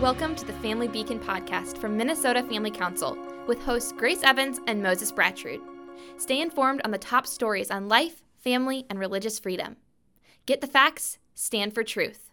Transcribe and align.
Welcome 0.00 0.34
to 0.36 0.46
the 0.46 0.54
Family 0.54 0.88
Beacon 0.88 1.20
podcast 1.20 1.76
from 1.76 1.94
Minnesota 1.94 2.42
Family 2.42 2.70
Council 2.70 3.18
with 3.46 3.62
hosts 3.62 3.92
Grace 3.92 4.22
Evans 4.22 4.58
and 4.66 4.82
Moses 4.82 5.12
Bratrude. 5.12 5.60
Stay 6.16 6.40
informed 6.40 6.80
on 6.86 6.90
the 6.90 6.96
top 6.96 7.26
stories 7.26 7.70
on 7.70 7.86
life, 7.86 8.22
family, 8.38 8.86
and 8.88 8.98
religious 8.98 9.38
freedom. 9.38 9.76
Get 10.46 10.62
the 10.62 10.66
facts, 10.66 11.18
stand 11.34 11.74
for 11.74 11.84
truth. 11.84 12.29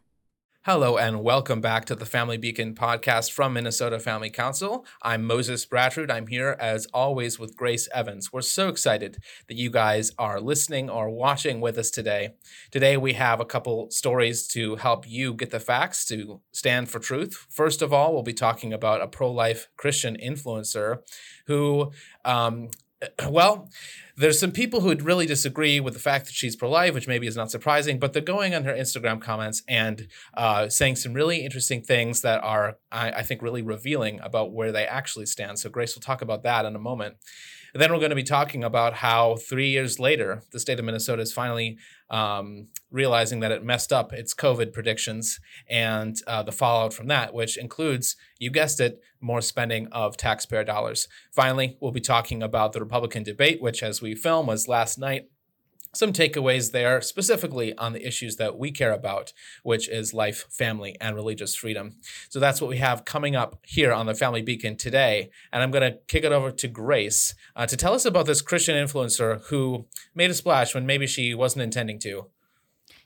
Hello 0.67 0.97
and 0.97 1.23
welcome 1.23 1.61
back 1.61 1.85
to 1.85 1.95
the 1.95 2.05
Family 2.05 2.35
Beacon 2.35 2.75
podcast 2.75 3.31
from 3.31 3.53
Minnesota 3.53 3.99
Family 3.99 4.29
Council. 4.29 4.85
I'm 5.01 5.23
Moses 5.23 5.65
Bratrude. 5.65 6.11
I'm 6.11 6.27
here 6.27 6.57
as 6.59 6.87
always 6.93 7.39
with 7.39 7.55
Grace 7.55 7.87
Evans. 7.93 8.33
We're 8.33 8.41
so 8.41 8.67
excited 8.67 9.23
that 9.47 9.55
you 9.55 9.69
guys 9.69 10.11
are 10.19 10.41
listening 10.41 10.89
or 10.89 11.09
watching 11.09 11.61
with 11.61 11.77
us 11.77 11.89
today. 11.89 12.33
Today 12.69 12.97
we 12.97 13.13
have 13.13 13.39
a 13.39 13.45
couple 13.45 13.89
stories 13.91 14.45
to 14.49 14.75
help 14.75 15.07
you 15.07 15.33
get 15.33 15.51
the 15.51 15.61
facts 15.61 16.03
to 16.07 16.41
stand 16.51 16.89
for 16.89 16.99
truth. 16.99 17.47
First 17.49 17.81
of 17.81 17.93
all, 17.93 18.13
we'll 18.13 18.21
be 18.21 18.33
talking 18.33 18.73
about 18.73 18.99
a 18.99 19.07
pro 19.07 19.31
life 19.31 19.69
Christian 19.77 20.17
influencer 20.21 20.97
who, 21.45 21.93
um, 22.25 22.71
well, 23.29 23.69
there's 24.15 24.39
some 24.39 24.51
people 24.51 24.81
who 24.81 24.87
would 24.87 25.03
really 25.03 25.27
disagree 25.27 25.79
with 25.79 25.93
the 25.93 25.99
fact 25.99 26.25
that 26.25 26.33
she's 26.33 26.55
pro-life, 26.55 26.93
which 26.93 27.07
maybe 27.07 27.27
is 27.27 27.35
not 27.35 27.51
surprising, 27.51 27.99
but 27.99 28.13
they're 28.13 28.21
going 28.21 28.55
on 28.55 28.63
her 28.63 28.73
Instagram 28.73 29.21
comments 29.21 29.61
and 29.67 30.07
uh, 30.33 30.69
saying 30.69 30.95
some 30.95 31.13
really 31.13 31.45
interesting 31.45 31.83
things 31.83 32.21
that 32.21 32.43
are, 32.43 32.77
I, 32.91 33.11
I 33.11 33.23
think, 33.23 33.41
really 33.41 33.61
revealing 33.61 34.19
about 34.21 34.51
where 34.51 34.71
they 34.71 34.85
actually 34.87 35.27
stand. 35.27 35.59
So 35.59 35.69
Grace 35.69 35.95
will 35.95 36.01
talk 36.01 36.21
about 36.21 36.43
that 36.43 36.65
in 36.65 36.75
a 36.75 36.79
moment. 36.79 37.17
And 37.73 37.81
then 37.81 37.91
we're 37.91 37.99
going 37.99 38.09
to 38.09 38.15
be 38.15 38.23
talking 38.23 38.63
about 38.63 38.95
how 38.95 39.35
three 39.35 39.69
years 39.69 39.99
later, 39.99 40.41
the 40.51 40.59
state 40.59 40.79
of 40.79 40.85
Minnesota 40.85 41.21
is 41.21 41.33
finally 41.33 41.77
um, 42.09 42.67
realizing 42.89 43.39
that 43.41 43.51
it 43.51 43.63
messed 43.63 43.91
up 43.91 44.13
its 44.13 44.33
COVID 44.33 44.73
predictions 44.73 45.39
and 45.69 46.15
uh, 46.25 46.43
the 46.43 46.51
fallout 46.51 46.93
from 46.93 47.07
that, 47.07 47.33
which 47.33 47.57
includes, 47.57 48.15
you 48.39 48.49
guessed 48.49 48.79
it, 48.79 49.01
more 49.19 49.41
spending 49.41 49.87
of 49.87 50.15
taxpayer 50.15 50.63
dollars. 50.63 51.07
Finally, 51.31 51.77
we'll 51.81 51.91
be 51.91 51.99
talking 51.99 52.41
about 52.41 52.73
the 52.73 52.79
Republican 52.79 53.23
debate, 53.23 53.61
which, 53.61 53.83
as 53.83 54.01
we 54.01 54.15
film, 54.15 54.47
was 54.47 54.67
last 54.67 54.97
night 54.97 55.29
some 55.93 56.13
takeaways 56.13 56.71
there, 56.71 57.01
specifically 57.01 57.75
on 57.77 57.93
the 57.93 58.05
issues 58.05 58.35
that 58.37 58.57
we 58.57 58.71
care 58.71 58.93
about, 58.93 59.33
which 59.63 59.89
is 59.89 60.13
life, 60.13 60.45
family, 60.49 60.95
and 61.01 61.15
religious 61.15 61.55
freedom. 61.55 61.95
So 62.29 62.39
that's 62.39 62.61
what 62.61 62.69
we 62.69 62.77
have 62.77 63.05
coming 63.05 63.35
up 63.35 63.59
here 63.63 63.91
on 63.91 64.05
the 64.05 64.15
Family 64.15 64.41
Beacon 64.41 64.77
today. 64.77 65.29
And 65.51 65.63
I'm 65.63 65.71
going 65.71 65.91
to 65.91 65.99
kick 66.07 66.23
it 66.23 66.31
over 66.31 66.51
to 66.51 66.67
Grace 66.67 67.35
uh, 67.55 67.65
to 67.65 67.77
tell 67.77 67.93
us 67.93 68.05
about 68.05 68.25
this 68.25 68.41
Christian 68.41 68.75
influencer 68.75 69.41
who 69.45 69.87
made 70.13 70.29
a 70.31 70.33
splash 70.33 70.75
when 70.75 70.85
maybe 70.85 71.07
she 71.07 71.33
wasn't 71.33 71.63
intending 71.63 71.99
to. 71.99 72.27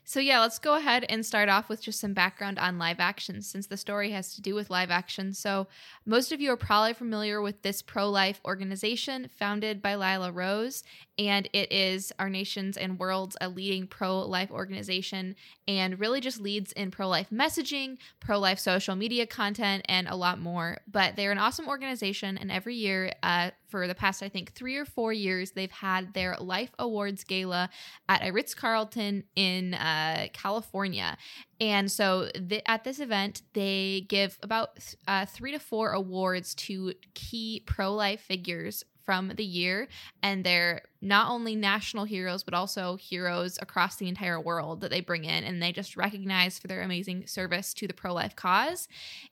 So, 0.04 0.18
yeah, 0.18 0.40
let's 0.40 0.58
go 0.58 0.74
ahead 0.74 1.04
and 1.08 1.24
start 1.24 1.48
off 1.48 1.68
with 1.68 1.80
just 1.80 2.00
some 2.00 2.12
background 2.12 2.58
on 2.58 2.76
live 2.76 2.98
action 2.98 3.40
since 3.40 3.68
the 3.68 3.76
story 3.76 4.10
has 4.10 4.34
to 4.34 4.42
do 4.42 4.54
with 4.54 4.68
live 4.68 4.90
action. 4.90 5.32
So, 5.32 5.68
most 6.04 6.32
of 6.32 6.40
you 6.40 6.50
are 6.50 6.56
probably 6.56 6.92
familiar 6.92 7.40
with 7.40 7.62
this 7.62 7.82
pro 7.82 8.10
life 8.10 8.40
organization 8.44 9.30
founded 9.38 9.80
by 9.80 9.94
Lila 9.94 10.32
Rose, 10.32 10.82
and 11.18 11.48
it 11.52 11.70
is 11.70 12.12
our 12.18 12.28
nation's 12.28 12.76
and 12.76 12.98
world's 12.98 13.36
a 13.40 13.48
leading 13.48 13.86
pro 13.86 14.18
life 14.20 14.50
organization 14.50 15.36
and 15.68 16.00
really 16.00 16.20
just 16.20 16.40
leads 16.40 16.72
in 16.72 16.90
pro 16.90 17.08
life 17.08 17.30
messaging, 17.30 17.96
pro 18.18 18.40
life 18.40 18.58
social 18.58 18.96
media 18.96 19.24
content, 19.24 19.84
and 19.88 20.08
a 20.08 20.16
lot 20.16 20.40
more. 20.40 20.78
But 20.90 21.14
they're 21.14 21.32
an 21.32 21.38
awesome 21.38 21.68
organization, 21.68 22.36
and 22.36 22.50
every 22.50 22.74
year, 22.74 23.12
uh, 23.22 23.52
for 23.72 23.88
the 23.88 23.94
past, 23.94 24.22
I 24.22 24.28
think, 24.28 24.52
three 24.52 24.76
or 24.76 24.84
four 24.84 25.14
years, 25.14 25.52
they've 25.52 25.72
had 25.72 26.12
their 26.12 26.36
Life 26.36 26.70
Awards 26.78 27.24
Gala 27.24 27.70
at 28.06 28.22
a 28.22 28.30
Ritz 28.30 28.54
Carlton 28.54 29.24
in 29.34 29.72
uh, 29.72 30.28
California. 30.34 31.16
And 31.58 31.90
so 31.90 32.28
th- 32.34 32.62
at 32.66 32.84
this 32.84 33.00
event, 33.00 33.40
they 33.54 34.04
give 34.08 34.38
about 34.42 34.78
uh, 35.08 35.24
three 35.24 35.52
to 35.52 35.58
four 35.58 35.92
awards 35.92 36.54
to 36.66 36.92
key 37.14 37.62
pro 37.66 37.94
life 37.94 38.20
figures 38.20 38.84
from 39.04 39.32
the 39.36 39.44
year. 39.44 39.88
And 40.22 40.44
they're 40.44 40.82
not 41.00 41.30
only 41.30 41.56
national 41.56 42.04
heroes, 42.04 42.42
but 42.42 42.54
also 42.54 42.96
heroes 42.96 43.58
across 43.60 43.96
the 43.96 44.08
entire 44.08 44.40
world 44.40 44.80
that 44.80 44.90
they 44.90 45.00
bring 45.00 45.24
in. 45.24 45.44
And 45.44 45.62
they 45.62 45.72
just 45.72 45.96
recognize 45.96 46.58
for 46.58 46.68
their 46.68 46.82
amazing 46.82 47.26
service 47.26 47.74
to 47.74 47.86
the 47.86 47.94
pro 47.94 48.14
life 48.14 48.36
cause. 48.36 48.88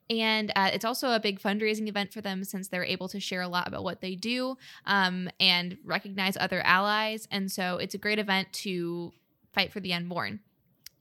And 0.09 0.53
uh, 0.57 0.71
it's 0.73 0.85
also 0.85 1.13
a 1.13 1.21
big 1.21 1.41
fundraising 1.41 1.89
event 1.89 2.13
for 2.13 2.21
them 2.21 2.45
since 2.45 2.69
they're 2.69 2.85
able 2.85 3.09
to 3.09 3.21
share 3.21 3.43
a 3.43 3.49
lot 3.49 3.69
about 3.69 3.85
what 3.85 4.01
they 4.01 4.15
do 4.15 4.57
um, 4.87 5.31
and 5.39 5.79
recognize 5.85 6.37
other 6.39 6.61
allies. 6.63 7.29
And 7.31 7.51
so 7.51 7.77
it's 7.77 7.95
a 7.95 7.99
great 7.99 8.19
event 8.19 8.53
to 8.55 9.13
fight 9.53 9.73
for 9.73 9.81
the 9.81 9.93
unborn. 9.93 10.41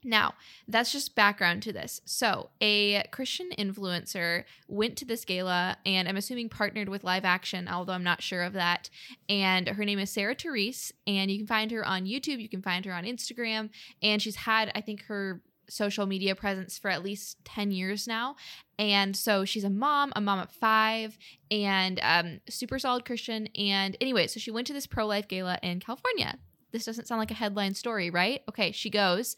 Now, 0.04 0.36
that's 0.68 0.92
just 0.92 1.16
background 1.16 1.62
to 1.64 1.74
this. 1.74 2.02
So, 2.06 2.50
a 2.62 3.04
Christian 3.12 3.50
influencer 3.58 4.46
went 4.68 4.96
to 4.98 5.06
this 5.06 5.26
gala 5.26 5.78
and 5.86 6.08
I'm 6.08 6.18
assuming 6.18 6.50
partnered 6.50 6.88
with 6.90 7.04
Live 7.04 7.26
Action, 7.26 7.68
although 7.68 7.94
I'm 7.94 8.04
not 8.04 8.22
sure 8.22 8.44
of 8.44 8.54
that. 8.54 8.90
And 9.28 9.68
her 9.68 9.84
name 9.84 10.00
is 10.00 10.09
Sarah 10.09 10.36
Therese, 10.36 10.94
and 11.06 11.30
you 11.30 11.38
can 11.38 11.48
find 11.48 11.72
her 11.72 11.86
on 11.86 12.06
YouTube, 12.06 12.42
you 12.42 12.50
can 12.50 12.62
find 12.62 12.86
her 12.86 12.94
on 12.94 13.04
Instagram, 13.04 13.70
and 14.02 14.22
she's 14.22 14.38
had, 14.38 14.72
I 14.74 14.82
think, 14.82 15.04
her 15.06 15.42
social 15.70 16.06
media 16.06 16.36
presence 16.36 16.78
for 16.78 16.90
at 16.90 17.04
least 17.04 17.44
10 17.46 17.72
years 17.72 18.08
now. 18.08 18.36
And 18.78 19.16
so 19.16 19.46
she's 19.46 19.64
a 19.64 19.70
mom, 19.70 20.12
a 20.16 20.22
mom 20.22 20.40
at 20.40 20.52
five, 20.52 21.18
and 21.52 22.00
um, 22.02 22.40
super 22.50 22.80
solid 22.80 23.06
Christian. 23.06 23.48
And 23.56 23.96
anyway, 24.02 24.28
so 24.28 24.40
she 24.40 24.52
went 24.52 24.68
to 24.68 24.74
this 24.74 24.88
pro 24.88 25.06
life 25.06 25.28
gala 25.28 25.59
in 25.62 25.80
California. 25.80 26.40
This 26.72 26.86
doesn't 26.86 27.08
sound 27.08 27.20
like 27.20 27.32
a 27.32 27.36
headline 27.36 27.74
story, 27.74 28.09
right? 28.09 28.42
Okay, 28.48 28.72
she 28.72 28.90
goes 28.90 29.36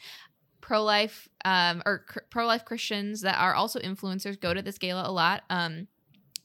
pro 0.62 0.84
life 0.84 1.28
um, 1.44 1.82
or 1.86 2.00
cr- 2.00 2.20
pro 2.30 2.46
life 2.46 2.66
Christians 2.66 3.22
that 3.22 3.38
are 3.38 3.54
also 3.54 3.80
influencers 3.80 4.40
go 4.40 4.54
to 4.54 4.62
this 4.62 4.78
gala 4.78 5.10
a 5.10 5.12
lot. 5.12 5.44
Um, 5.50 5.88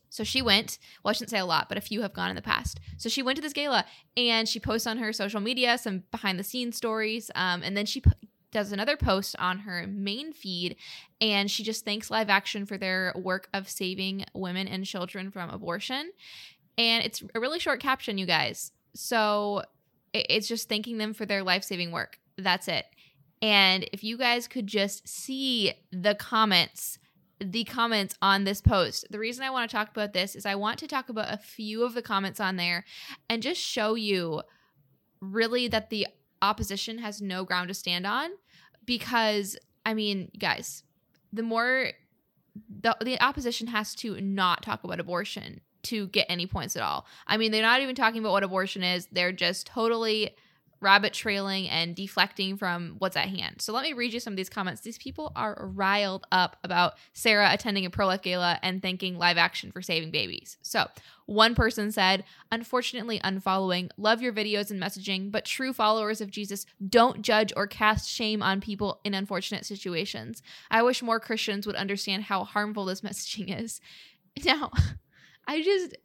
so 0.08 0.24
she 0.24 0.40
went, 0.40 0.78
well, 1.02 1.10
I 1.10 1.12
shouldn't 1.12 1.30
say 1.30 1.38
a 1.38 1.44
lot, 1.44 1.68
but 1.68 1.76
a 1.76 1.82
few 1.82 2.02
have 2.02 2.14
gone 2.14 2.30
in 2.30 2.36
the 2.36 2.42
past. 2.42 2.80
So 2.96 3.08
she 3.08 3.22
went 3.22 3.36
to 3.36 3.42
this 3.42 3.52
gala 3.52 3.84
and 4.16 4.48
she 4.48 4.58
posts 4.58 4.86
on 4.86 4.98
her 4.98 5.12
social 5.12 5.40
media 5.40 5.76
some 5.76 6.04
behind 6.10 6.38
the 6.38 6.44
scenes 6.44 6.76
stories. 6.76 7.30
Um, 7.34 7.62
and 7.62 7.76
then 7.76 7.84
she 7.84 8.00
p- 8.00 8.10
does 8.50 8.72
another 8.72 8.96
post 8.96 9.36
on 9.38 9.58
her 9.60 9.86
main 9.86 10.32
feed 10.32 10.76
and 11.20 11.50
she 11.50 11.62
just 11.62 11.84
thanks 11.84 12.10
Live 12.10 12.30
Action 12.30 12.64
for 12.64 12.78
their 12.78 13.12
work 13.14 13.48
of 13.52 13.68
saving 13.68 14.24
women 14.32 14.68
and 14.68 14.86
children 14.86 15.30
from 15.30 15.50
abortion. 15.50 16.10
And 16.78 17.04
it's 17.04 17.22
a 17.34 17.40
really 17.40 17.58
short 17.58 17.80
caption, 17.80 18.16
you 18.16 18.26
guys. 18.26 18.72
So 18.94 19.62
it's 20.14 20.48
just 20.48 20.68
thanking 20.68 20.98
them 20.98 21.12
for 21.12 21.26
their 21.26 21.42
life 21.42 21.64
saving 21.64 21.90
work. 21.90 22.18
That's 22.38 22.68
it. 22.68 22.86
And 23.42 23.88
if 23.92 24.02
you 24.02 24.16
guys 24.16 24.48
could 24.48 24.66
just 24.66 25.06
see 25.08 25.72
the 25.92 26.14
comments, 26.14 26.98
the 27.38 27.64
comments 27.64 28.14
on 28.22 28.44
this 28.44 28.60
post. 28.60 29.06
The 29.10 29.18
reason 29.18 29.44
I 29.44 29.50
want 29.50 29.70
to 29.70 29.76
talk 29.76 29.90
about 29.90 30.12
this 30.12 30.34
is 30.34 30.46
I 30.46 30.54
want 30.54 30.78
to 30.78 30.88
talk 30.88 31.08
about 31.08 31.32
a 31.32 31.36
few 31.36 31.84
of 31.84 31.94
the 31.94 32.02
comments 32.02 32.40
on 32.40 32.56
there 32.56 32.84
and 33.28 33.42
just 33.42 33.60
show 33.60 33.94
you 33.94 34.42
really 35.20 35.68
that 35.68 35.90
the 35.90 36.06
opposition 36.42 36.98
has 36.98 37.20
no 37.20 37.44
ground 37.44 37.68
to 37.68 37.74
stand 37.74 38.06
on 38.06 38.30
because 38.84 39.56
I 39.84 39.94
mean, 39.94 40.30
guys, 40.38 40.82
the 41.32 41.42
more 41.42 41.90
the 42.80 42.96
the 43.02 43.20
opposition 43.20 43.66
has 43.68 43.94
to 43.96 44.20
not 44.20 44.62
talk 44.62 44.82
about 44.84 45.00
abortion 45.00 45.60
to 45.84 46.08
get 46.08 46.26
any 46.28 46.46
points 46.46 46.74
at 46.74 46.82
all. 46.82 47.06
I 47.26 47.36
mean, 47.36 47.52
they're 47.52 47.62
not 47.62 47.80
even 47.80 47.94
talking 47.94 48.20
about 48.20 48.32
what 48.32 48.42
abortion 48.42 48.82
is. 48.82 49.06
They're 49.12 49.32
just 49.32 49.66
totally 49.66 50.34
rabbit 50.80 51.12
trailing 51.12 51.68
and 51.68 51.96
deflecting 51.96 52.56
from 52.56 52.96
what's 52.98 53.16
at 53.16 53.28
hand. 53.28 53.62
So 53.62 53.72
let 53.72 53.82
me 53.82 53.92
read 53.92 54.12
you 54.12 54.20
some 54.20 54.34
of 54.34 54.36
these 54.36 54.50
comments. 54.50 54.82
These 54.82 54.98
people 54.98 55.32
are 55.34 55.68
riled 55.74 56.26
up 56.30 56.56
about 56.62 56.94
Sarah 57.12 57.48
attending 57.50 57.86
a 57.86 57.90
pro 57.90 58.06
life 58.06 58.22
gala 58.22 58.58
and 58.62 58.82
thanking 58.82 59.18
live 59.18 59.38
action 59.38 59.72
for 59.72 59.80
saving 59.80 60.10
babies. 60.10 60.58
So 60.62 60.86
one 61.26 61.54
person 61.54 61.90
said, 61.90 62.24
Unfortunately, 62.52 63.18
unfollowing, 63.20 63.90
love 63.96 64.20
your 64.20 64.32
videos 64.32 64.70
and 64.70 64.80
messaging, 64.80 65.30
but 65.30 65.44
true 65.44 65.72
followers 65.72 66.20
of 66.20 66.30
Jesus 66.30 66.66
don't 66.86 67.22
judge 67.22 67.52
or 67.56 67.66
cast 67.66 68.08
shame 68.08 68.42
on 68.42 68.60
people 68.60 69.00
in 69.04 69.14
unfortunate 69.14 69.64
situations. 69.64 70.42
I 70.70 70.82
wish 70.82 71.02
more 71.02 71.20
Christians 71.20 71.66
would 71.66 71.76
understand 71.76 72.24
how 72.24 72.44
harmful 72.44 72.84
this 72.84 73.00
messaging 73.02 73.60
is. 73.60 73.80
Now, 74.44 74.70
I 75.48 75.62
just, 75.62 75.96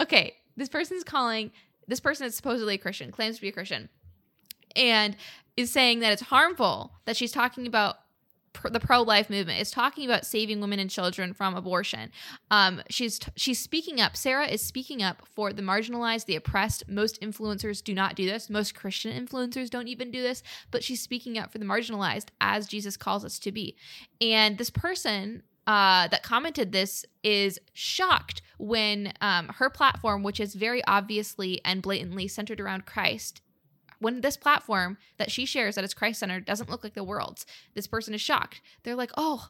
okay, 0.00 0.34
this 0.56 0.68
person's 0.68 1.04
calling 1.04 1.50
this 1.90 2.00
person 2.00 2.26
is 2.26 2.34
supposedly 2.34 2.74
a 2.74 2.78
Christian, 2.78 3.10
claims 3.10 3.36
to 3.36 3.42
be 3.42 3.48
a 3.48 3.52
Christian, 3.52 3.88
and 4.74 5.16
is 5.56 5.70
saying 5.70 6.00
that 6.00 6.12
it's 6.12 6.22
harmful 6.22 6.92
that 7.04 7.16
she's 7.16 7.32
talking 7.32 7.66
about 7.66 7.96
the 8.70 8.80
pro-life 8.80 9.30
movement 9.30 9.60
is 9.60 9.70
talking 9.70 10.04
about 10.04 10.26
saving 10.26 10.60
women 10.60 10.78
and 10.78 10.90
children 10.90 11.32
from 11.32 11.54
abortion. 11.54 12.10
Um, 12.50 12.82
she's 12.90 13.18
t- 13.18 13.30
she's 13.36 13.58
speaking 13.58 14.00
up. 14.00 14.16
Sarah 14.16 14.48
is 14.48 14.60
speaking 14.60 15.02
up 15.02 15.22
for 15.24 15.52
the 15.52 15.62
marginalized, 15.62 16.26
the 16.26 16.36
oppressed. 16.36 16.88
Most 16.88 17.20
influencers 17.20 17.82
do 17.82 17.94
not 17.94 18.16
do 18.16 18.26
this. 18.26 18.50
Most 18.50 18.74
Christian 18.74 19.12
influencers 19.12 19.70
don't 19.70 19.88
even 19.88 20.10
do 20.10 20.20
this. 20.20 20.42
But 20.70 20.82
she's 20.82 21.00
speaking 21.00 21.38
up 21.38 21.52
for 21.52 21.58
the 21.58 21.64
marginalized, 21.64 22.26
as 22.40 22.66
Jesus 22.66 22.96
calls 22.96 23.24
us 23.24 23.38
to 23.38 23.52
be. 23.52 23.76
And 24.20 24.58
this 24.58 24.70
person 24.70 25.42
uh, 25.66 26.08
that 26.08 26.22
commented 26.22 26.72
this 26.72 27.04
is 27.22 27.58
shocked 27.72 28.42
when 28.58 29.12
um, 29.20 29.48
her 29.56 29.70
platform, 29.70 30.22
which 30.22 30.40
is 30.40 30.54
very 30.54 30.82
obviously 30.86 31.60
and 31.64 31.82
blatantly 31.82 32.28
centered 32.28 32.60
around 32.60 32.86
Christ, 32.86 33.40
when 33.98 34.22
this 34.22 34.36
platform 34.36 34.98
that 35.18 35.30
she 35.30 35.44
shares 35.44 35.74
that 35.74 35.84
is 35.84 35.94
Christ 35.94 36.20
centered 36.20 36.44
doesn't 36.44 36.70
look 36.70 36.82
like 36.82 36.94
the 36.94 37.04
world's, 37.04 37.46
this 37.74 37.86
person 37.86 38.14
is 38.14 38.20
shocked. 38.20 38.60
They're 38.82 38.96
like, 38.96 39.12
oh, 39.16 39.48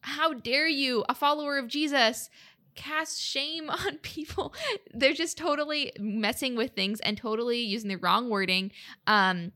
How 0.00 0.34
dare 0.34 0.68
you, 0.68 1.04
a 1.08 1.14
follower 1.14 1.58
of 1.58 1.68
Jesus, 1.68 2.28
cast 2.74 3.20
shame 3.20 3.70
on 3.70 3.98
people? 3.98 4.52
They're 4.92 5.12
just 5.12 5.38
totally 5.38 5.92
messing 5.98 6.56
with 6.56 6.72
things 6.72 7.00
and 7.00 7.16
totally 7.16 7.60
using 7.60 7.88
the 7.88 7.96
wrong 7.96 8.28
wording. 8.28 8.72
Um, 9.06 9.52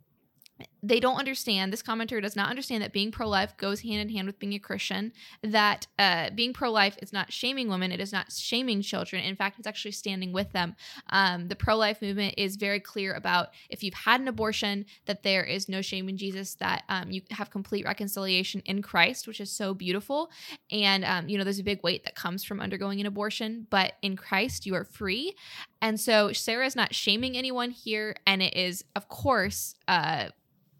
they 0.82 1.00
don't 1.00 1.16
understand 1.16 1.72
this 1.72 1.82
commenter 1.82 2.20
does 2.20 2.36
not 2.36 2.50
understand 2.50 2.82
that 2.82 2.92
being 2.92 3.10
pro-life 3.10 3.56
goes 3.56 3.80
hand 3.80 4.00
in 4.00 4.08
hand 4.08 4.26
with 4.26 4.38
being 4.38 4.54
a 4.54 4.58
christian 4.58 5.12
that 5.42 5.86
uh, 5.98 6.30
being 6.34 6.52
pro-life 6.52 6.96
is 7.02 7.12
not 7.12 7.32
shaming 7.32 7.68
women 7.68 7.92
it 7.92 8.00
is 8.00 8.12
not 8.12 8.32
shaming 8.32 8.82
children. 8.82 9.22
In 9.22 9.36
fact 9.36 9.58
it's 9.58 9.66
actually 9.66 9.92
standing 9.92 10.32
with 10.32 10.52
them. 10.52 10.74
Um, 11.10 11.48
the 11.48 11.56
pro-life 11.56 12.02
movement 12.02 12.34
is 12.36 12.56
very 12.56 12.80
clear 12.80 13.14
about 13.14 13.48
if 13.68 13.82
you've 13.82 13.94
had 13.94 14.20
an 14.20 14.28
abortion 14.28 14.86
that 15.06 15.22
there 15.22 15.44
is 15.44 15.68
no 15.68 15.82
shame 15.82 16.08
in 16.08 16.16
jesus 16.16 16.54
that 16.56 16.84
um, 16.88 17.10
you 17.10 17.22
have 17.30 17.50
complete 17.50 17.84
reconciliation 17.84 18.62
in 18.64 18.82
christ 18.82 19.26
which 19.26 19.40
is 19.40 19.50
so 19.50 19.74
beautiful. 19.74 20.30
And 20.70 21.04
um, 21.04 21.28
you 21.28 21.38
know 21.38 21.44
there's 21.44 21.58
a 21.58 21.64
big 21.64 21.82
weight 21.82 22.04
that 22.04 22.14
comes 22.14 22.44
from 22.44 22.60
undergoing 22.60 23.00
an 23.00 23.06
abortion 23.06 23.66
but 23.70 23.94
in 24.02 24.16
christ 24.16 24.66
you 24.66 24.74
are 24.74 24.84
free. 24.84 25.34
And 25.82 25.98
so 26.00 26.32
sarah 26.32 26.66
is 26.66 26.76
not 26.76 26.94
shaming 26.94 27.36
anyone 27.36 27.70
here 27.70 28.16
and 28.26 28.42
it 28.42 28.56
is 28.56 28.84
of 28.96 29.08
course 29.08 29.74
uh, 29.88 30.30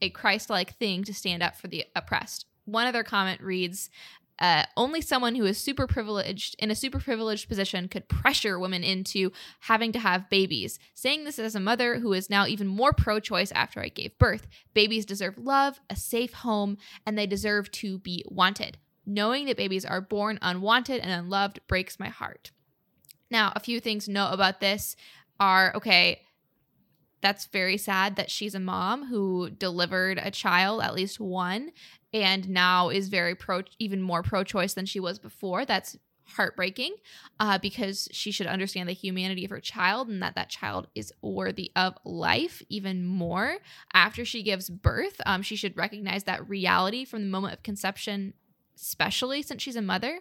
a 0.03 0.11
Christ 0.11 0.51
like 0.51 0.77
thing 0.77 1.05
to 1.05 1.15
stand 1.15 1.43
up 1.43 1.57
for 1.57 1.69
the 1.69 1.85
oppressed. 1.95 2.47
One 2.65 2.87
other 2.87 3.03
comment 3.03 3.41
reads, 3.41 3.91
uh, 4.41 4.65
only 4.75 5.03
someone 5.03 5.35
who 5.35 5.45
is 5.45 5.59
super 5.59 5.87
privileged 5.87 6.57
in 6.59 6.71
a 6.71 6.75
super 6.75 6.99
privileged 6.99 7.47
position 7.47 7.89
could 7.89 8.09
pressure 8.09 8.59
women 8.59 8.83
into 8.83 9.33
having 9.61 9.93
to 9.93 9.99
have 9.99 10.31
babies. 10.31 10.79
Saying 10.95 11.25
this 11.25 11.39
as 11.39 11.55
a 11.55 11.61
mother 11.61 11.99
who 11.99 12.15
is 12.15 12.31
now 12.31 12.47
even 12.47 12.67
more 12.67 12.95
pro 12.95 13.21
choice 13.21 13.53
after 13.53 13.81
I 13.81 13.89
gave 13.89 14.19
birth. 14.19 14.47
Babies 14.73 15.05
deserve 15.05 15.37
love, 15.37 15.81
a 15.91 15.97
safe 15.97 16.33
home, 16.33 16.79
and 17.07 17.19
they 17.19 17.27
deserve 17.27 17.71
to 17.73 17.99
be 17.99 18.25
wanted. 18.29 18.79
Knowing 19.05 19.45
that 19.47 19.59
babies 19.59 19.85
are 19.85 20.01
born 20.01 20.39
unwanted 20.41 21.01
and 21.01 21.11
unloved 21.11 21.61
breaks 21.69 22.01
my 22.01 22.09
heart. 22.09 22.51
Now, 23.31 23.53
a 23.55 23.61
few 23.61 23.79
things 23.79 24.07
to 24.07 24.11
note 24.11 24.31
about 24.31 24.61
this 24.61 24.97
are 25.39 25.73
okay, 25.75 26.23
that's 27.21 27.47
very 27.47 27.77
sad 27.77 28.17
that 28.17 28.31
she's 28.31 28.55
a 28.55 28.61
mom 28.61 29.07
who 29.07 29.51
delivered 29.51 30.19
a 30.23 30.31
child, 30.31 30.83
at 30.83 30.95
least 30.95 31.21
one, 31.21 31.73
and 32.13 32.49
now 32.49 32.89
is 32.89 33.09
very 33.09 33.35
pro, 33.35 33.63
even 33.79 34.03
more 34.03 34.23
pro 34.23 34.45
choice 34.45 34.75
than 34.75 34.87
she 34.87 35.01
was 35.01 35.19
before. 35.19 35.65
That's 35.65 35.97
heartbreaking 36.25 36.95
uh, 37.39 37.59
because 37.59 38.09
she 38.13 38.31
should 38.31 38.47
understand 38.47 38.89
the 38.89 38.95
humanity 38.95 39.45
of 39.45 39.51
her 39.51 39.61
child 39.61 40.09
and 40.09 40.23
that 40.23 40.35
that 40.37 40.49
child 40.49 40.87
is 40.95 41.13
worthy 41.23 41.73
of 41.75 41.95
life 42.05 42.63
even 42.69 43.05
more 43.05 43.59
after 43.93 44.25
she 44.25 44.43
gives 44.43 44.71
birth. 44.71 45.21
Um, 45.27 45.43
she 45.43 45.57
should 45.57 45.77
recognize 45.77 46.25
that 46.25 46.49
reality 46.49 47.05
from 47.05 47.23
the 47.23 47.29
moment 47.29 47.55
of 47.55 47.63
conception, 47.63 48.35
especially 48.77 49.43
since 49.43 49.63
she's 49.63 49.77
a 49.77 49.83
mother 49.83 50.21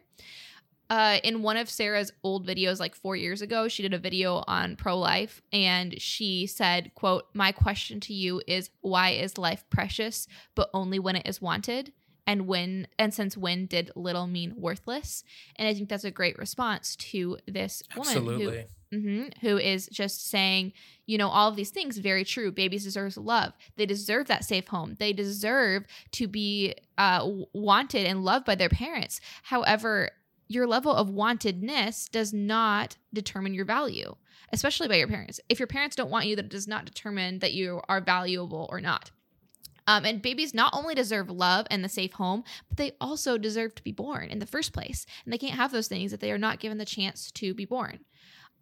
uh, 0.89 1.19
in 1.23 1.43
one 1.43 1.57
of 1.57 1.69
Sarah's 1.69 2.11
old 2.23 2.47
videos, 2.47 2.79
like 2.79 2.95
four 2.95 3.15
years 3.15 3.41
ago, 3.41 3.67
she 3.67 3.83
did 3.83 3.93
a 3.93 3.99
video 3.99 4.43
on 4.47 4.75
pro 4.75 4.97
life 4.97 5.41
and 5.53 5.99
she 6.01 6.47
said, 6.47 6.91
quote, 6.95 7.25
My 7.33 7.51
question 7.51 7.99
to 8.01 8.13
you 8.13 8.41
is 8.47 8.69
why 8.81 9.11
is 9.11 9.37
life 9.37 9.63
precious, 9.69 10.27
but 10.55 10.69
only 10.73 10.97
when 10.97 11.15
it 11.15 11.27
is 11.27 11.41
wanted? 11.41 11.93
And 12.25 12.47
when 12.47 12.87
and 12.99 13.13
since 13.13 13.35
when 13.35 13.65
did 13.65 13.91
little 13.95 14.27
mean 14.27 14.53
worthless? 14.55 15.23
And 15.55 15.67
I 15.67 15.73
think 15.73 15.89
that's 15.89 16.03
a 16.03 16.11
great 16.11 16.37
response 16.37 16.95
to 16.97 17.37
this 17.47 17.81
woman 17.95 18.07
Absolutely. 18.07 18.67
who, 18.91 18.97
mm-hmm, 18.97 19.47
who 19.47 19.57
is 19.57 19.87
just 19.87 20.29
saying, 20.29 20.73
you 21.07 21.17
know, 21.17 21.29
all 21.29 21.49
of 21.49 21.55
these 21.55 21.71
things 21.71 21.97
very 21.97 22.23
true. 22.23 22.51
Babies 22.51 22.83
deserve 22.83 23.17
love. 23.17 23.53
They 23.77 23.87
deserve 23.87 24.27
that 24.27 24.43
safe 24.43 24.67
home. 24.67 24.95
They 24.99 25.11
deserve 25.11 25.85
to 26.11 26.27
be 26.27 26.75
uh, 26.99 27.27
wanted 27.53 28.05
and 28.05 28.23
loved 28.23 28.45
by 28.45 28.53
their 28.53 28.69
parents. 28.69 29.21
However, 29.41 30.11
your 30.49 30.67
level 30.67 30.93
of 30.93 31.09
wantedness 31.09 32.09
does 32.09 32.33
not 32.33 32.97
determine 33.13 33.53
your 33.53 33.65
value, 33.65 34.15
especially 34.51 34.87
by 34.87 34.95
your 34.95 35.07
parents. 35.07 35.39
If 35.47 35.59
your 35.59 35.67
parents 35.67 35.95
don't 35.95 36.09
want 36.09 36.25
you, 36.25 36.35
that 36.35 36.49
does 36.49 36.67
not 36.67 36.85
determine 36.85 37.39
that 37.39 37.53
you 37.53 37.81
are 37.87 38.01
valuable 38.01 38.67
or 38.71 38.81
not. 38.81 39.11
Um, 39.85 40.05
and 40.05 40.21
babies 40.21 40.53
not 40.53 40.73
only 40.75 40.93
deserve 40.93 41.29
love 41.29 41.65
and 41.71 41.83
the 41.83 41.89
safe 41.89 42.13
home, 42.13 42.43
but 42.67 42.77
they 42.77 42.91
also 42.99 43.37
deserve 43.37 43.73
to 43.75 43.83
be 43.83 43.91
born 43.91 44.29
in 44.29 44.39
the 44.39 44.45
first 44.45 44.73
place. 44.73 45.05
And 45.23 45.33
they 45.33 45.37
can't 45.37 45.55
have 45.55 45.71
those 45.71 45.87
things 45.87 46.13
if 46.13 46.19
they 46.19 46.31
are 46.31 46.37
not 46.37 46.59
given 46.59 46.77
the 46.77 46.85
chance 46.85 47.31
to 47.31 47.53
be 47.53 47.65
born. 47.65 47.99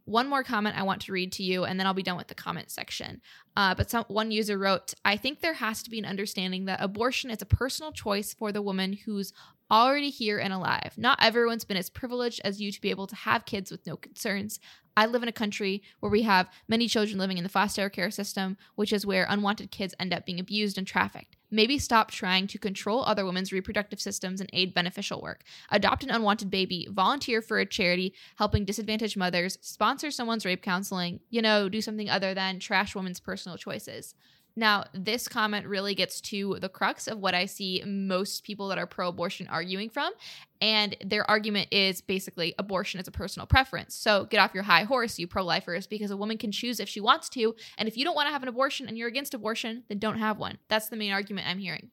One 0.07 0.29
more 0.29 0.41
comment 0.41 0.79
I 0.79 0.83
want 0.83 1.01
to 1.01 1.11
read 1.11 1.33
to 1.33 1.43
you, 1.43 1.65
and 1.65 1.77
then 1.77 1.85
I'll 1.85 1.93
be 1.93 2.01
done 2.01 2.15
with 2.15 2.29
the 2.29 2.33
comment 2.33 2.71
section. 2.71 3.21
Uh, 3.57 3.75
but 3.75 3.91
some, 3.91 4.05
one 4.07 4.31
user 4.31 4.57
wrote, 4.57 4.93
I 5.03 5.17
think 5.17 5.41
there 5.41 5.55
has 5.55 5.83
to 5.83 5.89
be 5.89 5.99
an 5.99 6.05
understanding 6.05 6.63
that 6.65 6.81
abortion 6.81 7.29
is 7.29 7.41
a 7.41 7.45
personal 7.45 7.91
choice 7.91 8.33
for 8.33 8.53
the 8.53 8.61
woman 8.61 8.93
who's 8.93 9.33
already 9.69 10.09
here 10.09 10.39
and 10.39 10.53
alive. 10.53 10.93
Not 10.95 11.21
everyone's 11.21 11.65
been 11.65 11.75
as 11.75 11.89
privileged 11.89 12.39
as 12.45 12.61
you 12.61 12.71
to 12.71 12.79
be 12.79 12.89
able 12.89 13.07
to 13.07 13.15
have 13.17 13.45
kids 13.45 13.69
with 13.69 13.85
no 13.85 13.97
concerns. 13.97 14.61
I 14.97 15.05
live 15.05 15.21
in 15.21 15.29
a 15.29 15.33
country 15.33 15.83
where 15.99 16.11
we 16.11 16.23
have 16.23 16.49
many 16.67 16.87
children 16.87 17.19
living 17.19 17.37
in 17.37 17.43
the 17.43 17.49
foster 17.49 17.87
care 17.87 18.09
system, 18.09 18.57
which 18.73 18.91
is 18.91 19.05
where 19.05 19.27
unwanted 19.29 19.69
kids 19.69 19.93
end 19.99 20.11
up 20.11 20.25
being 20.25 20.39
abused 20.39 20.75
and 20.75 20.87
trafficked. 20.87 21.37
Maybe 21.51 21.77
stop 21.77 22.09
trying 22.09 22.47
to 22.47 22.57
control 22.57 23.03
other 23.05 23.23
women's 23.23 23.53
reproductive 23.53 24.01
systems 24.01 24.41
and 24.41 24.49
aid 24.53 24.73
beneficial 24.73 25.21
work. 25.21 25.43
Adopt 25.69 26.03
an 26.03 26.09
unwanted 26.09 26.49
baby, 26.49 26.87
volunteer 26.89 27.43
for 27.43 27.59
a 27.59 27.65
charity 27.65 28.15
helping 28.37 28.65
disadvantaged 28.65 29.15
mothers, 29.15 29.59
sponsor 29.61 30.09
someone's 30.09 30.45
rape 30.45 30.63
counseling, 30.63 31.19
you 31.29 31.43
know, 31.43 31.69
do 31.69 31.79
something 31.79 32.09
other 32.09 32.33
than 32.33 32.57
trash 32.57 32.95
women's 32.95 33.19
personal 33.19 33.55
choices. 33.55 34.15
Now, 34.57 34.85
this 34.91 35.27
comment 35.27 35.67
really 35.67 35.93
gets 35.93 36.19
to 36.21 36.57
the 36.59 36.67
crux 36.67 37.07
of 37.07 37.19
what 37.19 37.35
I 37.35 37.45
see 37.45 37.83
most 37.85 38.43
people 38.43 38.67
that 38.69 38.79
are 38.79 38.87
pro 38.87 39.07
abortion 39.07 39.47
arguing 39.47 39.89
from. 39.89 40.11
And 40.59 40.97
their 41.05 41.29
argument 41.29 41.67
is 41.71 42.01
basically 42.01 42.55
abortion 42.57 42.99
is 42.99 43.07
a 43.07 43.11
personal 43.11 43.45
preference. 43.45 43.93
So 43.93 44.25
get 44.25 44.39
off 44.39 44.55
your 44.55 44.63
high 44.63 44.83
horse, 44.83 45.19
you 45.19 45.27
pro 45.27 45.45
lifers, 45.45 45.85
because 45.85 46.09
a 46.09 46.17
woman 46.17 46.39
can 46.39 46.51
choose 46.51 46.79
if 46.79 46.89
she 46.89 46.99
wants 46.99 47.29
to. 47.29 47.55
And 47.77 47.87
if 47.87 47.95
you 47.95 48.03
don't 48.03 48.15
want 48.15 48.27
to 48.29 48.33
have 48.33 48.41
an 48.41 48.49
abortion 48.49 48.87
and 48.87 48.97
you're 48.97 49.07
against 49.07 49.35
abortion, 49.35 49.83
then 49.89 49.99
don't 49.99 50.17
have 50.17 50.39
one. 50.39 50.57
That's 50.69 50.89
the 50.89 50.95
main 50.95 51.11
argument 51.11 51.47
I'm 51.47 51.59
hearing 51.59 51.91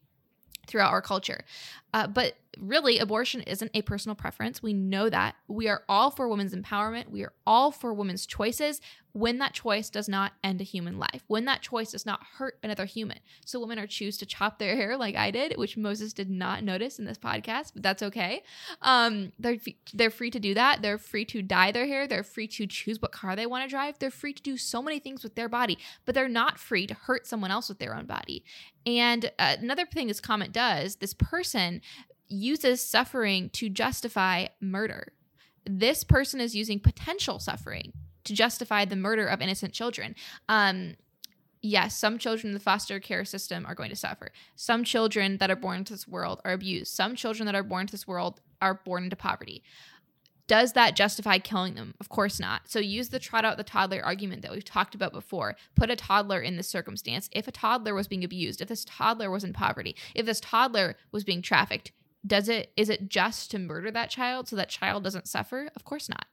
throughout 0.67 0.91
our 0.91 1.03
culture. 1.03 1.45
Uh, 1.93 2.07
but 2.07 2.35
really, 2.59 2.99
abortion 2.99 3.43
isn't 3.43 3.71
a 3.75 3.83
personal 3.83 4.15
preference. 4.15 4.62
We 4.62 4.73
know 4.73 5.09
that. 5.09 5.37
We 5.49 5.69
are 5.69 5.83
all 5.89 6.11
for 6.11 6.29
women's 6.29 6.55
empowerment. 6.55 7.11
We 7.11 7.23
are 7.23 7.33
all 7.47 7.71
for 7.71 7.93
women's 7.93 8.27
choices 8.27 8.81
when 9.15 9.39
that 9.39 9.55
choice 9.55 9.91
does 9.91 10.09
not 10.09 10.33
end 10.43 10.61
a 10.61 10.65
human 10.65 10.99
life, 10.99 11.23
when 11.29 11.45
that 11.45 11.62
choice 11.62 11.93
does 11.93 12.05
not 12.05 12.21
hurt 12.37 12.59
another 12.65 12.85
human. 12.85 13.21
So 13.47 13.61
women 13.61 13.79
are 13.79 13.87
choose 13.87 14.19
to 14.19 14.27
chop 14.27 14.59
their 14.59 14.75
hair 14.77 14.97
like 14.97 15.15
I 15.15 15.31
did, 15.31 15.56
which 15.56 15.77
Moses 15.77 16.12
did 16.12 16.29
not 16.29 16.65
notice 16.65 16.99
in 16.99 17.05
this 17.05 17.17
podcast, 17.17 17.73
but 17.75 17.82
that's 17.84 18.03
okay. 18.03 18.43
Um, 18.82 19.32
they're 19.39 19.58
they're 19.94 20.11
free 20.11 20.31
to 20.31 20.41
do 20.41 20.53
that. 20.55 20.82
They're 20.82 20.99
free 20.99 21.25
to 21.27 21.43
dye 21.43 21.70
their 21.70 21.87
hair. 21.87 22.08
They're 22.08 22.25
free 22.25 22.49
to 22.49 22.67
choose 22.67 23.01
what 23.01 23.13
car 23.13 23.37
they 23.37 23.46
want 23.46 23.63
to 23.63 23.70
drive. 23.70 24.01
They're 24.01 24.11
free 24.11 24.32
to 24.32 24.43
do 24.43 24.56
so 24.56 24.82
many 24.82 24.99
things 24.99 25.23
with 25.23 25.37
their 25.37 25.49
body, 25.49 25.79
but 26.05 26.17
they're 26.17 26.29
not 26.29 26.58
free 26.58 26.87
to 26.89 26.94
hurt 26.94 27.27
someone 27.27 27.53
else 27.53 27.69
with 27.69 27.79
their 27.79 27.94
own 27.94 28.06
body. 28.06 28.44
And 28.84 29.31
uh, 29.39 29.56
another 29.61 29.87
thing 29.87 30.08
this 30.08 30.20
comment 30.20 30.53
does, 30.53 30.96
this 30.96 31.15
person 31.15 31.81
uses 32.29 32.81
suffering 32.81 33.51
to 33.51 33.69
justify 33.69 34.47
murder. 34.61 35.13
This 35.67 36.05
person 36.05 36.41
is 36.41 36.55
using 36.55 36.81
potential 36.81 37.39
suffering 37.39 37.93
to 38.25 38.35
justify 38.35 38.85
the 38.85 38.97
murder 38.97 39.27
of 39.27 39.41
innocent 39.41 39.73
children. 39.73 40.15
Um, 40.49 40.97
yes, 41.63 41.97
some 41.97 42.19
children 42.19 42.51
in 42.51 42.55
the 42.55 42.61
foster 42.61 43.01
care 43.01 43.25
system 43.25 43.65
are 43.67 43.75
going 43.75 43.91
to 43.91 43.97
suffer. 43.97 44.33
Some 44.57 44.85
children 44.85 45.39
that 45.39 45.51
are 45.51 45.57
born 45.57 45.79
into 45.79 45.93
this 45.95 46.09
world 46.09 46.41
are 46.45 46.53
abused. 46.53 46.93
Some 46.93 47.17
children 47.17 47.47
that 47.47 47.55
are 47.55 47.63
born 47.63 47.83
into 47.83 47.93
this 47.93 48.07
world 48.07 48.41
are 48.61 48.81
born 48.85 49.05
into 49.05 49.17
poverty. 49.17 49.63
Does 50.47 50.75
that 50.75 50.95
justify 50.95 51.39
killing 51.39 51.75
them? 51.75 51.95
Of 52.01 52.11
course 52.11 52.39
not. 52.39 52.69
So 52.69 52.79
use 52.79 53.09
the 53.09 53.19
trot 53.19 53.47
out 53.47 53.57
the 53.57 53.65
toddler 53.65 54.05
argument 54.05 54.43
that 54.43 54.53
we've 54.53 54.65
talked 54.65 54.95
about 54.95 55.13
before. 55.13 55.57
Put 55.75 55.91
a 55.91 55.97
toddler 55.97 56.41
in 56.41 56.57
this 56.57 56.69
circumstance. 56.69 57.31
If 57.33 57.49
a 57.49 57.53
toddler 57.53 57.95
was 57.95 58.09
being 58.09 58.25
abused, 58.25 58.61
if 58.61 58.69
this 58.69 58.85
toddler 58.85 59.31
was 59.31 59.43
in 59.43 59.55
poverty, 59.55 59.97
if 60.15 60.27
this 60.27 60.41
toddler 60.41 60.97
was 61.13 61.25
being 61.25 61.41
trafficked, 61.41 61.93
does 62.27 62.49
it 62.49 62.73
is 62.77 62.89
it 62.89 63.09
just 63.09 63.51
to 63.51 63.59
murder 63.59 63.91
that 63.91 64.11
child 64.11 64.49
so 64.49 64.57
that 64.57 64.69
child 64.69 65.05
doesn't 65.05 65.29
suffer? 65.29 65.71
Of 65.77 65.85
course 65.85 66.09
not 66.09 66.27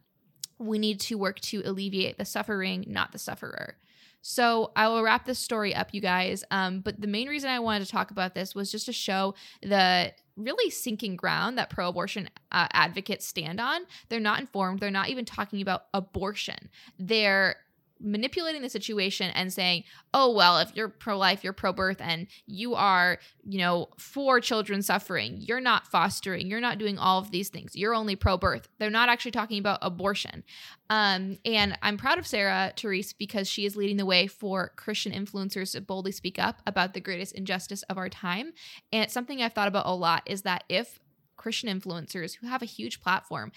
we 0.61 0.79
need 0.79 0.99
to 1.01 1.17
work 1.17 1.39
to 1.39 1.61
alleviate 1.65 2.17
the 2.17 2.25
suffering, 2.25 2.85
not 2.87 3.11
the 3.11 3.17
sufferer. 3.17 3.77
So 4.21 4.71
I 4.75 4.87
will 4.87 5.01
wrap 5.01 5.25
this 5.25 5.39
story 5.39 5.73
up, 5.73 5.93
you 5.93 6.01
guys. 6.01 6.43
Um, 6.51 6.81
but 6.81 7.01
the 7.01 7.07
main 7.07 7.27
reason 7.27 7.49
I 7.49 7.59
wanted 7.59 7.85
to 7.85 7.91
talk 7.91 8.11
about 8.11 8.35
this 8.35 8.53
was 8.53 8.71
just 8.71 8.85
to 8.85 8.93
show 8.93 9.33
the 9.63 10.13
really 10.37 10.69
sinking 10.69 11.15
ground 11.15 11.57
that 11.57 11.71
pro 11.71 11.89
abortion 11.89 12.29
uh, 12.51 12.67
advocates 12.71 13.25
stand 13.25 13.59
on. 13.59 13.81
They're 14.09 14.19
not 14.19 14.39
informed. 14.39 14.79
They're 14.79 14.91
not 14.91 15.09
even 15.09 15.25
talking 15.25 15.61
about 15.61 15.85
abortion. 15.93 16.69
They're 16.99 17.55
manipulating 18.01 18.61
the 18.61 18.69
situation 18.69 19.31
and 19.31 19.51
saying, 19.53 19.83
oh, 20.13 20.33
well, 20.33 20.59
if 20.59 20.75
you're 20.75 20.89
pro 20.89 21.17
life, 21.17 21.43
you're 21.43 21.53
pro 21.53 21.71
birth, 21.71 22.01
and 22.01 22.27
you 22.45 22.75
are, 22.75 23.19
you 23.43 23.59
know, 23.59 23.89
for 23.97 24.39
children 24.39 24.81
suffering, 24.81 25.37
you're 25.39 25.61
not 25.61 25.87
fostering, 25.87 26.47
you're 26.47 26.59
not 26.59 26.77
doing 26.77 26.97
all 26.97 27.19
of 27.19 27.31
these 27.31 27.49
things. 27.49 27.75
You're 27.75 27.93
only 27.93 28.15
pro 28.15 28.37
birth. 28.37 28.67
They're 28.79 28.89
not 28.89 29.09
actually 29.09 29.31
talking 29.31 29.59
about 29.59 29.79
abortion. 29.81 30.43
Um, 30.89 31.37
and 31.45 31.77
I'm 31.81 31.97
proud 31.97 32.19
of 32.19 32.27
Sarah 32.27 32.73
Therese 32.75 33.13
because 33.13 33.47
she 33.47 33.65
is 33.65 33.75
leading 33.75 33.97
the 33.97 34.05
way 34.05 34.27
for 34.27 34.73
Christian 34.75 35.13
influencers 35.13 35.71
to 35.71 35.81
boldly 35.81 36.11
speak 36.11 36.37
up 36.37 36.61
about 36.67 36.93
the 36.93 36.99
greatest 36.99 37.33
injustice 37.33 37.83
of 37.83 37.97
our 37.97 38.09
time. 38.09 38.51
And 38.91 39.09
something 39.09 39.41
I've 39.41 39.53
thought 39.53 39.69
about 39.69 39.85
a 39.85 39.95
lot 39.95 40.23
is 40.25 40.41
that 40.41 40.63
if 40.67 40.99
Christian 41.37 41.69
influencers 41.79 42.35
who 42.35 42.47
have 42.47 42.61
a 42.61 42.65
huge 42.65 43.01
platform 43.01 43.51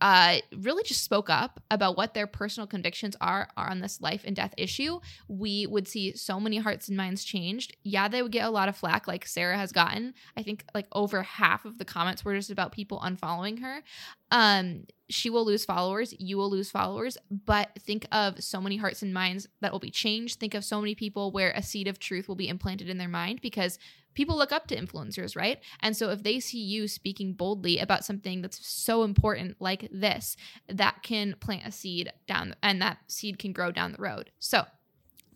uh, 0.00 0.38
really 0.56 0.82
just 0.82 1.04
spoke 1.04 1.28
up 1.28 1.60
about 1.70 1.96
what 1.96 2.14
their 2.14 2.26
personal 2.26 2.66
convictions 2.66 3.16
are, 3.20 3.48
are 3.56 3.70
on 3.70 3.80
this 3.80 4.00
life 4.00 4.22
and 4.24 4.34
death 4.34 4.54
issue, 4.56 5.00
we 5.28 5.66
would 5.66 5.86
see 5.86 6.16
so 6.16 6.40
many 6.40 6.58
hearts 6.58 6.88
and 6.88 6.96
minds 6.96 7.24
changed. 7.24 7.76
Yeah, 7.82 8.08
they 8.08 8.22
would 8.22 8.32
get 8.32 8.46
a 8.46 8.50
lot 8.50 8.68
of 8.68 8.76
flack, 8.76 9.06
like 9.06 9.26
Sarah 9.26 9.58
has 9.58 9.72
gotten. 9.72 10.14
I 10.36 10.42
think 10.42 10.64
like 10.74 10.86
over 10.92 11.22
half 11.22 11.64
of 11.64 11.78
the 11.78 11.84
comments 11.84 12.24
were 12.24 12.34
just 12.34 12.50
about 12.50 12.72
people 12.72 13.00
unfollowing 13.00 13.60
her. 13.60 13.82
Um, 14.30 14.84
she 15.10 15.28
will 15.28 15.44
lose 15.44 15.64
followers, 15.64 16.14
you 16.18 16.36
will 16.36 16.50
lose 16.50 16.70
followers, 16.70 17.18
but 17.30 17.70
think 17.78 18.06
of 18.12 18.42
so 18.42 18.60
many 18.60 18.76
hearts 18.76 19.02
and 19.02 19.12
minds 19.12 19.48
that 19.60 19.72
will 19.72 19.80
be 19.80 19.90
changed. 19.90 20.38
Think 20.38 20.54
of 20.54 20.64
so 20.64 20.80
many 20.80 20.94
people 20.94 21.30
where 21.30 21.52
a 21.52 21.62
seed 21.62 21.88
of 21.88 21.98
truth 21.98 22.28
will 22.28 22.36
be 22.36 22.48
implanted 22.48 22.88
in 22.88 22.98
their 22.98 23.08
mind 23.08 23.40
because 23.40 23.78
people 24.14 24.36
look 24.36 24.52
up 24.52 24.66
to 24.68 24.76
influencers, 24.76 25.36
right? 25.36 25.60
And 25.80 25.96
so 25.96 26.10
if 26.10 26.22
they 26.22 26.40
see 26.40 26.62
you 26.62 26.88
speaking 26.88 27.32
boldly 27.32 27.78
about 27.78 28.04
something 28.04 28.42
that's 28.42 28.66
so 28.66 29.02
important 29.02 29.56
like 29.60 29.88
this, 29.92 30.36
that 30.68 31.02
can 31.02 31.36
plant 31.40 31.66
a 31.66 31.72
seed 31.72 32.12
down 32.26 32.54
and 32.62 32.80
that 32.82 32.98
seed 33.06 33.38
can 33.38 33.52
grow 33.52 33.70
down 33.70 33.92
the 33.92 34.02
road. 34.02 34.30
So, 34.38 34.64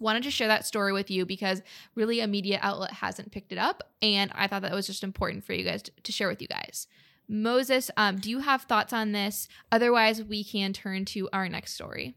wanted 0.00 0.24
to 0.24 0.30
share 0.30 0.48
that 0.48 0.66
story 0.66 0.92
with 0.92 1.10
you 1.10 1.24
because 1.24 1.62
really 1.94 2.20
a 2.20 2.26
media 2.26 2.58
outlet 2.60 2.92
hasn't 2.92 3.30
picked 3.30 3.52
it 3.52 3.58
up 3.58 3.94
and 4.02 4.30
I 4.34 4.48
thought 4.48 4.62
that 4.62 4.72
was 4.72 4.88
just 4.88 5.04
important 5.04 5.44
for 5.44 5.54
you 5.54 5.64
guys 5.64 5.82
to, 5.82 6.12
share 6.12 6.28
with 6.28 6.42
you 6.42 6.48
guys. 6.48 6.88
Moses, 7.28 7.90
um, 7.96 8.16
do 8.18 8.30
you 8.30 8.40
have 8.40 8.62
thoughts 8.62 8.92
on 8.92 9.12
this? 9.12 9.48
Otherwise, 9.72 10.22
we 10.22 10.44
can 10.44 10.72
turn 10.72 11.04
to 11.06 11.28
our 11.32 11.48
next 11.48 11.74
story. 11.74 12.14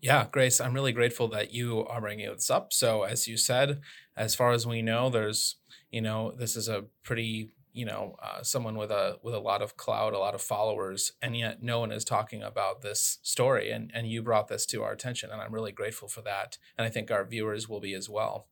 Yeah, 0.00 0.26
Grace, 0.30 0.60
I'm 0.60 0.74
really 0.74 0.92
grateful 0.92 1.28
that 1.28 1.52
you 1.52 1.84
are 1.86 2.00
bringing 2.00 2.30
this 2.30 2.50
up. 2.50 2.72
So, 2.72 3.02
as 3.02 3.28
you 3.28 3.36
said, 3.36 3.80
as 4.16 4.34
far 4.34 4.52
as 4.52 4.66
we 4.66 4.80
know, 4.80 5.10
there's, 5.10 5.56
you 5.90 6.00
know, 6.00 6.32
this 6.32 6.56
is 6.56 6.68
a 6.68 6.86
pretty, 7.02 7.50
you 7.74 7.84
know, 7.84 8.16
uh, 8.22 8.42
someone 8.42 8.78
with 8.78 8.90
a 8.90 9.18
with 9.22 9.34
a 9.34 9.38
lot 9.38 9.60
of 9.60 9.76
clout, 9.76 10.14
a 10.14 10.18
lot 10.18 10.34
of 10.34 10.40
followers, 10.40 11.12
and 11.20 11.36
yet 11.36 11.62
no 11.62 11.80
one 11.80 11.92
is 11.92 12.04
talking 12.04 12.42
about 12.42 12.80
this 12.80 13.18
story. 13.22 13.70
And 13.70 13.90
and 13.94 14.08
you 14.08 14.22
brought 14.22 14.48
this 14.48 14.64
to 14.66 14.82
our 14.82 14.92
attention, 14.92 15.30
and 15.30 15.40
I'm 15.40 15.52
really 15.54 15.72
grateful 15.72 16.08
for 16.08 16.22
that. 16.22 16.56
And 16.78 16.86
I 16.86 16.90
think 16.90 17.10
our 17.10 17.24
viewers 17.24 17.68
will 17.68 17.80
be 17.80 17.92
as 17.92 18.08
well. 18.08 18.48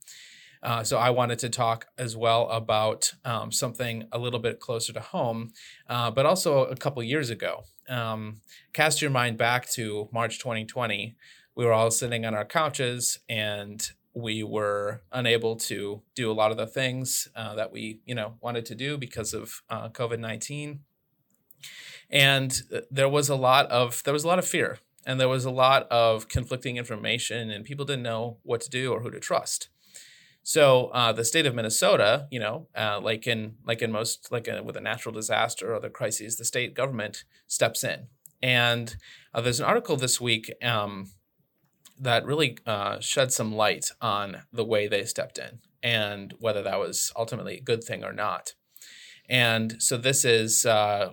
Uh, 0.63 0.83
so 0.83 0.99
I 0.99 1.11
wanted 1.11 1.39
to 1.41 1.49
talk 1.49 1.87
as 1.97 2.17
well 2.17 2.49
about 2.49 3.13
um, 3.25 3.53
something 3.53 4.09
a 4.13 4.19
little 4.19 4.41
bit 4.41 4.61
closer 4.61 4.93
to 4.93 5.01
home, 5.01 5.53
uh, 5.89 6.11
but 6.11 6.27
also 6.27 6.65
a 6.65 6.77
couple 6.77 7.03
years 7.03 7.31
ago. 7.31 7.65
Um, 7.89 8.41
cast 8.73 9.01
your 9.01 9.11
mind 9.11 9.39
back 9.39 9.69
to 9.71 10.09
March 10.13 10.39
2020 10.39 11.17
we 11.59 11.65
were 11.65 11.73
all 11.73 11.91
sitting 11.91 12.25
on 12.25 12.37
our 12.37 12.45
couches 12.45 13.19
and 13.29 13.91
we 14.15 14.45
were 14.45 15.03
unable 15.11 15.57
to 15.57 16.03
do 16.15 16.31
a 16.31 16.33
lot 16.33 16.53
of 16.53 16.57
the 16.57 16.69
things 16.69 17.27
uh, 17.35 17.57
that 17.57 17.73
we 17.73 18.01
you 18.07 18.15
know 18.15 18.35
wanted 18.41 18.65
to 18.65 18.77
do 18.77 18.97
because 18.97 19.35
of 19.35 19.61
uh, 19.69 19.89
covid-19 19.89 20.79
and 22.11 22.63
uh, 22.73 22.81
there 22.93 23.09
was 23.09 23.29
a 23.29 23.35
lot 23.35 23.67
of 23.67 24.05
there 24.05 24.15
was 24.15 24.23
a 24.23 24.29
lot 24.29 24.39
of 24.39 24.47
fear 24.47 24.79
and 25.05 25.19
there 25.19 25.29
was 25.29 25.45
a 25.45 25.51
lot 25.51 25.89
of 25.91 26.29
conflicting 26.29 26.77
information 26.77 27.51
and 27.51 27.65
people 27.65 27.85
didn't 27.85 28.05
know 28.05 28.39
what 28.45 28.61
to 28.61 28.71
do 28.71 28.93
or 28.93 29.01
who 29.01 29.11
to 29.11 29.19
trust 29.19 29.69
so 30.49 30.87
uh, 30.95 31.13
the 31.13 31.25
state 31.25 31.47
of 31.47 31.55
minnesota 31.55 32.27
you 32.31 32.41
know 32.41 32.69
uh, 32.77 32.99
like 33.03 33.27
in 33.27 33.55
like 33.67 33.83
in 33.83 33.93
most 33.93 34.33
like 34.33 34.49
a, 34.49 34.63
with 34.63 34.77
a 34.77 34.81
natural 34.81 35.15
disaster 35.15 35.71
or 35.71 35.75
other 35.75 35.91
crises 35.91 36.37
the 36.37 36.45
state 36.45 36.75
government 36.75 37.25
steps 37.47 37.85
in 37.85 38.07
and 38.43 38.97
uh, 39.35 39.41
there's 39.41 39.61
an 39.61 39.67
article 39.67 39.97
this 39.97 40.21
week 40.21 40.53
um, 40.63 41.11
that 42.01 42.25
really 42.25 42.59
uh, 42.67 43.01
shed 43.01 43.33
some 43.33 43.55
light 43.55 43.91
on 44.01 44.43
the 44.53 44.65
way 44.65 44.87
they 44.87 45.05
stepped 45.05 45.39
in 45.39 45.59
and 45.83 46.35
whether 46.39 46.63
that 46.63 46.79
was 46.79 47.13
ultimately 47.17 47.57
a 47.57 47.63
good 47.63 47.83
thing 47.83 48.05
or 48.05 48.13
not. 48.13 48.55
And 49.29 49.81
so 49.83 49.97
this 49.97 50.25
is 50.25 50.65
uh, 50.65 51.13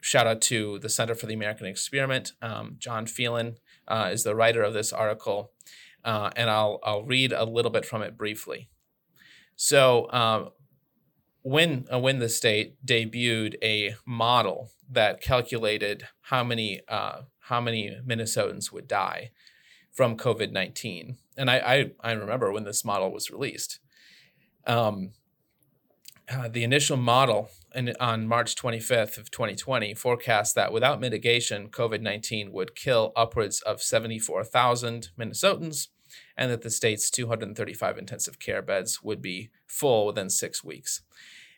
shout 0.00 0.26
out 0.26 0.40
to 0.42 0.78
the 0.78 0.88
Center 0.88 1.14
for 1.14 1.26
the 1.26 1.34
American 1.34 1.66
Experiment. 1.66 2.32
Um, 2.40 2.76
John 2.78 3.06
Phelan 3.06 3.56
uh, 3.88 4.10
is 4.12 4.24
the 4.24 4.36
writer 4.36 4.62
of 4.62 4.74
this 4.74 4.92
article, 4.92 5.52
uh, 6.04 6.30
and 6.36 6.48
I'll 6.48 6.78
I'll 6.84 7.04
read 7.04 7.32
a 7.32 7.44
little 7.44 7.72
bit 7.72 7.84
from 7.84 8.02
it 8.02 8.16
briefly. 8.16 8.68
So. 9.56 10.10
Um, 10.12 10.50
when 11.42 11.86
uh, 11.92 11.98
when 12.00 12.18
the 12.18 12.28
state 12.28 12.74
debuted 12.84 13.54
a 13.62 13.94
model 14.04 14.72
that 14.90 15.20
calculated 15.20 16.08
how 16.22 16.42
many 16.42 16.80
uh, 16.88 17.20
how 17.38 17.60
many 17.60 17.96
Minnesotans 18.04 18.72
would 18.72 18.88
die, 18.88 19.30
from 19.96 20.16
COVID 20.16 20.52
19. 20.52 21.16
And 21.38 21.50
I, 21.50 21.56
I, 21.56 22.10
I, 22.10 22.12
remember 22.12 22.52
when 22.52 22.64
this 22.64 22.84
model 22.84 23.10
was 23.10 23.30
released. 23.30 23.80
Um, 24.66 25.12
uh, 26.28 26.48
the 26.48 26.64
initial 26.64 26.96
model 26.96 27.48
in, 27.74 27.94
on 27.98 28.26
March 28.26 28.56
25th 28.56 29.16
of 29.16 29.30
2020 29.30 29.94
forecast 29.94 30.54
that 30.54 30.72
without 30.72 31.00
mitigation, 31.00 31.68
COVID-19 31.68 32.50
would 32.50 32.74
kill 32.74 33.12
upwards 33.14 33.62
of 33.62 33.80
74,000 33.80 35.10
Minnesotans, 35.18 35.88
and 36.36 36.50
that 36.50 36.62
the 36.62 36.70
state's 36.70 37.10
235 37.10 37.98
intensive 37.98 38.38
care 38.38 38.62
beds 38.62 39.02
would 39.02 39.22
be 39.22 39.50
full 39.66 40.06
within 40.06 40.30
six 40.30 40.62
weeks. 40.62 41.02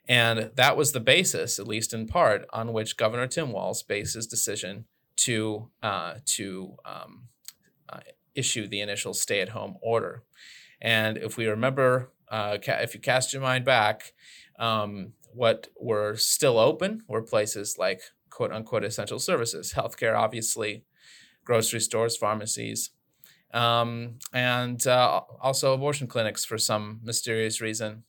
And 0.08 0.50
that 0.54 0.76
was 0.76 0.92
the 0.92 1.00
basis, 1.00 1.58
at 1.58 1.68
least 1.68 1.92
in 1.92 2.06
part, 2.06 2.46
on 2.52 2.72
which 2.72 2.96
Governor 2.96 3.26
Tim 3.26 3.52
Walz 3.52 3.82
based 3.82 4.14
his 4.14 4.26
decision 4.26 4.86
to 5.16 5.68
uh, 5.82 6.14
to 6.24 6.76
um, 6.84 7.28
uh, 7.88 8.00
issue 8.34 8.66
the 8.66 8.80
initial 8.80 9.12
stay 9.12 9.40
at 9.40 9.50
home 9.50 9.76
order. 9.82 10.22
And 10.80 11.18
if 11.18 11.36
we 11.36 11.46
remember, 11.46 12.12
uh, 12.28 12.58
ca- 12.64 12.80
if 12.80 12.94
you 12.94 13.00
cast 13.00 13.32
your 13.32 13.42
mind 13.42 13.64
back, 13.64 14.12
um, 14.58 15.12
what 15.34 15.68
were 15.78 16.16
still 16.16 16.58
open 16.58 17.02
were 17.08 17.22
places 17.22 17.76
like 17.78 18.00
quote 18.30 18.52
unquote 18.52 18.84
essential 18.84 19.18
services, 19.18 19.74
healthcare, 19.76 20.16
obviously, 20.16 20.84
grocery 21.44 21.80
stores, 21.80 22.16
pharmacies, 22.16 22.90
um, 23.52 24.18
and 24.32 24.86
uh, 24.86 25.22
also 25.40 25.72
abortion 25.74 26.06
clinics 26.06 26.44
for 26.44 26.58
some 26.58 27.00
mysterious 27.02 27.60
reason. 27.60 28.04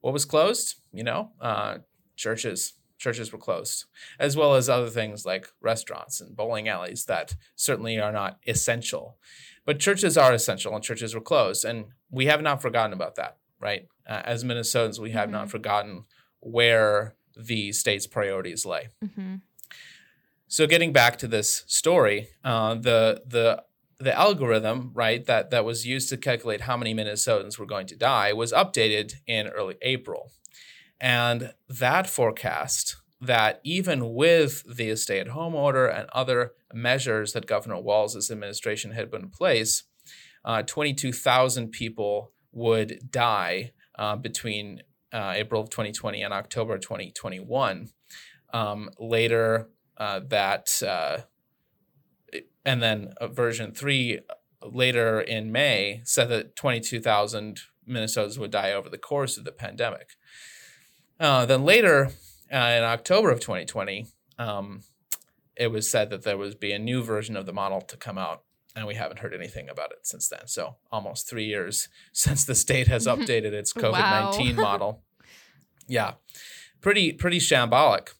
What 0.00 0.12
was 0.12 0.24
closed? 0.24 0.76
You 0.92 1.04
know, 1.04 1.30
uh, 1.40 1.78
churches. 2.16 2.74
Churches 2.98 3.32
were 3.32 3.38
closed, 3.38 3.86
as 4.20 4.36
well 4.36 4.54
as 4.54 4.68
other 4.68 4.88
things 4.88 5.26
like 5.26 5.48
restaurants 5.60 6.20
and 6.20 6.36
bowling 6.36 6.68
alleys 6.68 7.06
that 7.06 7.34
certainly 7.56 7.98
are 7.98 8.12
not 8.12 8.38
essential. 8.46 9.16
But 9.64 9.80
churches 9.80 10.16
are 10.16 10.32
essential 10.32 10.72
and 10.72 10.84
churches 10.84 11.12
were 11.12 11.20
closed. 11.20 11.64
And 11.64 11.86
we 12.12 12.26
have 12.26 12.42
not 12.42 12.62
forgotten 12.62 12.92
about 12.92 13.16
that, 13.16 13.38
right? 13.58 13.88
Uh, 14.06 14.22
as 14.24 14.44
Minnesotans, 14.44 15.00
we 15.00 15.10
have 15.10 15.24
mm-hmm. 15.24 15.32
not 15.32 15.50
forgotten 15.50 16.04
where 16.38 17.16
the 17.36 17.72
state's 17.72 18.06
priorities 18.06 18.64
lay. 18.64 18.88
Mm-hmm. 19.04 19.36
So 20.48 20.66
getting 20.66 20.92
back 20.92 21.16
to 21.18 21.26
this 21.26 21.64
story, 21.66 22.28
uh, 22.44 22.74
the 22.74 23.22
the 23.26 23.64
the 24.02 24.18
algorithm, 24.18 24.90
right, 24.94 25.24
that 25.26 25.50
that 25.50 25.64
was 25.64 25.86
used 25.86 26.08
to 26.08 26.16
calculate 26.16 26.62
how 26.62 26.76
many 26.76 26.94
Minnesotans 26.94 27.58
were 27.58 27.66
going 27.66 27.86
to 27.86 27.96
die 27.96 28.32
was 28.32 28.52
updated 28.52 29.14
in 29.26 29.48
early 29.48 29.76
April. 29.82 30.32
And 31.00 31.52
that 31.68 32.08
forecast 32.08 32.96
that 33.20 33.60
even 33.62 34.14
with 34.14 34.64
the 34.76 34.96
stay 34.96 35.20
at 35.20 35.28
home 35.28 35.54
order 35.54 35.86
and 35.86 36.08
other 36.12 36.52
measures 36.74 37.32
that 37.32 37.46
Governor 37.46 37.80
Walz's 37.80 38.30
administration 38.30 38.92
had 38.92 39.10
put 39.10 39.22
in 39.22 39.30
place, 39.30 39.84
uh, 40.44 40.62
22,000 40.62 41.70
people 41.70 42.32
would 42.50 43.10
die 43.10 43.72
uh, 43.96 44.16
between 44.16 44.82
uh, 45.12 45.32
April 45.36 45.62
of 45.62 45.70
2020 45.70 46.22
and 46.22 46.34
October 46.34 46.78
2021. 46.78 47.90
Um, 48.52 48.90
later, 48.98 49.68
uh, 49.96 50.20
that, 50.28 50.82
uh, 50.82 51.18
and 52.64 52.82
then 52.82 53.14
version 53.30 53.72
three 53.72 54.20
later 54.62 55.20
in 55.20 55.50
May 55.50 56.02
said 56.04 56.28
that 56.28 56.56
22,000 56.56 57.60
Minnesotans 57.88 58.38
would 58.38 58.50
die 58.50 58.72
over 58.72 58.88
the 58.88 58.98
course 58.98 59.36
of 59.36 59.44
the 59.44 59.52
pandemic. 59.52 60.10
Uh, 61.18 61.46
then 61.46 61.64
later, 61.64 62.10
uh, 62.52 62.56
in 62.56 62.84
October 62.84 63.30
of 63.30 63.40
2020, 63.40 64.06
um, 64.38 64.82
it 65.56 65.68
was 65.68 65.90
said 65.90 66.10
that 66.10 66.22
there 66.22 66.38
would 66.38 66.58
be 66.58 66.72
a 66.72 66.78
new 66.78 67.02
version 67.02 67.36
of 67.36 67.46
the 67.46 67.52
model 67.52 67.80
to 67.80 67.96
come 67.96 68.18
out, 68.18 68.42
and 68.74 68.86
we 68.86 68.94
haven't 68.94 69.20
heard 69.20 69.34
anything 69.34 69.68
about 69.68 69.92
it 69.92 70.06
since 70.06 70.28
then. 70.28 70.46
So 70.46 70.76
almost 70.90 71.28
three 71.28 71.44
years 71.44 71.88
since 72.12 72.44
the 72.44 72.54
state 72.54 72.88
has 72.88 73.06
updated 73.06 73.52
its 73.52 73.72
COVID 73.72 73.92
nineteen 73.92 74.56
wow. 74.56 74.62
model. 74.62 75.02
Yeah, 75.86 76.14
pretty 76.80 77.12
pretty 77.12 77.38
shambolic. 77.38 78.14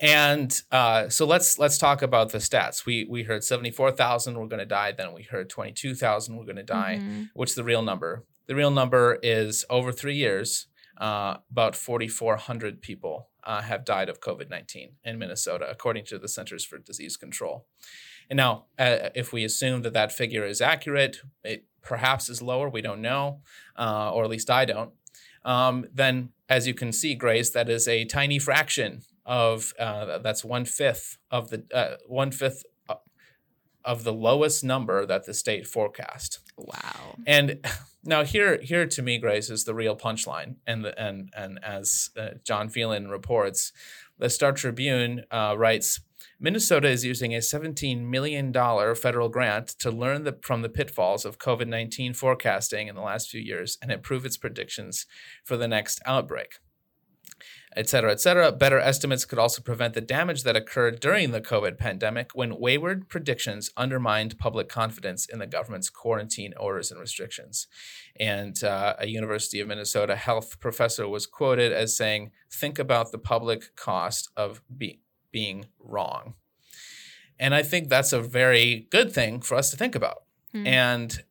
And 0.00 0.60
uh, 0.72 1.08
so 1.08 1.26
let's 1.26 1.58
let's 1.58 1.78
talk 1.78 2.02
about 2.02 2.30
the 2.30 2.38
stats. 2.38 2.84
We 2.84 3.06
we 3.08 3.22
heard 3.22 3.44
seventy 3.44 3.70
four 3.70 3.90
thousand 3.90 4.38
were 4.38 4.48
going 4.48 4.60
to 4.60 4.66
die. 4.66 4.92
Then 4.92 5.12
we 5.12 5.22
heard 5.22 5.48
twenty 5.48 5.72
two 5.72 5.94
thousand 5.94 6.36
were 6.36 6.44
going 6.44 6.56
to 6.56 6.62
die. 6.62 6.98
Mm-hmm. 7.00 7.22
What's 7.34 7.54
the 7.54 7.64
real 7.64 7.82
number? 7.82 8.24
The 8.46 8.54
real 8.54 8.70
number 8.70 9.18
is 9.22 9.64
over 9.70 9.92
three 9.92 10.16
years, 10.16 10.66
uh, 10.98 11.38
about 11.50 11.76
forty 11.76 12.08
four 12.08 12.36
hundred 12.36 12.82
people 12.82 13.28
uh, 13.44 13.62
have 13.62 13.84
died 13.84 14.08
of 14.08 14.20
COVID 14.20 14.50
19 14.50 14.92
in 15.04 15.18
Minnesota, 15.18 15.66
according 15.70 16.04
to 16.06 16.18
the 16.18 16.28
Centers 16.28 16.64
for 16.64 16.78
Disease 16.78 17.16
Control. 17.16 17.66
And 18.28 18.38
now, 18.38 18.64
uh, 18.78 19.10
if 19.14 19.32
we 19.32 19.44
assume 19.44 19.82
that 19.82 19.92
that 19.92 20.12
figure 20.12 20.44
is 20.46 20.60
accurate, 20.60 21.18
it 21.42 21.66
perhaps 21.82 22.30
is 22.30 22.40
lower, 22.40 22.70
we 22.70 22.80
don't 22.80 23.02
know, 23.02 23.42
uh, 23.78 24.10
or 24.12 24.24
at 24.24 24.30
least 24.30 24.50
I 24.50 24.64
don't, 24.64 24.92
um, 25.44 25.86
then 25.92 26.30
as 26.48 26.66
you 26.66 26.72
can 26.72 26.92
see, 26.92 27.14
Grace, 27.14 27.50
that 27.50 27.68
is 27.68 27.86
a 27.86 28.06
tiny 28.06 28.38
fraction 28.38 29.02
of 29.26 29.72
uh, 29.78 30.18
that's 30.18 30.44
one 30.44 30.64
fifth 30.64 31.18
of 31.30 31.50
the 31.50 31.64
uh, 31.72 31.96
one 32.06 32.30
fifth 32.30 32.64
of 33.84 34.04
the 34.04 34.12
lowest 34.12 34.64
number 34.64 35.04
that 35.04 35.26
the 35.26 35.34
state 35.34 35.66
forecast. 35.66 36.40
Wow. 36.56 37.16
And 37.26 37.64
now 38.04 38.24
here 38.24 38.60
here 38.62 38.86
to 38.86 39.02
me, 39.02 39.18
Grace, 39.18 39.50
is 39.50 39.64
the 39.64 39.74
real 39.74 39.96
punchline. 39.96 40.56
And 40.66 40.84
the, 40.84 40.98
and 41.00 41.30
and 41.36 41.62
as 41.62 42.10
uh, 42.16 42.30
John 42.44 42.68
Phelan 42.68 43.08
reports, 43.08 43.72
the 44.18 44.30
Star 44.30 44.52
Tribune 44.52 45.24
uh, 45.30 45.54
writes. 45.56 46.00
Minnesota 46.40 46.88
is 46.88 47.04
using 47.04 47.32
a 47.34 47.38
$17 47.38 48.02
million 48.02 48.52
federal 48.52 49.28
grant 49.28 49.68
to 49.78 49.90
learn 49.90 50.24
the, 50.24 50.36
from 50.42 50.62
the 50.62 50.68
pitfalls 50.68 51.24
of 51.24 51.38
COVID 51.38 51.68
19 51.68 52.12
forecasting 52.12 52.88
in 52.88 52.96
the 52.96 53.00
last 53.00 53.30
few 53.30 53.40
years 53.40 53.78
and 53.80 53.90
improve 53.92 54.26
its 54.26 54.36
predictions 54.36 55.06
for 55.44 55.56
the 55.56 55.68
next 55.68 56.02
outbreak 56.04 56.58
et 57.76 57.88
cetera, 57.88 58.12
et 58.12 58.20
cetera. 58.20 58.52
Better 58.52 58.78
estimates 58.78 59.24
could 59.24 59.38
also 59.38 59.60
prevent 59.62 59.94
the 59.94 60.00
damage 60.00 60.42
that 60.44 60.56
occurred 60.56 61.00
during 61.00 61.30
the 61.30 61.40
COVID 61.40 61.78
pandemic 61.78 62.30
when 62.34 62.58
wayward 62.58 63.08
predictions 63.08 63.70
undermined 63.76 64.38
public 64.38 64.68
confidence 64.68 65.26
in 65.26 65.38
the 65.38 65.46
government's 65.46 65.90
quarantine 65.90 66.54
orders 66.58 66.90
and 66.90 67.00
restrictions. 67.00 67.66
And 68.18 68.62
uh, 68.62 68.94
a 68.98 69.06
University 69.06 69.60
of 69.60 69.68
Minnesota 69.68 70.16
health 70.16 70.60
professor 70.60 71.08
was 71.08 71.26
quoted 71.26 71.72
as 71.72 71.96
saying, 71.96 72.30
Think 72.50 72.78
about 72.78 73.10
the 73.10 73.18
public 73.18 73.74
cost 73.74 74.30
of 74.36 74.62
be- 74.76 75.00
being 75.32 75.66
wrong. 75.80 76.34
And 77.38 77.54
I 77.54 77.62
think 77.62 77.88
that's 77.88 78.12
a 78.12 78.20
very 78.20 78.86
good 78.90 79.12
thing 79.12 79.40
for 79.40 79.56
us 79.56 79.70
to 79.70 79.76
think 79.76 79.94
about. 79.96 80.22
Hmm. 80.52 80.66
And 80.66 81.24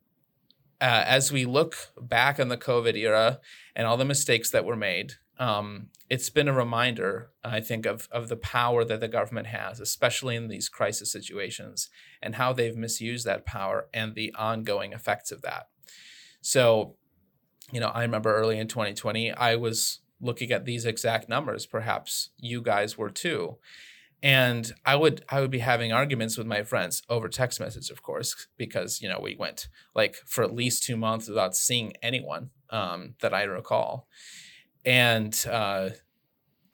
uh, 0.81 1.03
as 1.07 1.31
we 1.31 1.45
look 1.45 1.77
back 1.97 2.39
on 2.39 2.49
the 2.49 2.57
COVID 2.57 2.97
era 2.97 3.39
and 3.73 3.87
all 3.87 3.95
the 3.95 4.03
mistakes 4.03 4.49
that 4.51 4.65
were 4.65 4.75
made, 4.75 5.13
um, 5.39 5.87
it's 6.09 6.29
been 6.29 6.47
a 6.47 6.53
reminder, 6.53 7.31
I 7.43 7.59
think, 7.59 7.85
of, 7.85 8.07
of 8.11 8.29
the 8.29 8.35
power 8.35 8.83
that 8.85 8.99
the 8.99 9.07
government 9.07 9.47
has, 9.47 9.79
especially 9.79 10.35
in 10.35 10.47
these 10.47 10.69
crisis 10.69 11.11
situations, 11.11 11.89
and 12.21 12.35
how 12.35 12.53
they've 12.53 12.75
misused 12.75 13.25
that 13.25 13.45
power 13.45 13.87
and 13.93 14.13
the 14.13 14.33
ongoing 14.35 14.93
effects 14.93 15.31
of 15.31 15.41
that. 15.41 15.69
So, 16.41 16.95
you 17.71 17.79
know, 17.79 17.87
I 17.87 18.03
remember 18.03 18.35
early 18.35 18.59
in 18.59 18.67
2020, 18.67 19.31
I 19.31 19.55
was 19.55 19.99
looking 20.21 20.51
at 20.51 20.65
these 20.65 20.85
exact 20.85 21.27
numbers. 21.27 21.65
Perhaps 21.65 22.29
you 22.37 22.61
guys 22.61 22.97
were 22.97 23.09
too. 23.09 23.57
And 24.21 24.71
I 24.85 24.95
would 24.95 25.25
I 25.27 25.41
would 25.41 25.51
be 25.51 25.59
having 25.59 25.91
arguments 25.91 26.37
with 26.37 26.47
my 26.47 26.63
friends 26.63 27.03
over 27.09 27.27
text 27.27 27.59
message, 27.59 27.89
of 27.89 28.01
course, 28.01 28.47
because 28.55 29.01
you 29.01 29.09
know 29.09 29.19
we 29.19 29.35
went 29.35 29.67
like 29.93 30.15
for 30.25 30.45
at 30.45 30.55
least 30.55 30.83
two 30.83 30.95
months 30.95 31.27
without 31.27 31.57
seeing 31.57 31.91
anyone 32.01 32.51
um, 32.69 33.15
that 33.19 33.33
I 33.33 33.43
recall 33.43 34.07
and 34.85 35.45
uh, 35.49 35.89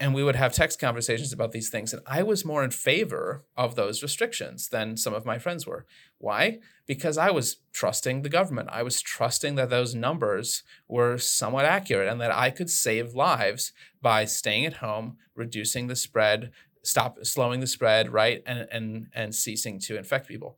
and 0.02 0.14
we 0.14 0.24
would 0.24 0.38
have 0.38 0.54
text 0.54 0.80
conversations 0.80 1.34
about 1.34 1.52
these 1.52 1.70
things 1.70 1.92
and 1.92 2.02
i 2.08 2.24
was 2.24 2.46
more 2.46 2.64
in 2.64 2.72
favor 2.72 3.44
of 3.58 3.76
those 3.76 4.02
restrictions 4.02 4.70
than 4.70 4.96
some 4.96 5.14
of 5.14 5.26
my 5.26 5.38
friends 5.38 5.68
were. 5.68 5.86
Why? 6.18 6.60
Because 6.86 7.18
i 7.18 7.32
was 7.32 7.58
trusting 7.74 8.22
the 8.22 8.30
government. 8.30 8.70
I 8.72 8.84
was 8.84 9.02
trusting 9.02 9.56
that 9.56 9.70
those 9.70 9.96
numbers 9.96 10.64
were 10.88 11.18
somewhat 11.18 11.66
accurate 11.66 12.12
and 12.12 12.22
that 12.22 12.32
i 12.32 12.50
could 12.50 12.70
save 12.70 13.14
lives 13.14 13.74
by 14.02 14.26
staying 14.26 14.66
at 14.66 14.78
home 14.78 15.18
reducing 15.36 15.88
the 15.88 15.96
spread 15.96 16.52
stop 16.84 17.18
slowing 17.24 17.60
the 17.60 17.68
spread 17.68 18.12
right 18.12 18.42
and 18.46 18.68
and 18.72 19.08
and 19.14 19.36
ceasing 19.36 19.80
to 19.80 19.98
infect 19.98 20.28
people. 20.28 20.58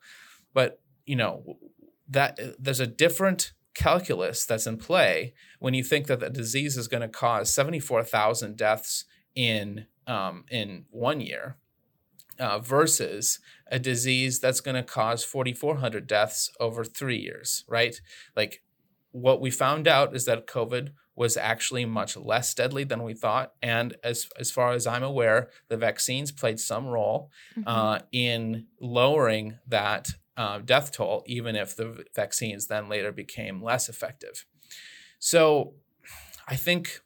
But 0.54 0.80
you 1.06 1.16
know 1.16 1.58
that 2.10 2.40
there's 2.60 2.80
a 2.80 2.88
different 2.88 3.54
calculus 3.74 4.46
that's 4.46 4.68
in 4.68 4.78
play 4.78 5.34
when 5.60 5.74
you 5.74 5.84
think 5.84 6.08
that 6.08 6.20
the 6.20 6.30
disease 6.30 6.78
is 6.78 6.88
going 6.88 7.02
to 7.02 7.08
cause 7.08 7.54
74,000 7.54 8.58
deaths 8.58 9.06
in 9.36 9.86
um, 10.08 10.44
in 10.50 10.86
one 10.90 11.22
year 11.22 11.58
uh, 12.40 12.60
versus 12.60 13.40
a 13.68 13.80
disease 13.80 14.40
that's 14.40 14.62
going 14.62 14.76
to 14.76 14.84
cause 14.84 15.24
4,400 15.24 16.08
deaths 16.08 16.52
over 16.60 16.84
three 16.84 17.18
years, 17.18 17.64
right? 17.68 18.02
Like 18.36 18.64
what 19.12 19.40
we 19.40 19.52
found 19.52 19.88
out 19.88 20.16
is 20.16 20.26
that 20.26 20.48
COVID 20.48 20.90
was 21.16 21.38
actually 21.38 21.86
much 21.86 22.18
less 22.18 22.54
deadly 22.54 22.84
than 22.84 23.04
we 23.04 23.14
thought. 23.14 23.54
And 23.62 23.96
as, 24.04 24.28
as 24.40 24.50
far 24.50 24.72
as 24.72 24.88
I'm 24.88 25.04
aware, 25.04 25.50
the 25.68 25.78
vaccines 25.78 26.32
played 26.32 26.60
some 26.60 26.88
role 26.88 27.30
mm-hmm. 27.56 27.68
uh, 27.68 28.00
in 28.12 28.68
lowering 28.80 29.60
that 29.68 30.10
uh, 30.38 30.60
death 30.60 30.92
toll, 30.92 31.24
even 31.26 31.56
if 31.56 31.76
the 31.76 32.06
vaccines 32.16 32.68
then 32.68 32.90
later 32.90 33.12
became 33.12 33.62
less 33.62 33.90
effective. 33.90 34.46
So 35.20 35.74
I 36.48 36.56
think, 36.56 37.02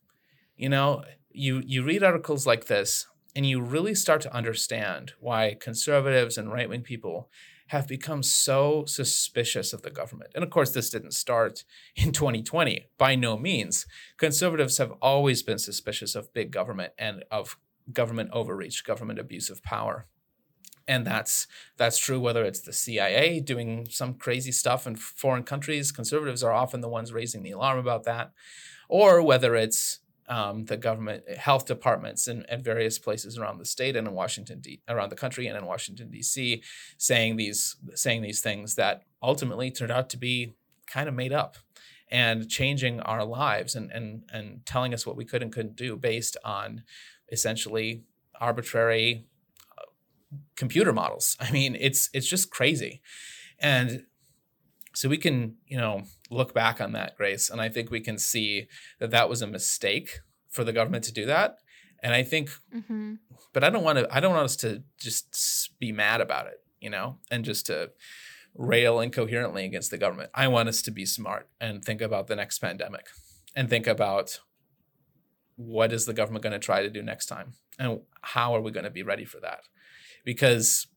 you 0.56 0.70
know, 0.70 1.04
you, 1.32 1.62
you 1.66 1.84
read 1.84 2.04
articles 2.04 2.48
like 2.48 2.66
this 2.66 3.08
and 3.36 3.46
you 3.46 3.62
really 3.62 3.96
start 3.96 4.22
to 4.22 4.34
understand 4.34 5.14
why 5.20 5.58
conservatives 5.60 6.38
and 6.38 6.52
right 6.52 6.70
wing 6.70 6.82
people 6.82 7.30
have 7.68 7.88
become 7.88 8.22
so 8.22 8.86
suspicious 8.86 9.74
of 9.74 9.82
the 9.82 9.90
government. 9.90 10.32
And 10.36 10.44
of 10.44 10.50
course, 10.50 10.72
this 10.72 10.90
didn't 10.90 11.14
start 11.14 11.64
in 11.96 12.12
2020, 12.12 12.90
by 12.98 13.16
no 13.16 13.38
means. 13.38 13.86
Conservatives 14.18 14.78
have 14.78 14.94
always 15.02 15.44
been 15.44 15.58
suspicious 15.58 16.16
of 16.16 16.34
big 16.34 16.52
government 16.52 16.94
and 16.98 17.24
of 17.32 17.58
government 17.92 18.30
overreach, 18.32 18.84
government 18.84 19.20
abuse 19.20 19.50
of 19.50 19.64
power 19.64 20.08
and 20.88 21.06
that's 21.06 21.48
that's 21.78 21.98
true 21.98 22.20
whether 22.20 22.44
it's 22.44 22.62
the 22.62 22.74
CIA 22.74 23.40
doing 23.40 23.88
some 23.90 24.14
crazy 24.14 24.52
stuff 24.52 24.86
in 24.86 24.96
foreign 24.96 25.44
countries. 25.44 25.92
Conservatives 25.92 26.44
are 26.44 26.54
often 26.54 26.82
the 26.82 26.90
ones 26.90 27.12
raising 27.12 27.44
the 27.44 27.52
alarm 27.52 27.80
about 27.80 28.04
that, 28.04 28.32
or 28.88 29.22
whether 29.22 29.56
it's 29.56 30.00
um, 30.28 30.66
the 30.66 30.78
government 30.78 31.30
health 31.38 31.66
departments 31.66 32.28
in, 32.28 32.46
at 32.48 32.64
various 32.64 32.98
places 32.98 33.38
around 33.38 33.60
the 33.60 33.66
state 33.66 33.96
and 33.96 34.08
in 34.08 34.14
Washington 34.14 34.60
D, 34.60 34.82
around 34.88 35.10
the 35.10 35.16
country 35.16 35.48
and 35.48 35.58
in 35.58 35.66
Washington 35.66 36.10
D.C. 36.10 36.64
saying 36.98 37.36
these 37.36 37.76
saying 37.94 38.22
these 38.22 38.42
things 38.42 38.76
that 38.76 39.04
ultimately 39.22 39.72
turned 39.72 39.92
out 39.92 40.10
to 40.12 40.18
be 40.18 40.56
kind 40.88 41.08
of 41.08 41.16
made 41.16 41.34
up 41.34 41.58
and 42.10 42.50
changing 42.50 43.00
our 43.02 43.24
lives 43.24 43.76
and 43.76 43.92
and 43.92 44.24
and 44.32 44.66
telling 44.66 44.94
us 44.94 45.06
what 45.06 45.16
we 45.16 45.26
could 45.26 45.42
and 45.42 45.52
couldn't 45.54 45.76
do 45.76 45.96
based 45.96 46.38
on 46.44 46.84
essentially 47.32 48.04
arbitrary 48.40 49.26
computer 50.56 50.94
models. 50.94 51.38
I 51.40 51.52
mean, 51.52 51.76
it's 51.80 52.10
it's 52.14 52.28
just 52.28 52.50
crazy. 52.50 53.02
And 53.60 54.06
so 54.94 55.10
we 55.10 55.18
can, 55.18 55.56
you 55.68 55.78
know, 55.78 56.04
look 56.30 56.54
back 56.54 56.80
on 56.80 56.94
that, 56.94 57.18
Grace, 57.18 57.50
and 57.50 57.62
I 57.62 57.70
think 57.70 57.92
we 57.92 58.00
can 58.00 58.18
see 58.18 58.68
that 59.00 59.12
that 59.12 59.30
was 59.30 59.42
a 59.42 59.48
mistake 59.48 60.22
for 60.50 60.64
the 60.64 60.74
government 60.74 61.04
to 61.06 61.14
do 61.14 61.26
that. 61.26 61.58
And 62.02 62.14
I 62.14 62.24
think, 62.24 62.50
mm-hmm. 62.74 63.16
but 63.52 63.64
I 63.64 63.70
don't 63.70 63.84
want 63.84 64.00
to. 64.00 64.08
I 64.16 64.20
don't 64.20 64.34
want 64.34 64.46
us 64.46 64.56
to 64.58 64.84
just 65.00 65.72
be 65.80 65.92
mad 65.92 66.22
about 66.22 66.48
it, 66.48 66.62
you 66.80 66.90
know, 66.90 67.18
and 67.32 67.44
just 67.44 67.66
to 67.68 67.92
rail 68.54 69.00
incoherently 69.00 69.66
against 69.66 69.92
the 69.92 69.98
government. 69.98 70.30
I 70.34 70.48
want 70.48 70.70
us 70.70 70.82
to 70.84 70.92
be 70.92 71.06
smart 71.06 71.50
and 71.60 71.84
think 71.84 72.02
about 72.02 72.28
the 72.28 72.36
next 72.36 72.60
pandemic, 72.60 73.08
and 73.56 73.70
think 73.70 73.88
about 73.88 74.40
what 75.58 75.92
is 75.92 76.06
the 76.06 76.14
government 76.14 76.44
going 76.44 76.54
to 76.54 76.60
try 76.60 76.82
to 76.82 76.90
do 76.90 77.02
next 77.02 77.26
time, 77.26 77.54
and 77.80 78.02
how 78.22 78.56
are 78.56 78.62
we 78.62 78.72
going 78.72 78.84
to 78.84 78.92
be 78.92 79.04
ready 79.04 79.26
for 79.26 79.40
that 79.40 79.62
because 80.26 80.88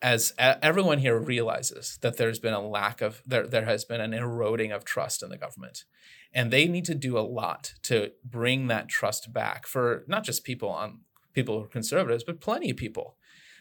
as 0.00 0.32
everyone 0.38 0.98
here 0.98 1.18
realizes 1.18 1.98
that 2.02 2.16
there's 2.16 2.38
been 2.38 2.54
a 2.54 2.66
lack 2.66 3.00
of 3.00 3.22
there 3.26 3.46
there 3.46 3.64
has 3.64 3.84
been 3.84 4.00
an 4.00 4.14
eroding 4.14 4.70
of 4.72 4.84
trust 4.84 5.22
in 5.22 5.28
the 5.28 5.36
government. 5.36 5.84
And 6.32 6.50
they 6.50 6.68
need 6.68 6.84
to 6.84 6.94
do 6.94 7.18
a 7.18 7.20
lot 7.20 7.74
to 7.84 8.12
bring 8.24 8.68
that 8.68 8.88
trust 8.88 9.32
back 9.32 9.66
for 9.66 10.04
not 10.06 10.24
just 10.24 10.44
people 10.44 10.68
on 10.68 11.00
people 11.32 11.58
who 11.58 11.64
are 11.64 11.68
conservatives 11.68 12.24
but 12.24 12.40
plenty 12.40 12.70
of 12.70 12.76
people. 12.76 13.16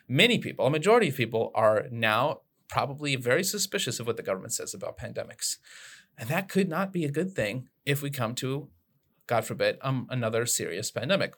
Many 0.08 0.38
people 0.38 0.68
a 0.68 0.70
majority 0.70 1.10
of 1.10 1.16
people 1.16 1.52
are 1.56 1.86
now 1.92 2.42
probably 2.70 3.16
very 3.16 3.44
suspicious 3.44 4.00
of 4.00 4.06
what 4.06 4.18
the 4.18 4.24
government 4.24 4.54
says 4.54 4.74
about 4.74 4.98
pandemics. 4.98 5.58
And 6.20 6.30
that 6.30 6.50
could 6.50 6.70
not 6.70 6.92
be 6.92 7.06
a 7.06 7.12
good 7.12 7.34
thing 7.34 7.70
if 7.86 8.02
we 8.02 8.12
come 8.12 8.36
to 8.36 8.70
god 9.26 9.44
forbid 9.44 9.78
um, 9.82 10.08
another 10.12 10.46
serious 10.46 10.92
pandemic. 10.92 11.34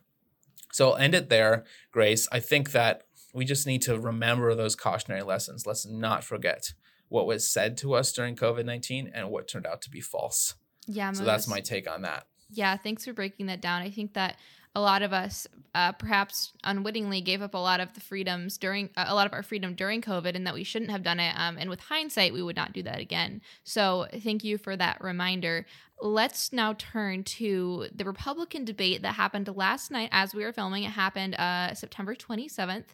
So 0.73 0.89
i'll 0.89 0.97
end 0.97 1.15
it 1.15 1.29
there 1.29 1.63
grace. 1.91 2.27
I 2.33 2.41
think 2.41 2.71
that 2.71 3.03
we 3.33 3.45
just 3.45 3.67
need 3.67 3.81
to 3.83 3.99
remember 3.99 4.53
those 4.55 4.75
cautionary 4.75 5.21
lessons. 5.21 5.65
Let's 5.65 5.85
not 5.85 6.23
forget 6.23 6.73
what 7.09 7.25
was 7.25 7.49
said 7.49 7.77
to 7.77 7.93
us 7.93 8.11
during 8.11 8.35
COVID 8.35 8.65
19 8.65 9.11
and 9.13 9.29
what 9.29 9.47
turned 9.47 9.65
out 9.65 9.81
to 9.83 9.89
be 9.89 10.01
false. 10.01 10.55
Yeah. 10.87 11.11
So 11.11 11.23
that's 11.23 11.47
my 11.47 11.59
take 11.59 11.89
on 11.89 12.03
that. 12.03 12.25
Yeah. 12.51 12.77
Thanks 12.77 13.05
for 13.05 13.13
breaking 13.13 13.47
that 13.47 13.61
down. 13.61 13.81
I 13.81 13.91
think 13.91 14.13
that 14.13 14.37
a 14.75 14.81
lot 14.81 15.01
of 15.01 15.13
us 15.13 15.47
uh, 15.73 15.91
perhaps 15.93 16.53
unwittingly 16.63 17.21
gave 17.21 17.41
up 17.41 17.53
a 17.53 17.57
lot 17.57 17.79
of 17.79 17.93
the 17.93 17.99
freedoms 17.99 18.57
during 18.57 18.89
uh, 18.95 19.05
a 19.07 19.15
lot 19.15 19.25
of 19.25 19.33
our 19.33 19.43
freedom 19.43 19.73
during 19.73 20.01
covid 20.01 20.35
and 20.35 20.45
that 20.45 20.53
we 20.53 20.63
shouldn't 20.63 20.91
have 20.91 21.03
done 21.03 21.19
it 21.19 21.33
um, 21.37 21.57
and 21.57 21.69
with 21.69 21.79
hindsight 21.79 22.33
we 22.33 22.41
would 22.41 22.55
not 22.55 22.73
do 22.73 22.83
that 22.83 22.99
again 22.99 23.41
so 23.63 24.07
thank 24.23 24.43
you 24.43 24.57
for 24.57 24.75
that 24.75 25.01
reminder 25.01 25.65
let's 26.01 26.53
now 26.53 26.73
turn 26.73 27.23
to 27.23 27.87
the 27.93 28.05
republican 28.05 28.65
debate 28.65 29.01
that 29.01 29.15
happened 29.15 29.49
last 29.55 29.91
night 29.91 30.09
as 30.11 30.33
we 30.33 30.43
were 30.43 30.53
filming 30.53 30.83
it 30.83 30.91
happened 30.91 31.35
uh, 31.35 31.73
september 31.73 32.15
27th 32.15 32.85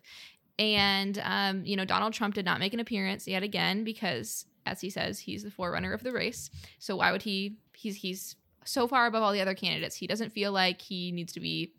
and 0.57 1.21
um, 1.23 1.65
you 1.65 1.75
know 1.75 1.85
donald 1.85 2.13
trump 2.13 2.33
did 2.33 2.45
not 2.45 2.59
make 2.59 2.73
an 2.73 2.79
appearance 2.79 3.27
yet 3.27 3.43
again 3.43 3.83
because 3.83 4.45
as 4.65 4.81
he 4.81 4.89
says 4.89 5.19
he's 5.19 5.43
the 5.43 5.51
forerunner 5.51 5.93
of 5.93 6.03
the 6.03 6.11
race 6.11 6.49
so 6.79 6.95
why 6.95 7.11
would 7.11 7.21
he 7.21 7.57
he's 7.73 7.95
he's 7.97 8.35
so 8.65 8.87
far 8.87 9.05
above 9.05 9.23
all 9.23 9.31
the 9.31 9.41
other 9.41 9.55
candidates. 9.55 9.95
He 9.95 10.07
doesn't 10.07 10.33
feel 10.33 10.51
like 10.51 10.81
he 10.81 11.11
needs 11.11 11.31
to 11.33 11.39
be 11.39 11.73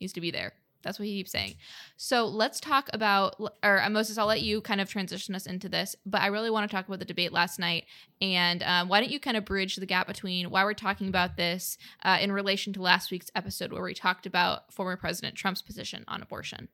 needs 0.00 0.12
to 0.12 0.20
be 0.20 0.30
there. 0.30 0.52
That's 0.82 0.98
what 0.98 1.06
he 1.06 1.14
keeps 1.14 1.32
saying. 1.32 1.54
So 1.96 2.26
let's 2.26 2.60
talk 2.60 2.88
about, 2.92 3.40
or 3.62 3.82
uh, 3.82 3.90
Moses, 3.90 4.18
I'll 4.18 4.26
let 4.26 4.42
you 4.42 4.60
kind 4.60 4.80
of 4.80 4.88
transition 4.88 5.34
us 5.34 5.46
into 5.46 5.68
this, 5.68 5.96
but 6.04 6.20
I 6.20 6.28
really 6.28 6.50
want 6.50 6.68
to 6.70 6.74
talk 6.74 6.86
about 6.86 6.98
the 6.98 7.04
debate 7.04 7.32
last 7.32 7.58
night. 7.58 7.84
And 8.20 8.62
um, 8.62 8.88
why 8.88 9.00
don't 9.00 9.10
you 9.10 9.20
kind 9.20 9.36
of 9.36 9.44
bridge 9.44 9.76
the 9.76 9.86
gap 9.86 10.06
between 10.06 10.50
why 10.50 10.64
we're 10.64 10.74
talking 10.74 11.08
about 11.08 11.36
this 11.36 11.78
uh, 12.04 12.18
in 12.20 12.32
relation 12.32 12.72
to 12.74 12.82
last 12.82 13.10
week's 13.10 13.30
episode 13.34 13.72
where 13.72 13.82
we 13.82 13.94
talked 13.94 14.26
about 14.26 14.72
former 14.72 14.96
President 14.96 15.34
Trump's 15.34 15.62
position 15.62 16.04
on 16.08 16.22
abortion? 16.22 16.68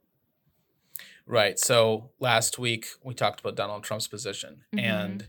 Right. 1.27 1.59
So 1.59 2.11
last 2.19 2.59
week 2.59 2.87
we 3.05 3.13
talked 3.13 3.41
about 3.41 3.55
Donald 3.55 3.85
Trump's 3.85 4.09
position. 4.09 4.65
Mm-hmm. 4.75 4.79
And 4.79 5.29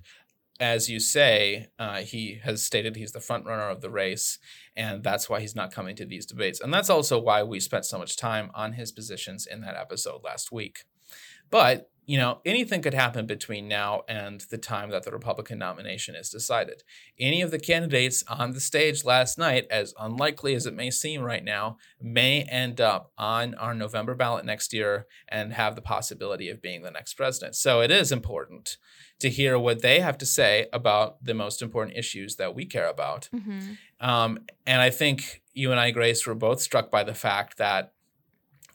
as 0.60 0.90
you 0.90 1.00
say, 1.00 1.68
uh, 1.78 2.02
he 2.02 2.40
has 2.44 2.64
stated 2.64 2.96
he's 2.96 3.14
the 3.14 3.20
front 3.20 3.46
runner 3.46 3.70
of 3.70 3.82
the 3.82 3.90
race, 3.90 4.40
and 4.76 5.04
that's 5.04 5.30
why 5.30 5.40
he's 5.40 5.56
not 5.56 5.74
coming 5.74 5.96
to 5.96 6.06
these 6.06 6.26
debates. 6.26 6.60
And 6.60 6.74
that's 6.74 6.90
also 6.90 7.20
why 7.20 7.44
we 7.44 7.60
spent 7.60 7.86
so 7.86 7.98
much 7.98 8.18
time 8.18 8.52
on 8.54 8.74
his 8.74 8.92
positions 8.92 9.46
in 9.46 9.62
that 9.62 9.76
episode 9.76 10.22
last 10.24 10.52
week. 10.52 10.84
But 11.50 11.90
you 12.10 12.18
know, 12.18 12.40
anything 12.44 12.82
could 12.82 12.96
happen 12.96 13.28
between 13.28 13.68
now 13.68 14.02
and 14.10 14.42
the 14.50 14.58
time 14.58 14.90
that 14.90 15.04
the 15.04 15.12
Republican 15.12 15.60
nomination 15.60 16.16
is 16.16 16.32
decided. 16.32 16.82
Any 17.20 17.44
of 17.44 17.52
the 17.52 17.60
candidates 17.60 18.24
on 18.28 18.54
the 18.54 18.60
stage 18.60 19.06
last 19.06 19.38
night, 19.38 19.68
as 19.70 19.94
unlikely 20.00 20.56
as 20.56 20.66
it 20.66 20.74
may 20.74 20.90
seem 20.90 21.22
right 21.22 21.44
now, 21.44 21.78
may 22.02 22.42
end 22.46 22.82
up 22.82 23.12
on 23.16 23.54
our 23.54 23.76
November 23.76 24.16
ballot 24.16 24.44
next 24.44 24.74
year 24.74 25.06
and 25.28 25.54
have 25.54 25.76
the 25.76 25.84
possibility 25.84 26.50
of 26.50 26.64
being 26.64 26.82
the 26.82 26.90
next 26.90 27.14
president. 27.14 27.56
So 27.56 27.80
it 27.80 27.92
is 27.92 28.12
important 28.12 28.78
to 29.20 29.30
hear 29.30 29.60
what 29.60 29.84
they 29.84 30.00
have 30.00 30.18
to 30.18 30.26
say 30.26 30.66
about 30.74 31.24
the 31.24 31.36
most 31.36 31.62
important 31.62 31.96
issues 31.96 32.38
that 32.38 32.56
we 32.56 32.66
care 32.66 32.90
about. 32.90 33.30
Mm-hmm. 33.32 33.74
Um, 34.00 34.40
and 34.66 34.82
I 34.82 34.90
think 34.90 35.44
you 35.54 35.70
and 35.70 35.80
I, 35.80 35.92
Grace, 35.92 36.26
were 36.26 36.34
both 36.34 36.60
struck 36.60 36.90
by 36.90 37.04
the 37.04 37.14
fact 37.14 37.60
that 37.60 37.94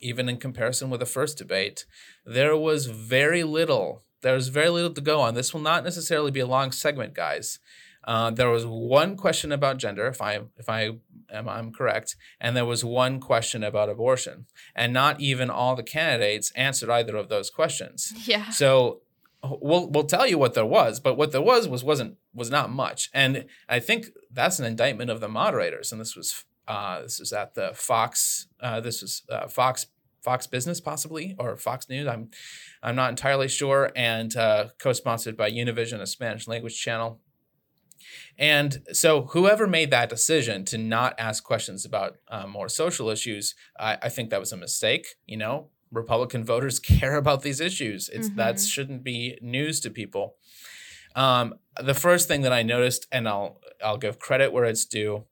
even 0.01 0.29
in 0.29 0.37
comparison 0.37 0.89
with 0.89 0.99
the 0.99 1.05
first 1.05 1.37
debate, 1.37 1.85
there 2.25 2.57
was 2.57 2.87
very 2.87 3.43
little. 3.43 4.03
There 4.21 4.33
was 4.33 4.49
very 4.49 4.69
little 4.69 4.93
to 4.93 5.01
go 5.01 5.21
on. 5.21 5.33
This 5.35 5.53
will 5.53 5.61
not 5.61 5.83
necessarily 5.83 6.31
be 6.31 6.39
a 6.39 6.47
long 6.47 6.71
segment, 6.71 7.13
guys. 7.13 7.59
Uh, 8.05 8.29
there 8.29 8.49
was 8.49 8.65
one 8.65 9.17
question 9.17 9.51
about 9.51 9.77
gender, 9.77 10.07
if 10.07 10.21
I 10.21 10.41
if 10.57 10.69
I 10.69 10.91
am 11.31 11.49
I'm 11.49 11.71
correct, 11.71 12.15
and 12.39 12.55
there 12.55 12.65
was 12.65 12.85
one 12.85 13.19
question 13.19 13.63
about 13.63 13.89
abortion, 13.89 14.45
and 14.75 14.93
not 14.93 15.19
even 15.19 15.49
all 15.49 15.75
the 15.75 15.83
candidates 15.83 16.51
answered 16.55 16.89
either 16.89 17.15
of 17.15 17.29
those 17.29 17.49
questions. 17.49 18.13
Yeah. 18.27 18.51
So 18.51 19.01
we'll 19.43 19.89
we'll 19.89 20.03
tell 20.03 20.27
you 20.27 20.37
what 20.37 20.53
there 20.53 20.65
was, 20.65 20.99
but 20.99 21.17
what 21.17 21.31
there 21.31 21.41
was 21.41 21.67
was 21.67 21.83
wasn't 21.83 22.17
was 22.33 22.51
not 22.51 22.69
much, 22.69 23.09
and 23.13 23.45
I 23.67 23.79
think 23.79 24.07
that's 24.31 24.59
an 24.59 24.65
indictment 24.65 25.09
of 25.09 25.19
the 25.19 25.27
moderators. 25.27 25.91
And 25.91 25.99
this 25.99 26.15
was 26.15 26.45
uh, 26.67 27.01
this 27.01 27.19
was 27.19 27.33
at 27.33 27.53
the 27.53 27.71
Fox. 27.73 28.47
Uh, 28.59 28.79
this 28.81 29.01
was 29.01 29.23
uh, 29.29 29.47
Fox 29.47 29.87
Fox 30.25 30.47
Business 30.47 30.81
possibly 30.81 31.35
or 31.37 31.55
Fox 31.55 31.87
News. 31.87 32.07
I'm 32.07 32.29
I'm 32.81 32.95
not 32.95 33.09
entirely 33.09 33.47
sure, 33.47 33.91
and 33.95 34.35
uh, 34.35 34.69
co-sponsored 34.79 35.37
by 35.37 35.51
Univision, 35.51 36.01
a 36.01 36.07
Spanish 36.07 36.47
language 36.47 36.79
channel. 36.79 37.21
And 38.37 38.83
so, 38.91 39.23
whoever 39.27 39.67
made 39.67 39.91
that 39.91 40.09
decision 40.09 40.65
to 40.65 40.77
not 40.77 41.15
ask 41.17 41.43
questions 41.43 41.85
about 41.85 42.17
uh, 42.27 42.47
more 42.47 42.67
social 42.67 43.09
issues, 43.09 43.55
I, 43.79 43.97
I, 44.01 44.09
think 44.09 44.29
that 44.29 44.39
was 44.39 44.51
a 44.51 44.57
mistake. 44.57 45.07
You 45.25 45.37
know, 45.37 45.69
Republican 45.91 46.43
voters 46.53 46.79
care 46.79 47.15
about 47.15 47.43
these 47.43 47.61
issues. 47.61 48.09
It's 48.09 48.27
mm-hmm. 48.27 48.37
that 48.37 48.59
shouldn't 48.59 49.03
be 49.03 49.37
news 49.41 49.79
to 49.81 49.89
people. 49.89 50.35
Um, 51.15 51.55
the 51.81 51.93
first 51.93 52.27
thing 52.27 52.41
that 52.41 52.51
I 52.51 52.61
noticed, 52.61 53.07
and 53.11 53.27
I'll 53.27 53.61
I'll 53.83 53.97
give 53.97 54.19
credit 54.19 54.51
where 54.51 54.65
it's 54.65 54.85
due, 54.85 55.25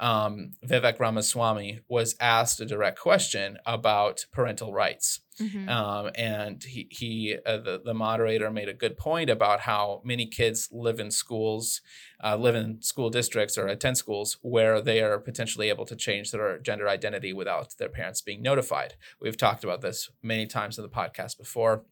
um, 0.00 0.52
Vivek 0.66 0.98
Ramaswamy 0.98 1.80
was 1.88 2.16
asked 2.18 2.60
a 2.60 2.66
direct 2.66 2.98
question 2.98 3.58
about 3.66 4.24
parental 4.32 4.72
rights. 4.72 5.20
Mm-hmm. 5.38 5.68
Um, 5.68 6.10
and 6.14 6.62
he, 6.64 6.88
he 6.90 7.36
uh, 7.46 7.58
the, 7.58 7.80
the 7.84 7.94
moderator 7.94 8.50
made 8.50 8.68
a 8.68 8.74
good 8.74 8.96
point 8.96 9.30
about 9.30 9.60
how 9.60 10.00
many 10.04 10.26
kids 10.26 10.68
live 10.72 11.00
in 11.00 11.10
schools, 11.10 11.82
uh, 12.24 12.36
live 12.36 12.54
in 12.54 12.82
school 12.82 13.10
districts 13.10 13.56
or 13.56 13.66
attend 13.66 13.98
schools 13.98 14.38
where 14.42 14.80
they 14.80 15.00
are 15.00 15.18
potentially 15.18 15.68
able 15.68 15.86
to 15.86 15.96
change 15.96 16.30
their 16.30 16.58
gender 16.58 16.88
identity 16.88 17.32
without 17.32 17.76
their 17.78 17.88
parents 17.88 18.22
being 18.22 18.42
notified. 18.42 18.94
We've 19.20 19.36
talked 19.36 19.64
about 19.64 19.82
this 19.82 20.10
many 20.22 20.46
times 20.46 20.78
in 20.78 20.82
the 20.82 20.90
podcast 20.90 21.38
before. 21.38 21.84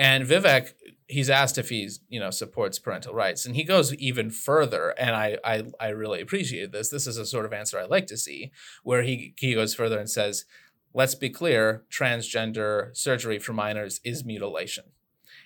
And 0.00 0.24
Vivek, 0.26 0.72
he's 1.08 1.28
asked 1.28 1.58
if 1.58 1.68
he's, 1.68 2.00
you 2.08 2.18
know, 2.18 2.30
supports 2.30 2.78
parental 2.78 3.12
rights. 3.12 3.44
And 3.44 3.54
he 3.54 3.64
goes 3.64 3.94
even 3.96 4.30
further. 4.30 4.94
And 4.98 5.14
I 5.14 5.36
I, 5.44 5.64
I 5.78 5.88
really 5.88 6.22
appreciate 6.22 6.72
this. 6.72 6.88
This 6.88 7.06
is 7.06 7.18
a 7.18 7.26
sort 7.26 7.44
of 7.44 7.52
answer 7.52 7.78
I 7.78 7.84
like 7.84 8.06
to 8.06 8.16
see, 8.16 8.50
where 8.82 9.02
he, 9.02 9.34
he 9.36 9.52
goes 9.52 9.74
further 9.74 9.98
and 9.98 10.08
says, 10.08 10.46
let's 10.94 11.14
be 11.14 11.28
clear, 11.28 11.84
transgender 11.92 12.96
surgery 12.96 13.38
for 13.38 13.52
minors 13.52 14.00
is 14.02 14.24
mutilation. 14.24 14.84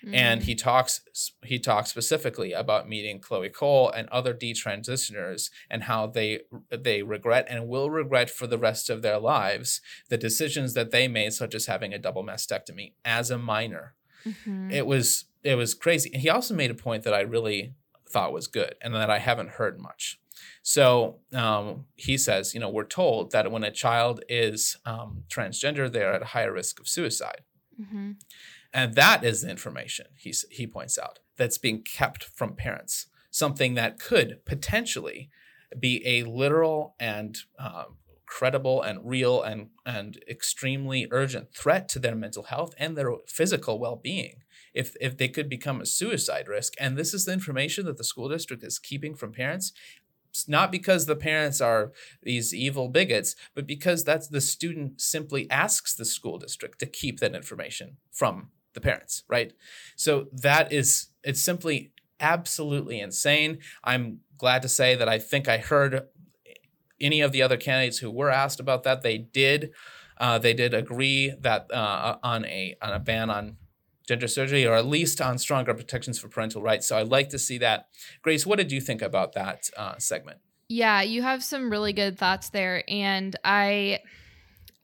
Mm-hmm. 0.05 0.15
And 0.15 0.43
he 0.43 0.55
talks 0.55 1.01
he 1.43 1.59
talks 1.59 1.89
specifically 1.89 2.53
about 2.53 2.87
meeting 2.87 3.19
Chloe 3.19 3.49
Cole 3.49 3.89
and 3.89 4.07
other 4.07 4.33
detransitioners 4.33 5.49
and 5.69 5.83
how 5.83 6.07
they 6.07 6.39
they 6.69 7.03
regret 7.03 7.45
and 7.49 7.67
will 7.67 7.89
regret 7.89 8.29
for 8.29 8.47
the 8.47 8.57
rest 8.57 8.89
of 8.89 9.01
their 9.01 9.19
lives 9.19 9.81
the 10.07 10.17
decisions 10.17 10.75
that 10.75 10.91
they 10.91 11.09
made, 11.09 11.33
such 11.33 11.53
as 11.53 11.65
having 11.65 11.93
a 11.93 11.99
double 11.99 12.23
mastectomy 12.23 12.93
as 13.03 13.29
a 13.29 13.37
minor 13.37 13.95
Mm-hmm. 14.25 14.71
It 14.71 14.85
was 14.85 15.25
it 15.43 15.55
was 15.55 15.73
crazy. 15.73 16.09
And 16.13 16.21
he 16.21 16.29
also 16.29 16.55
made 16.55 16.71
a 16.71 16.75
point 16.75 17.03
that 17.03 17.13
I 17.13 17.21
really 17.21 17.73
thought 18.09 18.33
was 18.33 18.47
good 18.47 18.75
and 18.81 18.95
that 18.95 19.09
I 19.09 19.19
haven't 19.19 19.51
heard 19.51 19.79
much. 19.79 20.19
So 20.63 21.19
um, 21.33 21.85
he 21.95 22.17
says, 22.17 22.53
you 22.53 22.59
know, 22.59 22.69
we're 22.69 22.85
told 22.85 23.31
that 23.31 23.51
when 23.51 23.63
a 23.63 23.71
child 23.71 24.23
is 24.27 24.77
um, 24.85 25.23
transgender, 25.29 25.91
they're 25.91 26.13
at 26.13 26.21
a 26.21 26.25
higher 26.25 26.51
risk 26.51 26.79
of 26.79 26.87
suicide. 26.87 27.41
Mm-hmm. 27.79 28.11
And 28.73 28.95
that 28.95 29.23
is 29.23 29.41
the 29.41 29.49
information, 29.49 30.07
he, 30.17 30.33
he 30.51 30.67
points 30.67 30.97
out, 30.97 31.19
that's 31.37 31.57
being 31.57 31.81
kept 31.83 32.23
from 32.23 32.55
parents. 32.55 33.07
Something 33.31 33.75
that 33.75 33.99
could 33.99 34.43
potentially 34.45 35.29
be 35.79 36.01
a 36.05 36.23
literal 36.23 36.95
and 36.99 37.37
um, 37.59 37.97
credible 38.25 38.81
and 38.81 38.99
real 39.03 39.41
and, 39.41 39.69
and 39.85 40.19
extremely 40.27 41.07
urgent 41.11 41.53
threat 41.53 41.87
to 41.89 41.99
their 41.99 42.15
mental 42.15 42.43
health 42.43 42.73
and 42.77 42.97
their 42.97 43.11
physical 43.27 43.79
well-being. 43.79 44.41
If, 44.73 44.95
if 44.99 45.17
they 45.17 45.29
could 45.29 45.47
become 45.47 45.79
a 45.79 45.85
suicide 45.85 46.47
risk 46.47 46.73
and 46.79 46.97
this 46.97 47.13
is 47.13 47.25
the 47.25 47.33
information 47.33 47.85
that 47.85 47.97
the 47.97 48.03
school 48.03 48.27
district 48.27 48.63
is 48.63 48.77
keeping 48.77 49.15
from 49.15 49.31
parents 49.31 49.71
it's 50.29 50.49
not 50.49 50.69
because 50.69 51.05
the 51.05 51.15
parents 51.15 51.61
are 51.61 51.93
these 52.21 52.53
evil 52.53 52.89
bigots 52.89 53.37
but 53.53 53.65
because 53.65 54.03
that's 54.03 54.27
the 54.27 54.41
student 54.41 54.99
simply 54.99 55.49
asks 55.49 55.95
the 55.95 56.03
school 56.03 56.37
district 56.37 56.79
to 56.79 56.85
keep 56.85 57.21
that 57.21 57.33
information 57.33 57.95
from 58.11 58.49
the 58.73 58.81
parents 58.81 59.23
right? 59.29 59.53
So 59.95 60.27
that 60.33 60.73
is 60.73 61.07
it's 61.23 61.41
simply 61.41 61.93
absolutely 62.19 62.99
insane. 62.99 63.59
I'm 63.83 64.19
glad 64.37 64.61
to 64.61 64.69
say 64.69 64.95
that 64.95 65.09
i 65.09 65.19
think 65.19 65.47
i 65.47 65.57
heard 65.57 66.07
any 66.99 67.21
of 67.21 67.31
the 67.31 67.41
other 67.41 67.57
candidates 67.57 67.99
who 67.99 68.11
were 68.11 68.29
asked 68.29 68.59
about 68.59 68.83
that, 68.83 69.01
they 69.01 69.17
did 69.17 69.71
uh, 70.17 70.37
they 70.37 70.53
did 70.53 70.73
agree 70.73 71.33
that 71.41 71.71
uh, 71.71 72.17
on 72.23 72.45
a 72.45 72.75
on 72.81 72.93
a 72.93 72.99
ban 72.99 73.29
on 73.29 73.57
gender 74.07 74.27
surgery, 74.27 74.65
or 74.65 74.75
at 74.75 74.85
least 74.85 75.19
on 75.19 75.37
stronger 75.37 75.73
protections 75.73 76.19
for 76.19 76.29
parental 76.29 76.61
rights. 76.61 76.87
So 76.87 76.97
I'd 76.97 77.07
like 77.07 77.29
to 77.29 77.39
see 77.39 77.57
that. 77.59 77.87
Grace, 78.21 78.45
what 78.45 78.57
did 78.57 78.71
you 78.71 78.79
think 78.79 79.01
about 79.01 79.33
that 79.33 79.69
uh, 79.75 79.97
segment? 79.97 80.39
Yeah, 80.69 81.01
you 81.01 81.21
have 81.21 81.43
some 81.43 81.69
really 81.69 81.93
good 81.93 82.17
thoughts 82.17 82.49
there, 82.49 82.83
and 82.87 83.35
I. 83.43 83.99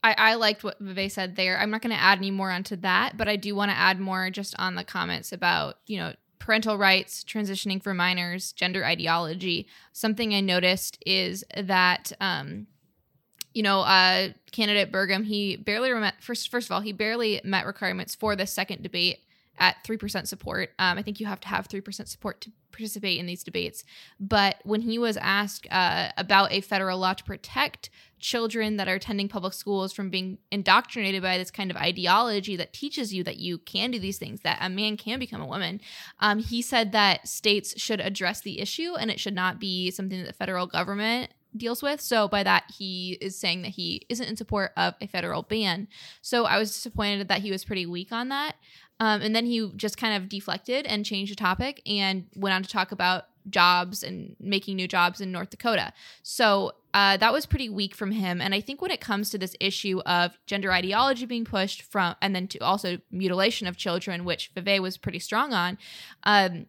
I, 0.03 0.15
I 0.17 0.33
liked 0.33 0.63
what 0.63 0.81
Vivek 0.81 1.11
said 1.11 1.35
there. 1.35 1.59
I'm 1.59 1.69
not 1.69 1.83
going 1.83 1.95
to 1.95 2.01
add 2.01 2.17
any 2.17 2.31
more 2.31 2.49
onto 2.49 2.75
that, 2.77 3.17
but 3.17 3.27
I 3.27 3.35
do 3.35 3.53
want 3.53 3.69
to 3.69 3.77
add 3.77 3.99
more 3.99 4.31
just 4.31 4.55
on 4.57 4.73
the 4.73 4.83
comments 4.83 5.31
about, 5.31 5.75
you 5.85 5.99
know, 5.99 6.13
parental 6.41 6.77
rights, 6.77 7.23
transitioning 7.23 7.81
for 7.81 7.93
minors, 7.93 8.51
gender 8.51 8.83
ideology. 8.83 9.67
Something 9.93 10.33
I 10.33 10.41
noticed 10.41 10.97
is 11.05 11.45
that, 11.55 12.11
um, 12.19 12.65
you 13.53 13.61
know, 13.61 13.81
uh, 13.81 14.29
candidate 14.51 14.91
Burgum, 14.91 15.25
he 15.25 15.55
barely 15.55 15.93
met, 15.93 16.15
first, 16.19 16.49
first 16.49 16.67
of 16.67 16.71
all, 16.71 16.81
he 16.81 16.93
barely 16.93 17.41
met 17.43 17.67
requirements 17.67 18.15
for 18.15 18.35
the 18.35 18.47
second 18.47 18.81
debate 18.81 19.19
at 19.61 19.81
3% 19.85 20.27
support. 20.27 20.71
Um, 20.79 20.97
I 20.97 21.03
think 21.03 21.19
you 21.19 21.27
have 21.27 21.39
to 21.41 21.47
have 21.47 21.69
3% 21.69 22.07
support 22.07 22.41
to 22.41 22.51
participate 22.71 23.19
in 23.19 23.27
these 23.27 23.43
debates. 23.43 23.83
But 24.19 24.55
when 24.63 24.81
he 24.81 24.97
was 24.97 25.17
asked 25.17 25.67
uh, 25.71 26.09
about 26.17 26.51
a 26.51 26.61
federal 26.61 26.97
law 26.97 27.13
to 27.13 27.23
protect 27.23 27.91
children 28.19 28.77
that 28.77 28.87
are 28.87 28.95
attending 28.95 29.29
public 29.29 29.53
schools 29.53 29.93
from 29.93 30.09
being 30.09 30.39
indoctrinated 30.51 31.21
by 31.21 31.37
this 31.37 31.51
kind 31.51 31.69
of 31.69 31.77
ideology 31.77 32.55
that 32.55 32.73
teaches 32.73 33.13
you 33.13 33.23
that 33.23 33.37
you 33.37 33.59
can 33.59 33.91
do 33.91 33.99
these 33.99 34.17
things, 34.17 34.41
that 34.41 34.57
a 34.61 34.69
man 34.69 34.97
can 34.97 35.19
become 35.19 35.41
a 35.41 35.47
woman, 35.47 35.79
um, 36.19 36.39
he 36.39 36.61
said 36.61 36.91
that 36.91 37.27
states 37.27 37.79
should 37.79 38.01
address 38.01 38.41
the 38.41 38.59
issue 38.59 38.95
and 38.99 39.11
it 39.11 39.19
should 39.19 39.35
not 39.35 39.59
be 39.59 39.91
something 39.91 40.19
that 40.19 40.27
the 40.27 40.33
federal 40.33 40.65
government 40.65 41.31
deals 41.55 41.83
with. 41.83 42.01
So 42.01 42.27
by 42.27 42.43
that, 42.43 42.63
he 42.77 43.17
is 43.21 43.37
saying 43.37 43.63
that 43.63 43.69
he 43.69 44.05
isn't 44.09 44.27
in 44.27 44.37
support 44.37 44.71
of 44.77 44.95
a 45.01 45.07
federal 45.07 45.43
ban. 45.43 45.87
So 46.21 46.45
I 46.45 46.57
was 46.57 46.73
disappointed 46.73 47.27
that 47.27 47.41
he 47.41 47.51
was 47.51 47.65
pretty 47.65 47.85
weak 47.85 48.11
on 48.11 48.29
that. 48.29 48.55
Um, 49.01 49.23
and 49.23 49.35
then 49.35 49.47
he 49.47 49.67
just 49.75 49.97
kind 49.97 50.15
of 50.15 50.29
deflected 50.29 50.85
and 50.85 51.03
changed 51.03 51.31
the 51.31 51.35
topic 51.35 51.81
and 51.87 52.27
went 52.35 52.53
on 52.53 52.61
to 52.61 52.69
talk 52.69 52.91
about 52.91 53.25
jobs 53.49 54.03
and 54.03 54.35
making 54.39 54.75
new 54.75 54.87
jobs 54.87 55.19
in 55.19 55.31
North 55.31 55.49
Dakota. 55.49 55.91
So 56.21 56.73
uh, 56.93 57.17
that 57.17 57.33
was 57.33 57.47
pretty 57.47 57.67
weak 57.67 57.95
from 57.95 58.11
him. 58.11 58.39
And 58.39 58.53
I 58.53 58.61
think 58.61 58.79
when 58.79 58.91
it 58.91 59.01
comes 59.01 59.31
to 59.31 59.39
this 59.39 59.55
issue 59.59 60.01
of 60.05 60.37
gender 60.45 60.71
ideology 60.71 61.25
being 61.25 61.45
pushed 61.45 61.81
from, 61.81 62.15
and 62.21 62.35
then 62.35 62.47
to 62.49 62.59
also 62.59 62.99
mutilation 63.09 63.65
of 63.65 63.75
children, 63.75 64.23
which 64.23 64.53
Vivek 64.53 64.83
was 64.83 64.99
pretty 64.99 65.17
strong 65.17 65.51
on, 65.51 65.79
um, 66.25 66.67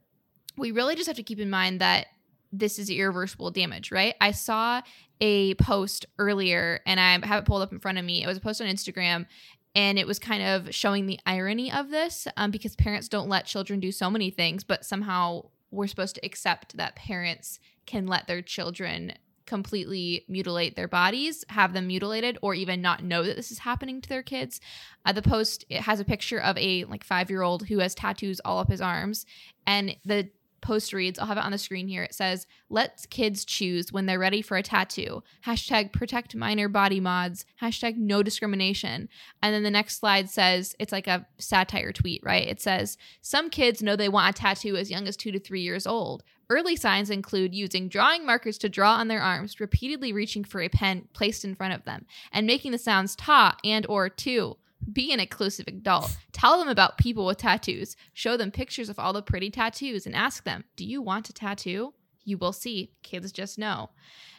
we 0.57 0.71
really 0.71 0.95
just 0.95 1.09
have 1.09 1.17
to 1.17 1.23
keep 1.23 1.39
in 1.39 1.51
mind 1.51 1.83
that 1.83 2.07
this 2.51 2.79
is 2.79 2.89
irreversible 2.89 3.51
damage, 3.51 3.93
right? 3.93 4.15
I 4.23 4.31
saw 4.31 4.81
a 5.21 5.55
post 5.57 6.07
earlier 6.19 6.81
and 6.87 6.99
I 6.99 7.27
have 7.27 7.43
it 7.43 7.47
pulled 7.47 7.61
up 7.61 7.73
in 7.73 7.79
front 7.79 7.99
of 7.99 8.07
me. 8.07 8.23
It 8.23 8.27
was 8.27 8.39
a 8.39 8.41
post 8.41 8.63
on 8.63 8.69
Instagram 8.69 9.27
and 9.75 9.99
it 9.99 10.07
was 10.07 10.19
kind 10.19 10.43
of 10.43 10.75
showing 10.75 11.07
the 11.07 11.19
irony 11.25 11.73
of 11.73 11.91
this 11.91 12.29
um, 12.37 12.51
because 12.51 12.77
parents 12.77 13.09
don't 13.09 13.29
let 13.29 13.47
children 13.47 13.81
do 13.81 13.93
so 13.93 14.11
many 14.11 14.31
things, 14.31 14.65
but 14.65 14.85
somehow 14.85 15.47
we're 15.71 15.87
supposed 15.87 16.15
to 16.17 16.27
accept 16.27 16.77
that 16.77 16.97
parents 16.97 17.59
can 17.87 18.07
let 18.07 18.27
their 18.27 18.43
children 18.43 19.13
completely 19.47 20.25
mutilate 20.29 20.77
their 20.77 20.89
bodies, 20.89 21.45
have 21.49 21.73
them 21.73 21.89
mutilated, 21.89 22.39
or 22.43 22.55
even 22.55 22.81
not 22.81 23.03
know 23.03 23.23
that 23.23 23.37
this 23.37 23.51
is 23.51 23.59
happening 23.59 24.01
to 24.01 24.09
their 24.09 24.23
kids. 24.23 24.61
Uh, 25.05 25.13
the 25.13 25.23
post 25.23 25.65
it 25.69 25.83
has 25.83 26.01
a 26.01 26.05
picture 26.05 26.39
of 26.39 26.57
a 26.59 26.85
like 26.85 27.05
five 27.05 27.29
year 27.29 27.43
old 27.43 27.67
who 27.67 27.79
has 27.79 27.95
tattoos 27.95 28.41
all 28.45 28.59
up 28.59 28.71
his 28.71 28.81
arms, 28.81 29.27
and 29.67 29.97
the 30.05 30.29
post 30.63 30.93
reads, 30.93 31.19
I'll 31.19 31.27
have 31.27 31.37
it 31.37 31.45
on 31.45 31.53
the 31.53 31.59
screen 31.59 31.89
here. 31.89 32.03
It 32.03 32.15
says, 32.15 32.47
Let 32.71 33.05
kids 33.11 33.45
choose 33.45 33.93
when 33.93 34.07
they're 34.07 34.19
ready 34.19 34.41
for 34.41 34.57
a 34.57 34.63
tattoo. 34.63 35.23
Hashtag 35.45 35.93
protect 35.93 36.35
minor 36.35 36.69
body 36.69 37.01
mods. 37.01 37.45
Hashtag 37.61 37.97
no 37.97 38.23
discrimination. 38.23 39.09
And 39.43 39.55
then 39.55 39.63
the 39.63 39.71
next 39.71 39.99
slide 39.99 40.31
says, 40.31 40.75
It's 40.79 40.93
like 40.93 41.07
a 41.07 41.27
satire 41.39 41.93
tweet, 41.93 42.23
right? 42.25 42.47
It 42.49 42.61
says, 42.61 42.97
Some 43.21 43.51
kids 43.51 43.83
know 43.83 43.97
they 43.97 44.09
want 44.09 44.37
a 44.37 44.41
tattoo 44.41 44.77
as 44.77 44.91
young 44.91 45.07
as 45.07 45.17
two 45.17 45.33
to 45.33 45.39
three 45.39 45.63
years 45.63 45.87
old. 45.87 46.23
Early 46.49 46.77
signs 46.77 47.11
include 47.11 47.55
using 47.55 47.89
drawing 47.89 48.27
markers 48.27 48.59
to 48.59 48.69
draw 48.69 48.97
on 48.97 49.09
their 49.09 49.23
arms, 49.23 49.59
repeatedly 49.59 50.13
reaching 50.13 50.45
for 50.45 50.61
a 50.61 50.69
pen 50.69 51.09
placed 51.15 51.45
in 51.45 51.55
front 51.55 51.73
of 51.73 51.85
them, 51.85 52.07
and 52.33 52.47
making 52.47 52.73
the 52.73 52.79
sounds 52.79 53.17
ta 53.17 53.57
and 53.65 53.87
or 53.87 54.09
tu 54.09 54.57
be 54.91 55.13
an 55.13 55.21
inclusive 55.21 55.67
adult. 55.69 56.17
Tell 56.33 56.59
them 56.59 56.69
about 56.69 56.99
people 56.99 57.27
with 57.27 57.39
tattoos. 57.39 57.97
Show 58.13 58.37
them 58.37 58.51
pictures 58.51 58.89
of 58.89 58.99
all 58.99 59.13
the 59.13 59.23
pretty 59.23 59.51
tattoos 59.51 60.07
and 60.07 60.15
ask 60.15 60.45
them, 60.45 60.65
Do 60.77 60.85
you 60.85 61.03
want 61.03 61.29
a 61.29 61.33
tattoo? 61.33 61.95
You 62.25 62.39
will 62.39 62.53
see. 62.53 62.93
Kids 63.03 63.33
just 63.33 63.59
know. 63.59 63.91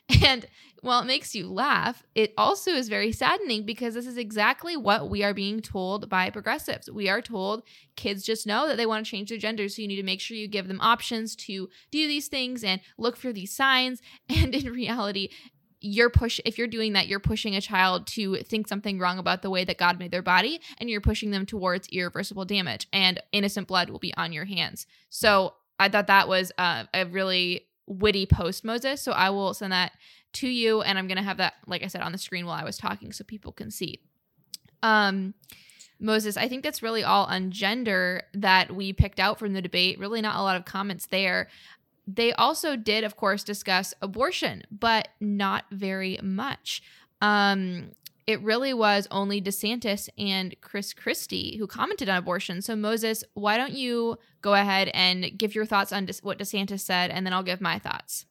And 0.26 0.46
while 0.82 1.02
it 1.02 1.06
makes 1.06 1.34
you 1.34 1.48
laugh, 1.48 2.04
it 2.14 2.34
also 2.38 2.72
is 2.72 2.90
very 2.90 3.14
saddening 3.14 3.66
because 3.66 3.94
this 3.94 4.06
is 4.06 4.18
exactly 4.18 4.76
what 4.76 5.10
we 5.10 5.24
are 5.24 5.34
being 5.34 5.62
told 5.62 6.10
by 6.10 6.30
progressives. 6.30 6.92
We 6.92 7.08
are 7.08 7.22
told 7.22 7.64
kids 7.96 8.24
just 8.24 8.46
know 8.46 8.68
that 8.68 8.76
they 8.76 8.86
want 8.86 9.06
to 9.06 9.10
change 9.10 9.30
their 9.30 9.38
gender, 9.38 9.70
so 9.70 9.82
you 9.82 9.88
need 9.88 9.96
to 9.96 10.04
make 10.04 10.20
sure 10.20 10.36
you 10.36 10.50
give 10.50 10.68
them 10.68 10.82
options 10.82 11.38
to 11.38 11.70
do 11.90 12.08
these 12.08 12.28
things 12.28 12.66
and 12.66 12.82
look 12.98 13.16
for 13.16 13.32
these 13.32 13.56
signs. 13.56 14.02
And 14.30 14.54
in 14.54 14.74
reality, 14.74 15.30
you're 15.84 16.10
push 16.10 16.40
if 16.46 16.58
you're 16.58 16.66
doing 16.66 16.94
that 16.94 17.08
you're 17.08 17.20
pushing 17.20 17.56
a 17.56 17.62
child 17.62 18.08
to 18.08 18.38
think 18.38 18.68
something 18.68 18.98
wrong 18.98 19.20
about 19.20 19.42
the 19.42 19.50
way 19.50 19.66
that 19.66 19.78
god 19.78 20.00
made 20.00 20.12
their 20.12 20.22
body 20.22 20.60
and 20.80 20.90
you're 20.90 21.02
pushing 21.02 21.32
them 21.32 21.46
towards 21.46 21.90
irreversible 21.90 22.46
damage 22.46 22.88
and 22.94 23.22
innocent 23.34 23.68
blood 23.68 23.90
will 23.90 24.00
be 24.00 24.14
on 24.16 24.32
your 24.32 24.46
hands 24.46 24.88
so 25.10 25.54
i 25.78 25.90
thought 25.90 26.08
that 26.08 26.28
was 26.28 26.52
uh, 26.58 26.86
a 26.94 27.06
really 27.06 27.68
witty 27.86 28.26
post 28.26 28.64
moses 28.64 29.02
so 29.02 29.12
i 29.12 29.30
will 29.30 29.54
send 29.54 29.74
that 29.74 29.92
to 30.32 30.48
you 30.48 30.82
and 30.82 30.98
i'm 30.98 31.08
to 31.08 31.22
have 31.22 31.38
that 31.38 31.56
like 31.68 31.84
i 31.84 31.88
said 31.88 32.02
on 32.02 32.14
the 32.14 32.18
screen 32.18 32.46
while 32.46 32.60
i 32.60 32.64
was 32.64 32.78
talking 32.78 33.12
so 33.12 33.24
people 33.26 33.52
can 33.52 33.70
see 33.70 34.00
um 34.82 35.34
Moses, 36.00 36.36
I 36.36 36.50
think 36.50 36.64
that's 36.64 36.84
really 36.84 37.02
all 37.02 37.26
on 37.26 37.52
gender 37.52 38.24
that 38.34 38.76
we 38.76 38.92
picked 38.92 39.22
out 39.22 39.40
from 39.40 39.54
the 39.54 39.62
debate. 39.62 39.98
Really, 40.00 40.20
not 40.20 40.36
a 40.36 40.42
lot 40.42 40.58
of 40.58 40.66
comments 40.66 41.06
there. 41.06 41.48
They 42.06 42.34
also 42.34 42.76
did, 42.76 43.04
of 43.04 43.16
course, 43.16 43.44
discuss 43.44 43.94
abortion, 44.02 44.64
but 44.72 45.10
not 45.20 45.66
very 45.72 46.20
much. 46.22 46.84
Um, 47.22 47.92
it 48.26 48.42
really 48.42 48.74
was 48.74 49.08
only 49.12 49.42
DeSantis 49.42 50.10
and 50.18 50.56
Chris 50.62 50.94
Christie 50.94 51.58
who 51.58 51.68
commented 51.68 52.10
on 52.10 52.18
abortion. 52.18 52.62
So, 52.62 52.76
Moses, 52.76 53.24
why 53.34 53.58
don't 53.58 53.74
you 53.74 54.18
go 54.42 54.54
ahead 54.54 54.90
and 54.94 55.38
give 55.38 55.56
your 55.56 55.66
thoughts 55.66 55.92
on 55.92 56.08
what 56.22 56.40
DeSantis 56.40 56.82
said, 56.82 57.12
and 57.12 57.26
then 57.26 57.34
I'll 57.34 57.44
give 57.44 57.62
my 57.62 57.80
thoughts. 57.80 58.26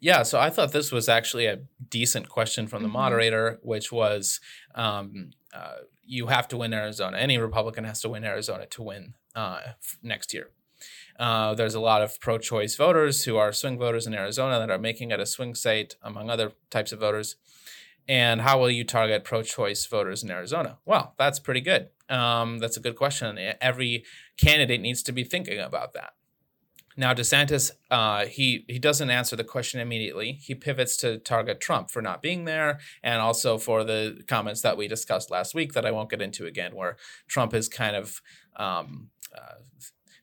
Yeah, 0.00 0.24
so 0.24 0.38
I 0.38 0.50
thought 0.50 0.72
this 0.72 0.92
was 0.92 1.08
actually 1.08 1.46
a 1.46 1.60
decent 1.88 2.28
question 2.28 2.66
from 2.66 2.82
the 2.82 2.88
mm-hmm. 2.88 2.98
moderator, 2.98 3.58
which 3.62 3.90
was 3.90 4.40
um, 4.74 5.30
uh, 5.54 5.76
you 6.04 6.26
have 6.26 6.48
to 6.48 6.56
win 6.56 6.74
Arizona. 6.74 7.16
Any 7.16 7.38
Republican 7.38 7.84
has 7.84 8.00
to 8.02 8.08
win 8.08 8.24
Arizona 8.24 8.66
to 8.66 8.82
win 8.82 9.14
uh, 9.34 9.60
next 10.02 10.34
year. 10.34 10.50
Uh, 11.18 11.54
there's 11.54 11.74
a 11.74 11.80
lot 11.80 12.02
of 12.02 12.20
pro 12.20 12.38
choice 12.38 12.76
voters 12.76 13.24
who 13.24 13.36
are 13.36 13.52
swing 13.52 13.78
voters 13.78 14.06
in 14.06 14.14
Arizona 14.14 14.58
that 14.58 14.70
are 14.70 14.78
making 14.78 15.10
it 15.10 15.20
a 15.20 15.26
swing 15.26 15.54
state, 15.54 15.96
among 16.02 16.30
other 16.30 16.52
types 16.70 16.92
of 16.92 17.00
voters. 17.00 17.36
And 18.08 18.42
how 18.42 18.60
will 18.60 18.70
you 18.70 18.84
target 18.84 19.24
pro 19.24 19.42
choice 19.42 19.84
voters 19.86 20.22
in 20.22 20.30
Arizona? 20.30 20.78
Well, 20.84 21.14
that's 21.18 21.38
pretty 21.40 21.60
good. 21.60 21.88
Um, 22.08 22.58
that's 22.58 22.76
a 22.76 22.80
good 22.80 22.96
question. 22.96 23.38
Every 23.60 24.04
candidate 24.36 24.80
needs 24.80 25.02
to 25.04 25.12
be 25.12 25.24
thinking 25.24 25.58
about 25.58 25.92
that. 25.94 26.12
Now, 26.98 27.12
DeSantis, 27.12 27.72
uh, 27.90 28.24
he 28.24 28.64
he 28.68 28.78
doesn't 28.78 29.10
answer 29.10 29.36
the 29.36 29.44
question 29.44 29.80
immediately. 29.80 30.32
He 30.32 30.54
pivots 30.54 30.96
to 30.98 31.18
target 31.18 31.60
Trump 31.60 31.90
for 31.90 32.00
not 32.00 32.22
being 32.22 32.46
there, 32.46 32.78
and 33.02 33.20
also 33.20 33.58
for 33.58 33.84
the 33.84 34.22
comments 34.26 34.62
that 34.62 34.78
we 34.78 34.88
discussed 34.88 35.30
last 35.30 35.54
week 35.54 35.74
that 35.74 35.84
I 35.84 35.90
won't 35.90 36.08
get 36.08 36.22
into 36.22 36.46
again, 36.46 36.74
where 36.74 36.96
Trump 37.28 37.52
is 37.52 37.68
kind 37.68 37.96
of 37.96 38.22
um, 38.56 39.10
uh, 39.36 39.56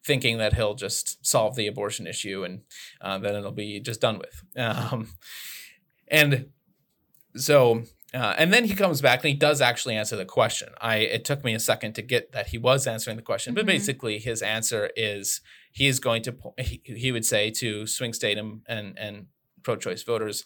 thinking 0.06 0.38
that 0.38 0.54
he'll 0.54 0.76
just 0.76 1.26
solve 1.26 1.56
the 1.56 1.68
abortion 1.68 2.08
issue 2.08 2.44
and 2.44 2.62
uh, 3.02 3.18
then 3.18 3.36
it'll 3.36 3.52
be 3.52 3.80
just 3.80 4.02
done 4.02 4.20
with. 4.20 4.44
Um, 4.58 5.10
and 6.08 6.50
so, 7.36 7.84
uh, 8.14 8.36
and 8.38 8.54
then 8.54 8.66
he 8.66 8.76
comes 8.76 9.02
back 9.02 9.20
and 9.20 9.30
he 9.30 9.36
does 9.36 9.62
actually 9.62 9.96
answer 9.96 10.16
the 10.16 10.26
question. 10.26 10.70
I 10.80 10.98
it 10.98 11.26
took 11.26 11.44
me 11.44 11.54
a 11.54 11.60
second 11.60 11.94
to 11.94 12.02
get 12.02 12.32
that 12.34 12.48
he 12.48 12.58
was 12.58 12.86
answering 12.86 13.18
the 13.18 13.24
question, 13.24 13.54
but 13.54 13.62
mm-hmm. 13.62 13.70
basically 13.70 14.20
his 14.20 14.42
answer 14.42 14.92
is 14.96 15.42
he 15.72 15.88
is 15.88 16.00
going 16.00 16.22
to 16.24 16.36
he, 16.60 16.82
he 16.86 17.12
would 17.12 17.26
say 17.26 17.50
to 17.52 17.88
swing 17.88 18.14
state 18.14 18.38
and 18.38 18.62
and, 18.68 19.28
pro-choice 19.64 20.04
voters 20.04 20.44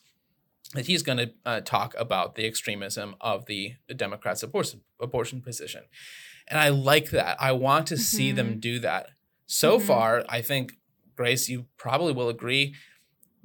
that 0.76 0.86
he's 0.86 1.02
going 1.02 1.18
to 1.18 1.32
uh, 1.44 1.60
talk 1.62 1.96
about 1.98 2.36
the 2.36 2.46
extremism 2.46 3.16
of 3.20 3.48
the 3.48 3.74
Democrats' 3.96 4.44
abortion 4.44 4.82
abortion 5.02 5.42
position. 5.42 5.84
And 6.48 6.60
I 6.60 6.70
like 6.70 7.10
that. 7.10 7.36
I 7.42 7.54
want 7.54 7.88
to 7.88 7.96
mm-hmm. 7.96 8.02
see 8.02 8.32
them 8.32 8.50
mm-hmm. 8.50 8.60
do 8.60 8.80
that. 8.80 9.10
So 9.48 9.78
mm-hmm. 9.78 9.88
far, 9.88 10.26
I 10.30 10.42
think, 10.42 10.74
Grace, 11.16 11.50
you 11.50 11.66
probably 11.78 12.14
will 12.14 12.30
agree, 12.30 12.76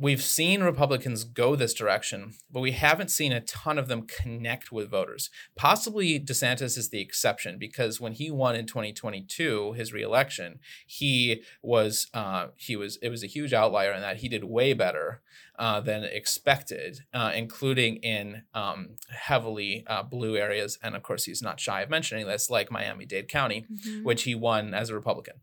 we've 0.02 0.22
seen 0.22 0.62
Republicans 0.62 1.22
go 1.22 1.54
this 1.54 1.72
direction, 1.72 2.34
but 2.50 2.60
we 2.60 2.72
haven't 2.72 3.10
seen 3.10 3.32
a 3.32 3.40
ton 3.40 3.78
of 3.78 3.86
them 3.86 4.02
connect 4.06 4.72
with 4.72 4.90
voters. 4.90 5.30
Possibly 5.54 6.18
DeSantis 6.18 6.76
is 6.76 6.90
the 6.90 7.00
exception 7.00 7.56
because 7.56 8.00
when 8.00 8.12
he 8.12 8.30
won 8.30 8.56
in 8.56 8.66
2022, 8.66 9.74
his 9.74 9.92
reelection, 9.92 10.58
he 10.86 11.42
was 11.62 12.08
uh, 12.12 12.48
he 12.56 12.74
was 12.74 12.98
it 13.00 13.10
was 13.10 13.22
a 13.22 13.28
huge 13.28 13.52
outlier 13.52 13.92
in 13.92 14.00
that 14.00 14.18
he 14.18 14.28
did 14.28 14.44
way 14.44 14.72
better 14.72 15.22
uh, 15.56 15.80
than 15.80 16.02
expected, 16.02 17.00
uh, 17.14 17.30
including 17.34 17.96
in 17.96 18.42
um, 18.54 18.96
heavily 19.10 19.84
uh, 19.86 20.02
blue 20.02 20.36
areas, 20.36 20.78
and 20.82 20.96
of 20.96 21.04
course 21.04 21.24
he's 21.24 21.42
not 21.42 21.60
shy 21.60 21.82
of 21.82 21.90
mentioning 21.90 22.26
this, 22.26 22.50
like 22.50 22.72
Miami 22.72 23.06
Dade 23.06 23.28
County, 23.28 23.66
mm-hmm. 23.70 24.02
which 24.02 24.24
he 24.24 24.34
won 24.34 24.74
as 24.74 24.90
a 24.90 24.94
Republican. 24.94 25.34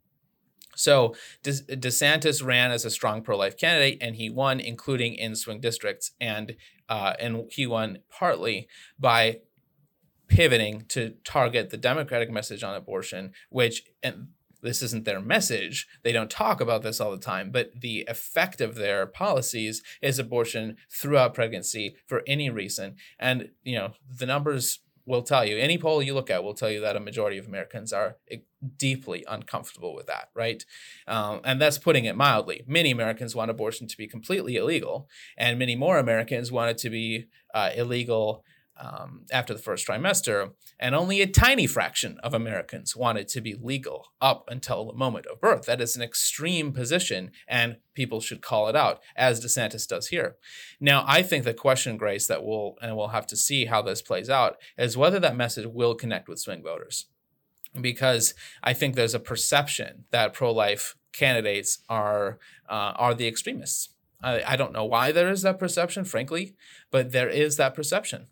So 0.79 1.13
De- 1.43 1.51
DeSantis 1.51 2.43
ran 2.43 2.71
as 2.71 2.85
a 2.85 2.89
strong 2.89 3.21
pro-life 3.21 3.57
candidate, 3.57 3.97
and 4.01 4.15
he 4.15 4.29
won, 4.29 4.59
including 4.59 5.13
in 5.15 5.35
swing 5.35 5.59
districts, 5.59 6.11
and 6.21 6.55
uh, 6.87 7.13
and 7.19 7.43
he 7.51 7.67
won 7.67 7.99
partly 8.09 8.67
by 8.97 9.41
pivoting 10.27 10.85
to 10.87 11.15
target 11.23 11.69
the 11.69 11.77
Democratic 11.77 12.31
message 12.31 12.63
on 12.63 12.75
abortion, 12.75 13.33
which 13.49 13.83
and 14.01 14.29
this 14.61 14.81
isn't 14.81 15.05
their 15.05 15.21
message. 15.21 15.87
They 16.03 16.11
don't 16.11 16.29
talk 16.29 16.59
about 16.59 16.81
this 16.81 16.99
all 16.99 17.11
the 17.11 17.17
time, 17.17 17.51
but 17.51 17.71
the 17.79 18.05
effect 18.07 18.59
of 18.59 18.75
their 18.75 19.05
policies 19.05 19.81
is 20.01 20.19
abortion 20.19 20.77
throughout 20.91 21.33
pregnancy 21.33 21.95
for 22.05 22.23
any 22.27 22.49
reason. 22.49 22.95
And 23.19 23.49
you 23.63 23.77
know 23.77 23.93
the 24.09 24.25
numbers 24.25 24.79
will 25.09 25.23
tell 25.23 25.43
you 25.43 25.57
any 25.57 25.77
poll 25.77 26.03
you 26.03 26.13
look 26.13 26.29
at 26.29 26.43
will 26.43 26.53
tell 26.53 26.69
you 26.69 26.79
that 26.79 26.95
a 26.95 26.99
majority 26.99 27.39
of 27.39 27.47
Americans 27.47 27.91
are 27.91 28.17
deeply 28.77 29.25
uncomfortable 29.27 29.95
with 29.95 30.05
that, 30.05 30.29
right? 30.35 30.63
Um, 31.07 31.41
and 31.43 31.59
that's 31.59 31.79
putting 31.79 32.05
it 32.05 32.15
mildly. 32.15 32.63
Many 32.67 32.91
Americans 32.91 33.35
want 33.35 33.49
abortion 33.49 33.87
to 33.87 33.97
be 33.97 34.07
completely 34.07 34.55
illegal, 34.55 35.09
and 35.35 35.57
many 35.57 35.75
more 35.75 35.97
Americans 35.97 36.51
want 36.51 36.69
it 36.69 36.77
to 36.79 36.91
be 36.91 37.25
uh, 37.55 37.71
illegal 37.75 38.43
um, 38.79 39.25
after 39.31 39.53
the 39.53 39.61
first 39.61 39.85
trimester, 39.85 40.51
and 40.79 40.95
only 40.95 41.21
a 41.21 41.27
tiny 41.27 41.67
fraction 41.67 42.17
of 42.23 42.33
Americans 42.33 42.95
wanted 42.95 43.21
it 43.21 43.27
to 43.29 43.41
be 43.41 43.55
legal 43.61 44.07
up 44.21 44.45
until 44.47 44.85
the 44.85 44.93
moment 44.93 45.25
of 45.25 45.41
birth. 45.41 45.65
That 45.65 45.81
is 45.81 45.95
an 45.95 46.01
extreme 46.01 46.71
position, 46.71 47.31
and 47.47 47.77
people 47.93 48.21
should 48.21 48.41
call 48.41 48.69
it 48.69 48.75
out, 48.75 49.01
as 49.15 49.43
DeSantis 49.43 49.87
does 49.87 50.07
here. 50.07 50.37
Now, 50.79 51.03
I 51.05 51.23
think 51.23 51.43
the 51.43 51.53
question, 51.53 51.97
Grace, 51.97 52.27
that 52.27 52.43
we'll 52.43 52.75
and 52.81 52.95
we'll 52.95 53.09
have 53.09 53.27
to 53.27 53.35
see 53.35 53.65
how 53.65 53.81
this 53.81 54.01
plays 54.01 54.29
out 54.29 54.57
is 54.77 54.95
whether 54.95 55.19
that 55.19 55.35
message 55.35 55.67
will 55.67 55.95
connect 55.95 56.29
with 56.29 56.39
swing 56.39 56.63
voters, 56.63 57.07
because 57.79 58.33
I 58.63 58.73
think 58.73 58.95
there's 58.95 59.15
a 59.15 59.19
perception 59.19 60.05
that 60.11 60.33
pro-life 60.33 60.95
candidates 61.11 61.79
are 61.89 62.39
uh, 62.69 62.93
are 62.95 63.13
the 63.13 63.27
extremists. 63.27 63.89
I, 64.21 64.43
I 64.45 64.55
don't 64.55 64.73
know 64.73 64.85
why 64.85 65.11
there 65.11 65.29
is 65.29 65.41
that 65.41 65.59
perception, 65.59 66.05
frankly, 66.05 66.55
but 66.91 67.11
there 67.11 67.29
is 67.29 67.57
that 67.57 67.75
perception. 67.75 68.27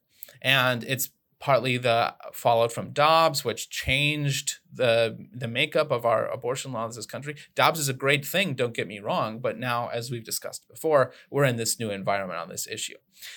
And 0.47 0.85
it's 0.85 1.09
partly 1.39 1.77
the 1.77 2.15
followed 2.31 2.71
from 2.71 2.91
Dobbs, 2.91 3.43
which 3.43 3.69
changed 3.69 4.59
the 4.73 5.27
the 5.33 5.47
makeup 5.47 5.91
of 5.91 6.05
our 6.05 6.25
abortion 6.25 6.71
laws 6.71 6.95
in 6.95 6.99
this 6.99 7.05
country. 7.05 7.35
Dobbs 7.53 7.81
is 7.81 7.89
a 7.89 7.93
great 7.93 8.25
thing, 8.25 8.53
don't 8.53 8.73
get 8.73 8.87
me 8.87 8.99
wrong, 8.99 9.39
but 9.39 9.59
now, 9.59 9.89
as 9.89 10.09
we've 10.09 10.23
discussed 10.23 10.65
before, 10.69 11.11
we're 11.29 11.43
in 11.43 11.57
this 11.57 11.77
new 11.81 11.89
environment 11.89 12.39
on 12.39 12.47
this 12.47 12.65
issue. 12.65 12.95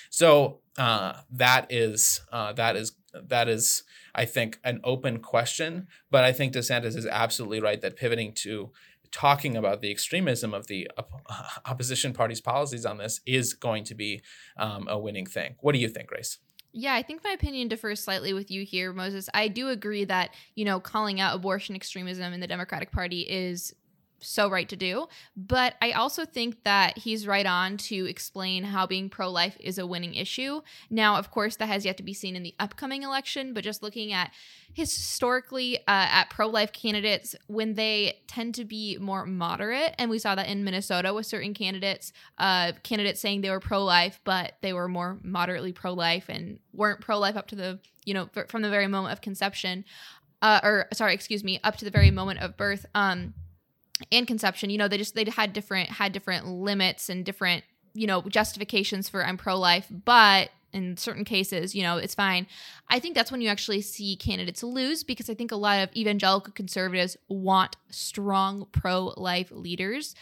So 0.09 0.61
uh, 0.79 1.14
that 1.33 1.66
is 1.68 2.20
uh, 2.31 2.53
that 2.53 2.77
is 2.77 2.92
that 3.12 3.49
is, 3.49 3.83
I 4.14 4.25
think, 4.25 4.61
an 4.62 4.81
open 4.85 5.18
question. 5.18 5.88
But 6.12 6.23
I 6.23 6.33
think 6.33 6.53
DeSantis 6.53 6.96
is 6.96 7.07
absolutely 7.07 7.61
right 7.61 7.81
that 7.81 7.96
pivoting 7.96 8.35
to 8.35 8.70
talking 9.11 9.57
about 9.57 9.81
the 9.81 9.90
extremism 9.90 10.55
of 10.55 10.68
the 10.68 10.88
opposition 11.66 12.12
party's 12.12 12.40
policies 12.40 12.87
on 12.87 12.99
this 12.99 13.20
is 13.27 13.55
going 13.55 13.83
to 13.83 13.94
be 13.96 14.23
um, 14.57 14.87
a 14.88 14.96
winning 14.96 15.27
thing. 15.27 15.57
What 15.59 15.73
do 15.73 15.81
you 15.81 15.88
think, 15.88 16.09
Grace? 16.09 16.38
Yeah, 16.72 16.94
I 16.94 17.02
think 17.02 17.24
my 17.24 17.30
opinion 17.30 17.68
differs 17.68 18.00
slightly 18.00 18.33
with 18.33 18.50
you 18.50 18.64
here, 18.64 18.92
Moses. 18.92 19.28
I 19.35 19.48
do 19.48 19.68
agree 19.68 20.04
that, 20.04 20.30
you 20.54 20.64
know, 20.64 20.78
calling 20.78 21.20
out 21.20 21.35
abortion 21.35 21.74
extremism 21.74 22.33
in 22.33 22.38
the 22.38 22.46
Democratic 22.46 22.92
Party 22.92 23.22
is 23.22 23.74
so 24.20 24.48
right 24.48 24.68
to 24.68 24.76
do. 24.76 25.06
But 25.37 25.74
I 25.83 25.92
also 25.92 26.24
think 26.24 26.64
that 26.64 26.98
he's 26.98 27.26
right 27.26 27.46
on 27.46 27.76
to 27.78 28.06
explain 28.06 28.64
how 28.64 28.87
being 28.87 29.09
pro 29.09 29.30
life 29.30 29.56
is 29.61 29.78
a 29.78 29.87
winning 29.87 30.14
issue. 30.14 30.61
Now, 30.88 31.16
of 31.16 31.30
course, 31.30 31.56
that 31.56 31.66
has 31.66 31.85
yet 31.85 31.96
to 31.98 32.02
be 32.02 32.14
seen 32.14 32.37
in 32.37 32.42
the 32.42 32.54
upcoming 32.59 33.02
election, 33.02 33.52
but 33.54 33.64
just 33.64 33.83
looking 33.83 34.12
at 34.12 34.30
historically 34.72 35.78
uh, 35.78 35.83
at 35.88 36.30
pro 36.30 36.46
life 36.46 36.72
candidates, 36.72 37.35
when 37.48 37.74
they 37.74 38.20
tend 38.28 38.54
to 38.54 38.64
be 38.64 38.96
more 39.00 39.26
moderate, 39.26 39.94
and 39.98 40.11
we 40.11 40.18
saw 40.18 40.35
that 40.35 40.48
in 40.48 40.64
Minnesota 40.64 41.12
with 41.12 41.26
certain 41.26 41.54
candidates, 41.54 42.12
uh, 42.38 42.72
candidates 42.83 43.20
saying 43.20 43.40
they 43.40 43.50
were 43.50 43.61
pro 43.61 43.85
life, 43.85 44.20
but 44.24 44.54
they 44.62 44.72
were 44.72 44.88
more 44.88 45.18
moderately 45.22 45.72
pro 45.72 45.92
life 45.92 46.28
and 46.28 46.61
weren't 46.72 47.00
pro 47.00 47.18
life 47.18 47.37
up 47.37 47.48
to 47.48 47.56
the, 47.56 47.80
you 48.04 48.14
know, 48.14 48.28
from 48.48 48.62
the 48.62 48.70
very 48.70 48.87
moment 48.87 49.12
of 49.12 49.20
conception. 49.20 49.85
Uh, 50.42 50.61
or 50.62 50.87
sorry, 50.94 51.12
excuse 51.12 51.44
me, 51.44 51.61
up 51.64 51.76
to 51.76 51.85
the 51.85 51.90
very 51.90 52.11
moment 52.11 52.40
of 52.40 52.56
birth. 52.56 52.87
Um, 52.94 53.35
and 54.10 54.26
conception 54.26 54.70
you 54.70 54.78
know 54.78 54.88
they 54.88 54.98
just 54.98 55.14
they 55.14 55.24
had 55.24 55.52
different 55.52 55.90
had 55.90 56.12
different 56.12 56.46
limits 56.46 57.08
and 57.08 57.24
different 57.24 57.64
you 57.94 58.06
know 58.06 58.22
justifications 58.22 59.08
for 59.08 59.24
i'm 59.24 59.36
pro-life 59.36 59.86
but 60.04 60.50
in 60.72 60.96
certain 60.96 61.24
cases 61.24 61.74
you 61.74 61.82
know 61.82 61.96
it's 61.96 62.14
fine. 62.14 62.46
I 62.88 62.98
think 63.00 63.14
that's 63.14 63.32
when 63.32 63.40
you 63.40 63.48
actually 63.48 63.80
see 63.80 64.16
candidates 64.16 64.62
lose 64.62 65.02
because 65.02 65.28
i 65.28 65.34
think 65.34 65.50
a 65.52 65.56
lot 65.56 65.82
of 65.82 65.96
evangelical 65.96 66.52
conservatives 66.52 67.16
want 67.28 67.76
strong 67.90 68.66
pro-life 68.72 69.50
leaders 69.50 70.14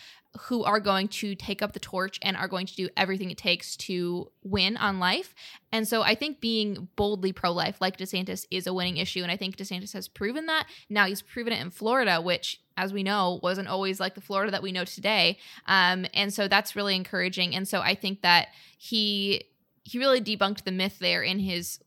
who 0.43 0.63
are 0.65 0.81
going 0.81 1.09
to 1.09 1.35
take 1.35 1.63
up 1.63 1.73
the 1.73 1.81
torch 1.81 2.19
and 2.23 2.37
are 2.37 2.49
going 2.49 2.67
to 2.67 2.75
do 2.75 2.89
everything 2.97 3.31
it 3.31 3.39
takes 3.39 3.77
to 3.77 4.31
win 4.45 4.77
on 4.77 4.99
life. 4.99 5.35
And 5.73 5.89
so 5.89 6.03
I 6.03 6.15
think 6.15 6.41
being 6.41 6.89
boldly 6.97 7.33
pro 7.33 7.51
life, 7.51 7.81
like 7.81 7.97
DeSantis, 7.97 8.47
is 8.51 8.67
a 8.67 8.75
winning 8.75 8.99
issue. 8.99 9.23
And 9.23 9.33
I 9.33 9.37
think 9.37 9.57
DeSantis 9.57 9.93
has 9.95 10.07
proven 10.07 10.47
that. 10.47 10.67
Now 10.89 11.07
he's 11.07 11.23
proven 11.23 11.53
it 11.53 11.61
in 11.61 11.71
Florida, 11.71 12.21
which, 12.21 12.61
as 12.77 12.93
we 12.93 13.03
know, 13.03 13.41
wasn't 13.43 13.69
always 13.69 14.01
like 14.01 14.15
the 14.15 14.21
Florida 14.21 14.53
that 14.53 14.63
we 14.63 14.73
know 14.73 14.85
today. 14.85 15.39
Um, 15.67 16.07
and 16.15 16.33
so 16.33 16.47
that's 16.47 16.77
really 16.77 16.95
encouraging. 16.95 17.55
And 17.55 17.67
so 17.67 17.81
I 17.81 17.95
think 17.95 18.23
that 18.23 18.49
he 18.77 19.45
he 19.85 19.99
really 19.99 20.21
debunked 20.21 20.65
the 20.65 20.73
myth 20.73 20.99
there 20.99 21.23
in 21.23 21.39
his 21.39 21.81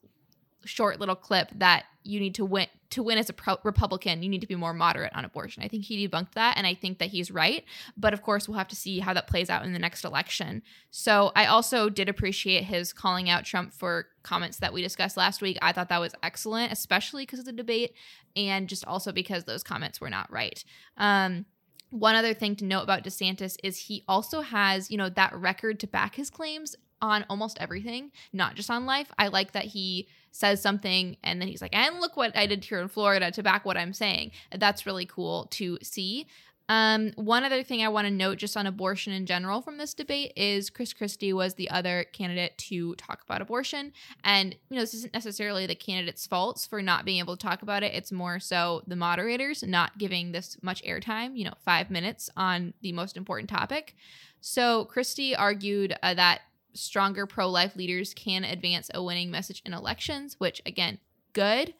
short 0.66 1.00
little 1.00 1.16
clip 1.16 1.50
that 1.56 1.86
you 2.04 2.20
need 2.20 2.36
to 2.36 2.46
win 2.46 2.68
to 2.90 3.02
win 3.02 3.18
as 3.18 3.30
a 3.30 3.34
pro- 3.34 3.58
Republican, 3.64 4.22
you 4.22 4.28
need 4.28 4.42
to 4.42 4.48
be 4.48 4.56
more 4.56 4.74
moderate 4.74 5.16
on 5.16 5.24
abortion. 5.24 5.64
I 5.64 5.70
think 5.70 5.86
he 5.86 6.08
debunked 6.08 6.34
that, 6.34 6.58
and 6.58 6.68
I 6.68 6.74
think 6.74 7.00
that 7.00 7.10
he's 7.10 7.32
right. 7.32 7.64
But 7.96 8.14
of 8.14 8.22
course, 8.22 8.48
we'll 8.48 8.58
have 8.58 8.68
to 8.68 8.76
see 8.76 9.00
how 9.00 9.14
that 9.14 9.28
plays 9.28 9.50
out 9.50 9.64
in 9.64 9.72
the 9.72 9.80
next 9.80 10.04
election. 10.04 10.62
So 10.90 11.32
I 11.36 11.46
also 11.46 11.90
did 11.90 12.10
appreciate 12.10 12.66
his 12.66 12.92
calling 12.92 13.30
out 13.30 13.46
Trump 13.46 13.74
for 13.74 14.08
comments 14.24 14.58
that 14.58 14.74
we 14.74 14.82
discussed 14.82 15.16
last 15.16 15.42
week. 15.42 15.58
I 15.62 15.72
thought 15.72 15.90
that 15.90 16.02
was 16.02 16.14
excellent, 16.22 16.74
especially 16.74 17.24
because 17.24 17.40
of 17.40 17.46
the 17.46 17.54
debate, 17.54 17.94
and 18.36 18.68
just 18.68 18.86
also 18.86 19.12
because 19.14 19.46
those 19.46 19.64
comments 19.64 20.02
were 20.02 20.10
not 20.10 20.32
right. 20.32 20.64
Um, 20.98 21.46
one 21.92 22.16
other 22.16 22.34
thing 22.34 22.56
to 22.58 22.66
note 22.66 22.84
about 22.84 23.04
DeSantis 23.04 23.58
is 23.64 23.78
he 23.78 24.04
also 24.08 24.42
has, 24.42 24.92
you 24.92 24.98
know, 24.98 25.10
that 25.10 25.34
record 25.34 25.80
to 25.82 25.88
back 25.88 26.16
his 26.16 26.30
claims 26.30 26.76
on 27.02 27.26
almost 27.30 27.58
everything, 27.60 28.12
not 28.32 28.56
just 28.56 28.70
on 28.70 28.86
life. 28.86 29.12
I 29.18 29.28
like 29.28 29.54
that 29.54 29.66
he 29.66 30.08
says 30.32 30.62
something 30.62 31.18
and 31.24 31.40
then 31.40 31.48
he's 31.48 31.62
like, 31.62 31.76
and 31.76 32.00
look 32.00 32.18
what 32.18 32.36
I 32.36 32.48
did 32.48 32.64
here 32.64 32.80
in 32.80 32.88
Florida 32.88 33.32
to 33.32 33.44
back 33.44 33.66
what 33.66 33.78
I'm 33.78 33.94
saying. 33.94 34.32
That's 34.56 34.86
really 34.86 35.06
cool 35.06 35.48
to 35.52 35.78
see. 35.82 36.28
Um, 36.70 37.12
one 37.16 37.44
other 37.44 37.64
thing 37.64 37.84
I 37.84 37.90
want 37.90 38.08
to 38.08 38.14
note 38.14 38.38
just 38.38 38.56
on 38.56 38.66
abortion 38.66 39.12
in 39.12 39.26
general 39.26 39.62
from 39.62 39.78
this 39.78 39.94
debate 39.94 40.32
is 40.38 40.70
Chris 40.70 40.94
Christie 40.94 41.34
was 41.34 41.56
the 41.56 41.70
other 41.70 42.06
candidate 42.14 42.58
to 42.60 42.96
talk 42.96 43.24
about 43.24 43.42
abortion. 43.42 43.92
And, 44.24 44.56
you 44.70 44.78
know, 44.78 44.82
this 44.82 44.94
isn't 44.94 45.14
necessarily 45.14 45.66
the 45.66 45.76
candidate's 45.76 46.26
faults 46.26 46.66
for 46.66 46.82
not 46.82 47.04
being 47.04 47.20
able 47.20 47.36
to 47.36 47.46
talk 47.46 47.62
about 47.62 47.84
it. 47.84 47.94
It's 47.94 48.14
more 48.14 48.40
so 48.40 48.84
the 48.88 48.96
moderators 48.96 49.64
not 49.64 49.98
giving 49.98 50.32
this 50.32 50.56
much 50.62 50.82
airtime, 50.84 51.36
you 51.36 51.44
know, 51.44 51.56
five 51.66 51.90
minutes 51.90 52.30
on 52.38 52.74
the 52.82 52.94
most 52.94 53.18
important 53.18 53.50
topic. 53.50 53.98
So 54.40 54.86
Christie 54.86 55.36
argued 55.36 55.94
uh, 56.02 56.14
that 56.14 56.42
stronger 56.74 57.26
pro 57.26 57.50
life 57.50 57.76
leaders 57.76 58.14
can 58.14 58.44
advance 58.44 58.90
a 58.94 59.04
winning 59.04 59.32
message 59.32 59.62
in 59.66 59.74
elections, 59.74 60.36
which 60.40 60.62
again, 60.66 61.00
good. 61.34 61.74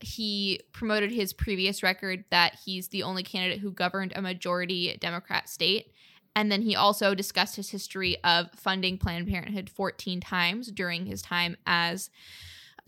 He 0.00 0.60
promoted 0.72 1.12
his 1.12 1.32
previous 1.32 1.82
record 1.82 2.24
that 2.30 2.58
he's 2.64 2.88
the 2.88 3.02
only 3.02 3.22
candidate 3.22 3.60
who 3.60 3.70
governed 3.70 4.12
a 4.14 4.22
majority 4.22 4.96
Democrat 5.00 5.48
state. 5.48 5.92
And 6.36 6.50
then 6.50 6.62
he 6.62 6.74
also 6.74 7.14
discussed 7.14 7.56
his 7.56 7.70
history 7.70 8.16
of 8.24 8.50
funding 8.56 8.98
Planned 8.98 9.28
Parenthood 9.28 9.70
14 9.70 10.20
times 10.20 10.72
during 10.72 11.06
his 11.06 11.22
time 11.22 11.56
as 11.64 12.10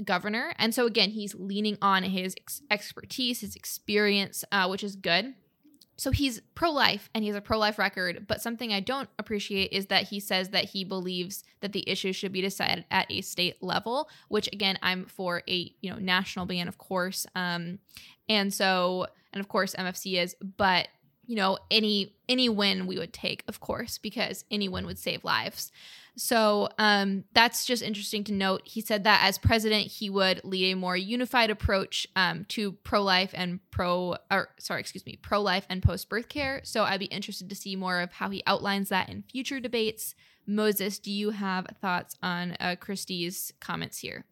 governor. 0.05 0.53
And 0.59 0.75
so, 0.75 0.85
again, 0.85 1.11
he's 1.11 1.35
leaning 1.35 1.79
on 1.81 2.03
his 2.03 2.35
ex- 2.37 2.63
expertise, 2.71 3.41
his 3.41 3.55
experience, 3.55 4.45
uh, 4.51 4.67
which 4.67 4.83
is 4.83 4.97
good 4.97 5.35
so 5.97 6.11
he's 6.11 6.41
pro 6.55 6.71
life 6.71 7.09
and 7.15 7.25
he 7.25 7.29
has 7.29 7.37
a 7.37 7.41
pro 7.41 7.59
life 7.59 7.79
record, 7.79 8.27
but 8.29 8.43
something 8.43 8.73
I 8.73 8.81
don't 8.81 9.09
appreciate 9.19 9.73
is 9.73 9.87
that 9.87 10.05
he 10.05 10.21
says 10.21 10.51
that 10.51 10.67
he 10.67 10.85
believes 10.85 11.43
that 11.61 11.73
the 11.73 11.89
issue 11.89 12.13
should 12.13 12.33
be 12.33 12.43
decided 12.43 12.85
at 12.91 13.11
a 13.11 13.23
state 13.23 13.63
level, 13.63 14.11
which 14.29 14.49
again, 14.53 14.79
I'm 14.83 15.07
for 15.07 15.43
a, 15.49 15.75
you 15.81 15.91
know, 15.91 15.97
national 15.99 16.47
ban, 16.47 16.69
of 16.69 16.77
course. 16.77 17.27
Um, 17.35 17.79
and 18.29 18.53
so, 18.53 19.07
and 19.33 19.41
of 19.41 19.49
course 19.49 19.75
MFC 19.75 20.23
is, 20.23 20.37
but 20.57 20.89
you 21.27 21.37
know, 21.37 21.59
any 21.71 22.15
any 22.29 22.49
win 22.49 22.87
we 22.87 22.99
would 22.99 23.13
take, 23.13 23.45
of 23.49 23.61
course, 23.61 23.99
because 23.99 24.45
any 24.51 24.69
win 24.69 24.87
would 24.87 24.99
save 24.99 25.25
lives. 25.25 25.71
So 26.19 26.71
um, 26.79 27.25
that's 27.35 27.67
just 27.67 27.83
interesting 27.83 28.25
to 28.25 28.33
note. 28.33 28.63
He 28.65 28.81
said 28.81 29.05
that 29.05 29.21
as 29.23 29.37
president, 29.37 29.87
he 29.87 30.09
would 30.09 30.41
lead 30.45 30.73
a 30.73 30.77
more 30.77 30.97
unified 30.97 31.51
approach 31.51 32.07
um, 32.17 32.47
to 32.49 32.73
pro 32.73 33.03
life 33.03 33.33
and 33.35 33.61
pro, 33.71 34.17
or 34.31 34.49
sorry, 34.59 34.81
excuse 34.81 35.05
me, 35.05 35.19
pro 35.21 35.43
life 35.43 35.67
and 35.69 35.83
post 35.83 36.09
birth 36.09 36.31
care. 36.31 36.63
So 36.65 36.85
I'd 36.85 37.01
be 37.01 37.07
interested 37.07 37.51
to 37.51 37.55
see 37.55 37.77
more 37.77 38.01
of 38.01 38.13
how 38.13 38.31
he 38.31 38.43
outlines 38.47 38.89
that 38.89 39.11
in 39.11 39.25
future 39.31 39.61
debates. 39.61 40.15
Moses, 40.47 40.99
do 40.99 41.11
you 41.11 41.31
have 41.31 41.67
thoughts 41.83 42.17
on 42.23 42.57
uh, 42.61 42.77
Christie's 42.81 43.53
comments 43.61 43.99
here? 43.99 44.25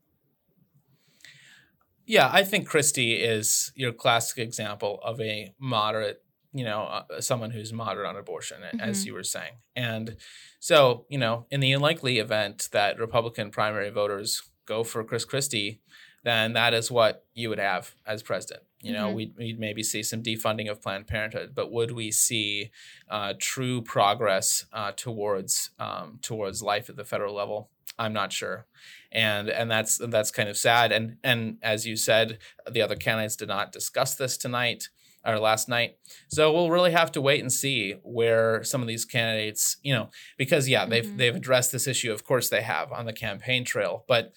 Yeah, 2.07 2.31
I 2.33 2.45
think 2.45 2.67
Christie 2.67 3.15
is 3.15 3.73
your 3.75 3.93
classic 3.93 4.39
example 4.39 5.01
of 5.03 5.21
a 5.21 5.55
moderate 5.59 6.24
you 6.55 6.65
know, 6.65 6.83
uh, 6.83 7.21
someone 7.21 7.51
who's 7.51 7.73
moderate 7.73 8.07
on 8.07 8.17
abortion, 8.17 8.59
mm-hmm. 8.63 8.81
as 8.81 9.05
you 9.05 9.13
were 9.13 9.25
saying. 9.25 9.55
And 9.75 10.17
so, 10.61 11.05
you 11.09 11.19
know, 11.19 11.47
in 11.51 11.61
the 11.61 11.73
unlikely 11.73 12.19
event 12.19 12.69
that 12.71 12.99
Republican 12.99 13.51
primary 13.51 13.91
voters 13.91 14.43
go 14.65 14.85
for 14.85 15.03
Chris 15.03 15.25
Christie, 15.25 15.81
then 16.23 16.53
that 16.55 16.73
is 16.73 16.91
what 16.91 17.27
you 17.35 17.49
would 17.49 17.59
have 17.59 17.95
as 18.07 18.23
president. 18.23 18.63
You 18.81 18.93
know, 18.93 19.07
mm-hmm. 19.07 19.17
we'd, 19.17 19.37
we'd, 19.37 19.59
maybe 19.59 19.83
see 19.83 20.03
some 20.03 20.23
defunding 20.23 20.71
of 20.71 20.81
Planned 20.81 21.07
Parenthood, 21.07 21.53
but 21.55 21.73
would 21.73 21.91
we 21.91 22.11
see 22.11 22.71
uh, 23.11 23.33
true 23.39 23.83
progress 23.83 24.67
uh, 24.73 24.93
towards 24.95 25.71
um, 25.79 26.19
towards 26.23 26.63
life 26.63 26.89
at 26.89 26.97
the 26.97 27.05
federal 27.05 27.35
level? 27.35 27.71
I'm 27.99 28.13
not 28.13 28.33
sure, 28.33 28.67
and 29.11 29.49
and 29.49 29.71
that's 29.71 29.99
that's 29.99 30.31
kind 30.31 30.51
of 30.51 30.59
sad. 30.59 30.93
And 30.93 31.17
and 31.25 31.57
as 31.63 31.87
you 31.87 31.97
said, 31.97 32.39
the 32.71 32.83
other 32.83 32.97
candidates 32.97 33.37
did 33.37 33.49
not 33.49 33.73
discuss 33.73 34.17
this 34.17 34.37
tonight 34.37 34.89
or 35.25 35.39
last 35.39 35.69
night. 35.69 35.97
So 36.29 36.53
we'll 36.53 36.71
really 36.71 36.93
have 36.93 37.13
to 37.13 37.21
wait 37.21 37.41
and 37.41 37.53
see 37.53 37.97
where 38.03 38.63
some 38.63 38.83
of 38.83 38.89
these 38.89 39.05
candidates, 39.05 39.77
you 39.83 39.95
know, 39.95 40.11
because 40.37 40.69
yeah, 40.69 40.87
they've 40.87 41.05
mm-hmm. 41.05 41.17
they've 41.17 41.37
addressed 41.37 41.73
this 41.73 41.87
issue. 41.87 42.13
Of 42.13 42.25
course, 42.25 42.49
they 42.49 42.63
have 42.63 42.93
on 42.93 43.07
the 43.07 43.13
campaign 43.13 43.65
trail, 43.65 44.05
but 44.07 44.33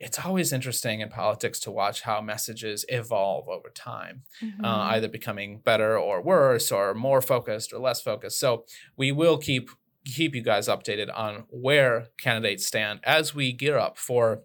it's 0.00 0.24
always 0.24 0.52
interesting 0.52 1.00
in 1.00 1.08
politics 1.08 1.58
to 1.60 1.70
watch 1.70 2.02
how 2.02 2.20
messages 2.20 2.84
evolve 2.88 3.48
over 3.48 3.68
time, 3.70 4.22
mm-hmm. 4.42 4.64
uh, 4.64 4.84
either 4.90 5.08
becoming 5.08 5.58
better 5.58 5.98
or 5.98 6.22
worse, 6.22 6.70
or 6.70 6.94
more 6.94 7.20
focused 7.20 7.72
or 7.72 7.78
less 7.78 8.00
focused. 8.00 8.38
So 8.38 8.64
we 8.96 9.12
will 9.12 9.38
keep 9.38 9.70
keep 10.04 10.34
you 10.34 10.42
guys 10.42 10.68
updated 10.68 11.10
on 11.14 11.44
where 11.50 12.06
candidates 12.18 12.66
stand 12.66 13.00
as 13.04 13.34
we 13.34 13.52
gear 13.52 13.76
up 13.76 13.98
for 13.98 14.42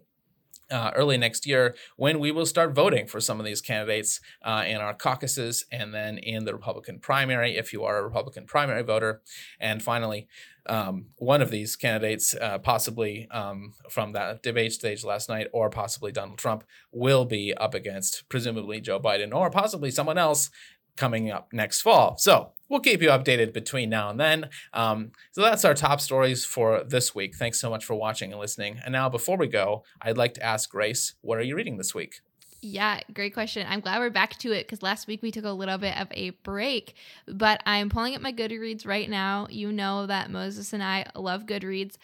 uh, 0.74 0.90
early 0.96 1.16
next 1.16 1.46
year 1.46 1.76
when 1.96 2.18
we 2.18 2.32
will 2.32 2.44
start 2.44 2.74
voting 2.74 3.06
for 3.06 3.20
some 3.20 3.38
of 3.38 3.46
these 3.46 3.60
candidates 3.60 4.20
uh, 4.42 4.64
in 4.66 4.78
our 4.78 4.92
caucuses 4.92 5.64
and 5.70 5.94
then 5.94 6.18
in 6.18 6.44
the 6.44 6.52
Republican 6.52 6.98
primary 6.98 7.56
if 7.56 7.72
you 7.72 7.84
are 7.84 7.98
a 7.98 8.02
Republican 8.02 8.44
primary 8.44 8.82
voter. 8.82 9.22
And 9.60 9.80
finally, 9.80 10.26
um, 10.66 11.06
one 11.18 11.40
of 11.42 11.50
these 11.50 11.76
candidates, 11.76 12.34
uh, 12.34 12.58
possibly 12.58 13.28
um, 13.30 13.74
from 13.88 14.12
that 14.12 14.42
debate 14.42 14.72
stage 14.72 15.04
last 15.04 15.28
night, 15.28 15.46
or 15.52 15.70
possibly 15.70 16.10
Donald 16.10 16.38
Trump, 16.38 16.64
will 16.90 17.24
be 17.24 17.54
up 17.54 17.74
against 17.74 18.28
presumably 18.28 18.80
Joe 18.80 18.98
Biden 18.98 19.32
or 19.32 19.50
possibly 19.50 19.92
someone 19.92 20.18
else 20.18 20.50
coming 20.96 21.30
up 21.30 21.48
next 21.52 21.82
fall. 21.82 22.16
So 22.18 22.53
we'll 22.68 22.80
keep 22.80 23.02
you 23.02 23.08
updated 23.08 23.52
between 23.52 23.90
now 23.90 24.10
and 24.10 24.18
then. 24.18 24.48
Um, 24.72 25.12
so 25.32 25.42
that's 25.42 25.64
our 25.64 25.74
top 25.74 26.00
stories 26.00 26.44
for 26.44 26.84
this 26.84 27.14
week. 27.14 27.36
Thanks 27.36 27.60
so 27.60 27.70
much 27.70 27.84
for 27.84 27.94
watching 27.94 28.32
and 28.32 28.40
listening. 28.40 28.80
And 28.84 28.92
now, 28.92 29.08
before 29.08 29.36
we 29.36 29.46
go, 29.46 29.84
I'd 30.00 30.18
like 30.18 30.34
to 30.34 30.42
ask 30.42 30.70
Grace, 30.70 31.14
what 31.20 31.38
are 31.38 31.42
you 31.42 31.56
reading 31.56 31.76
this 31.76 31.94
week? 31.94 32.20
Yeah, 32.66 33.00
great 33.12 33.34
question. 33.34 33.66
I'm 33.68 33.80
glad 33.80 33.98
we're 33.98 34.08
back 34.08 34.38
to 34.38 34.52
it 34.52 34.66
because 34.66 34.82
last 34.82 35.06
week 35.06 35.20
we 35.22 35.30
took 35.30 35.44
a 35.44 35.50
little 35.50 35.76
bit 35.76 36.00
of 36.00 36.08
a 36.12 36.30
break, 36.30 36.94
but 37.28 37.62
I'm 37.66 37.90
pulling 37.90 38.14
up 38.14 38.22
my 38.22 38.32
Goodreads 38.32 38.86
right 38.86 39.08
now. 39.10 39.46
You 39.50 39.70
know 39.70 40.06
that 40.06 40.30
Moses 40.30 40.72
and 40.72 40.82
I 40.82 41.04
love 41.14 41.44
Goodreads. 41.44 41.96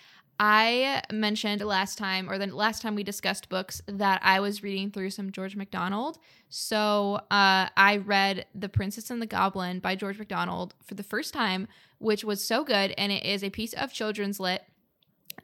I 0.43 1.03
mentioned 1.12 1.61
last 1.61 1.99
time, 1.99 2.30
or 2.30 2.38
the 2.38 2.47
last 2.47 2.80
time 2.80 2.95
we 2.95 3.03
discussed 3.03 3.51
books, 3.51 3.82
that 3.86 4.22
I 4.24 4.41
was 4.41 4.62
reading 4.62 4.91
through 4.91 5.11
some 5.11 5.32
George 5.32 5.55
MacDonald. 5.55 6.18
So 6.49 7.20
uh, 7.30 7.68
I 7.76 8.03
read 8.07 8.47
The 8.55 8.70
Princess 8.70 9.11
and 9.11 9.20
the 9.20 9.26
Goblin 9.26 9.80
by 9.80 9.97
George 9.97 10.18
MacDonald 10.18 10.72
for 10.82 10.95
the 10.95 11.03
first 11.03 11.34
time, 11.34 11.68
which 11.99 12.24
was 12.24 12.43
so 12.43 12.64
good. 12.64 12.95
And 12.97 13.12
it 13.12 13.22
is 13.22 13.45
a 13.45 13.51
piece 13.51 13.74
of 13.74 13.93
children's 13.93 14.41
lit 14.41 14.64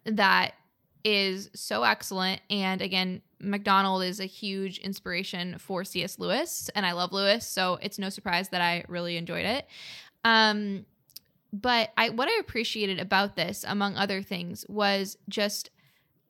that 0.06 0.54
is 1.04 1.50
so 1.54 1.82
excellent. 1.82 2.40
And 2.48 2.80
again, 2.80 3.20
MacDonald 3.38 4.02
is 4.02 4.18
a 4.18 4.24
huge 4.24 4.78
inspiration 4.78 5.58
for 5.58 5.84
C.S. 5.84 6.18
Lewis, 6.18 6.70
and 6.74 6.86
I 6.86 6.92
love 6.92 7.12
Lewis. 7.12 7.46
So 7.46 7.78
it's 7.82 7.98
no 7.98 8.08
surprise 8.08 8.48
that 8.48 8.62
I 8.62 8.82
really 8.88 9.18
enjoyed 9.18 9.44
it. 9.44 9.66
Um, 10.24 10.86
but 11.52 11.90
I 11.96 12.10
what 12.10 12.28
I 12.28 12.38
appreciated 12.40 13.00
about 13.00 13.36
this, 13.36 13.64
among 13.66 13.96
other 13.96 14.22
things, 14.22 14.64
was 14.68 15.16
just 15.28 15.70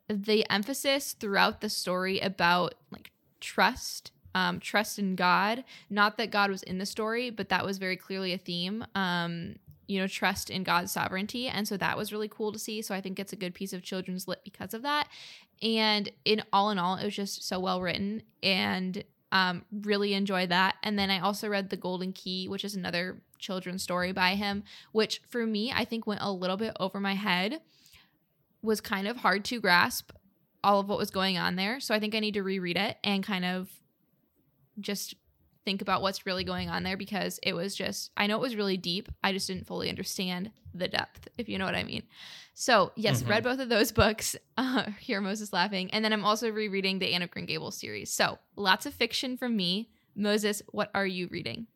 the 0.08 0.48
emphasis 0.50 1.12
throughout 1.12 1.60
the 1.60 1.68
story 1.68 2.20
about 2.20 2.74
like 2.90 3.10
trust, 3.40 4.12
um, 4.34 4.60
trust 4.60 4.98
in 4.98 5.16
God. 5.16 5.64
Not 5.90 6.16
that 6.18 6.30
God 6.30 6.50
was 6.50 6.62
in 6.62 6.78
the 6.78 6.86
story, 6.86 7.30
but 7.30 7.48
that 7.48 7.64
was 7.64 7.78
very 7.78 7.96
clearly 7.96 8.32
a 8.32 8.38
theme. 8.38 8.84
Um, 8.94 9.56
you 9.88 10.00
know, 10.00 10.08
trust 10.08 10.50
in 10.50 10.64
God's 10.64 10.90
sovereignty. 10.90 11.46
And 11.46 11.66
so 11.68 11.76
that 11.76 11.96
was 11.96 12.12
really 12.12 12.28
cool 12.28 12.50
to 12.52 12.58
see. 12.58 12.82
So 12.82 12.92
I 12.92 13.00
think 13.00 13.20
it's 13.20 13.32
a 13.32 13.36
good 13.36 13.54
piece 13.54 13.72
of 13.72 13.82
children's 13.82 14.26
lit 14.26 14.40
because 14.42 14.74
of 14.74 14.82
that. 14.82 15.08
And 15.62 16.10
in 16.24 16.42
all 16.52 16.70
in 16.70 16.78
all, 16.78 16.96
it 16.96 17.04
was 17.04 17.14
just 17.14 17.46
so 17.46 17.60
well 17.60 17.80
written 17.80 18.22
and 18.42 19.04
um, 19.32 19.64
really 19.70 20.14
enjoyed 20.14 20.48
that. 20.48 20.76
And 20.82 20.98
then 20.98 21.10
I 21.10 21.20
also 21.20 21.48
read 21.48 21.70
The 21.70 21.76
Golden 21.76 22.12
Key, 22.12 22.48
which 22.48 22.64
is 22.64 22.74
another 22.74 23.22
children's 23.38 23.82
story 23.82 24.12
by 24.12 24.34
him, 24.34 24.64
which 24.92 25.20
for 25.28 25.46
me, 25.46 25.72
I 25.72 25.84
think 25.84 26.06
went 26.06 26.22
a 26.22 26.32
little 26.32 26.56
bit 26.56 26.76
over 26.80 27.00
my 27.00 27.14
head, 27.14 27.60
was 28.62 28.80
kind 28.80 29.06
of 29.06 29.18
hard 29.18 29.44
to 29.46 29.60
grasp 29.60 30.12
all 30.64 30.80
of 30.80 30.88
what 30.88 30.98
was 30.98 31.10
going 31.10 31.38
on 31.38 31.56
there. 31.56 31.80
So 31.80 31.94
I 31.94 32.00
think 32.00 32.14
I 32.14 32.20
need 32.20 32.34
to 32.34 32.42
reread 32.42 32.76
it 32.76 32.96
and 33.04 33.22
kind 33.22 33.44
of 33.44 33.70
just 34.80 35.14
think 35.64 35.82
about 35.82 36.00
what's 36.00 36.26
really 36.26 36.44
going 36.44 36.70
on 36.70 36.82
there 36.82 36.96
because 36.96 37.38
it 37.42 37.52
was 37.52 37.74
just, 37.74 38.10
I 38.16 38.26
know 38.26 38.36
it 38.36 38.40
was 38.40 38.56
really 38.56 38.76
deep. 38.76 39.08
I 39.22 39.32
just 39.32 39.48
didn't 39.48 39.66
fully 39.66 39.88
understand 39.88 40.50
the 40.74 40.88
depth, 40.88 41.28
if 41.36 41.48
you 41.48 41.58
know 41.58 41.64
what 41.64 41.74
I 41.74 41.82
mean. 41.82 42.04
So, 42.54 42.92
yes, 42.94 43.20
mm-hmm. 43.20 43.30
read 43.30 43.44
both 43.44 43.58
of 43.58 43.68
those 43.68 43.92
books. 44.02 44.36
Uh, 44.56 44.84
Hear 45.00 45.20
Moses 45.20 45.52
Laughing. 45.52 45.90
And 45.90 46.04
then 46.04 46.12
I'm 46.12 46.24
also 46.24 46.50
rereading 46.50 46.98
the 46.98 47.12
Anne 47.12 47.22
of 47.22 47.30
Green 47.30 47.46
Gables 47.46 47.76
series. 47.76 48.10
So, 48.10 48.38
lots 48.56 48.86
of 48.86 48.94
fiction 48.94 49.36
from 49.36 49.56
me. 49.56 49.90
Moses, 50.14 50.62
what 50.70 50.90
are 50.94 51.06
you 51.06 51.28
reading? 51.30 51.66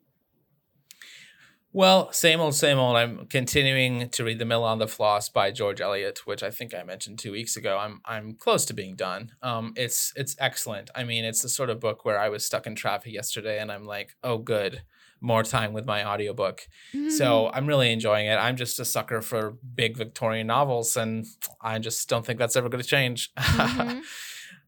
Well, 1.73 2.11
same 2.11 2.41
old, 2.41 2.55
same 2.55 2.77
old. 2.79 2.97
I'm 2.97 3.27
continuing 3.27 4.09
to 4.09 4.23
read 4.25 4.39
The 4.39 4.45
Mill 4.45 4.63
on 4.63 4.79
the 4.79 4.87
Floss 4.87 5.29
by 5.29 5.51
George 5.51 5.79
Eliot, 5.79 6.27
which 6.27 6.43
I 6.43 6.51
think 6.51 6.73
I 6.73 6.83
mentioned 6.83 7.17
two 7.17 7.31
weeks 7.31 7.55
ago. 7.55 7.77
I'm 7.77 8.01
I'm 8.03 8.33
close 8.33 8.65
to 8.65 8.73
being 8.73 8.95
done. 8.95 9.31
Um, 9.41 9.73
it's 9.77 10.11
it's 10.17 10.35
excellent. 10.37 10.89
I 10.95 11.05
mean, 11.05 11.23
it's 11.23 11.41
the 11.41 11.49
sort 11.49 11.69
of 11.69 11.79
book 11.79 12.03
where 12.03 12.19
I 12.19 12.27
was 12.27 12.45
stuck 12.45 12.67
in 12.67 12.75
traffic 12.75 13.13
yesterday, 13.13 13.59
and 13.59 13.71
I'm 13.71 13.85
like, 13.85 14.17
oh, 14.21 14.37
good, 14.37 14.81
more 15.21 15.43
time 15.43 15.71
with 15.71 15.85
my 15.85 16.05
audiobook. 16.05 16.67
Mm-hmm. 16.93 17.09
So 17.11 17.49
I'm 17.53 17.67
really 17.67 17.93
enjoying 17.93 18.27
it. 18.27 18.35
I'm 18.35 18.57
just 18.57 18.79
a 18.79 18.85
sucker 18.85 19.21
for 19.21 19.57
big 19.73 19.95
Victorian 19.95 20.47
novels, 20.47 20.97
and 20.97 21.25
I 21.61 21.79
just 21.79 22.09
don't 22.09 22.25
think 22.25 22.37
that's 22.37 22.57
ever 22.57 22.67
going 22.67 22.83
to 22.83 22.87
change. 22.87 23.31
Mm-hmm. 23.61 23.99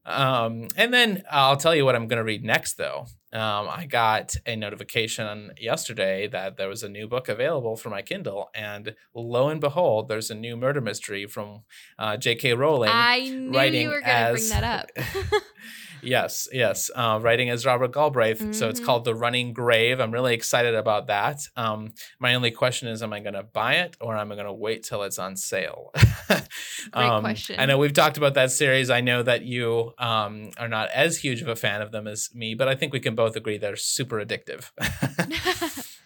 Um, 0.06 0.68
and 0.76 0.93
then 0.93 1.24
I'll 1.32 1.58
tell 1.58 1.74
you 1.76 1.86
what 1.86 1.95
I'm 1.95 2.08
going 2.08 2.18
to 2.18 2.24
read 2.24 2.43
next, 2.43 2.74
though. 2.74 3.06
Um, 3.32 3.68
I 3.68 3.88
got 3.89 4.36
a 4.45 4.56
notification 4.56 5.54
yesterday 5.60 6.28
that 6.28 6.56
there 6.58 6.68
was 6.68 6.84
a 6.84 6.89
new 6.89 7.08
book 7.08 7.30
available 7.30 7.76
for 7.76 7.89
my 7.89 8.04
Kindle, 8.04 8.49
and 8.54 8.93
lo 9.16 9.49
and 9.49 9.60
behold, 9.60 10.08
there's 10.08 10.30
a 10.30 10.36
new 10.36 10.56
murder 10.56 10.82
mystery 10.82 11.26
from 11.26 11.62
uh, 11.97 12.16
J.K. 12.18 12.54
Rowling. 12.54 12.91
I 12.93 13.22
knew 13.22 13.60
you 13.60 13.89
were 13.89 14.01
going 14.01 14.26
to 14.26 14.34
bring 14.34 14.49
that 14.49 14.64
up. 14.64 14.91
Yes, 16.04 16.47
yes. 16.51 16.89
Uh, 16.93 17.20
writing 17.22 17.49
as 17.49 17.66
Robert 17.66 17.91
Galbraith. 17.91 18.39
Mm-hmm. 18.39 18.54
So 18.54 18.70
it's 18.70 18.80
called 18.80 19.06
The 19.06 19.16
Running 19.16 19.54
Grave. 19.54 19.99
I'm 19.99 20.12
really 20.12 20.34
excited 20.34 20.76
about 20.76 21.08
that. 21.08 21.41
Um, 21.56 21.93
my 22.20 22.36
only 22.36 22.51
question 22.51 22.88
is, 22.88 23.01
am 23.01 23.14
I 23.14 23.20
going 23.20 23.34
to 23.34 23.43
buy 23.43 23.76
it 23.76 23.95
or 24.01 24.18
am 24.18 24.32
I 24.32 24.36
going 24.36 24.47
to 24.47 24.54
wait 24.54 24.84
till 24.84 25.04
it's 25.04 25.20
on 25.20 25.36
sale? 25.36 25.91
Great 26.28 26.43
um, 26.93 27.24
question. 27.24 27.60
I 27.60 27.66
know 27.66 27.78
we've 27.78 27.93
talked 27.93 28.18
about 28.18 28.34
that 28.36 28.51
series. 28.51 28.89
I 28.89 29.01
know 29.01 29.24
that 29.24 29.43
you 29.43 29.93
um, 29.97 30.51
are 30.58 30.68
not 30.68 30.89
as 30.89 31.18
huge 31.18 31.41
of 31.41 31.47
a 31.47 31.56
fan 31.56 31.82
of 31.82 31.91
them 31.91 32.08
as 32.08 32.30
me, 32.34 32.56
but 32.56 32.68
I 32.68 32.76
think 32.76 32.93
we 32.93 32.99
can 32.99 33.16
both 33.16 33.36
agree 33.36 33.58
they're 33.58 33.76
super 33.76 34.24
addictive. 34.24 34.72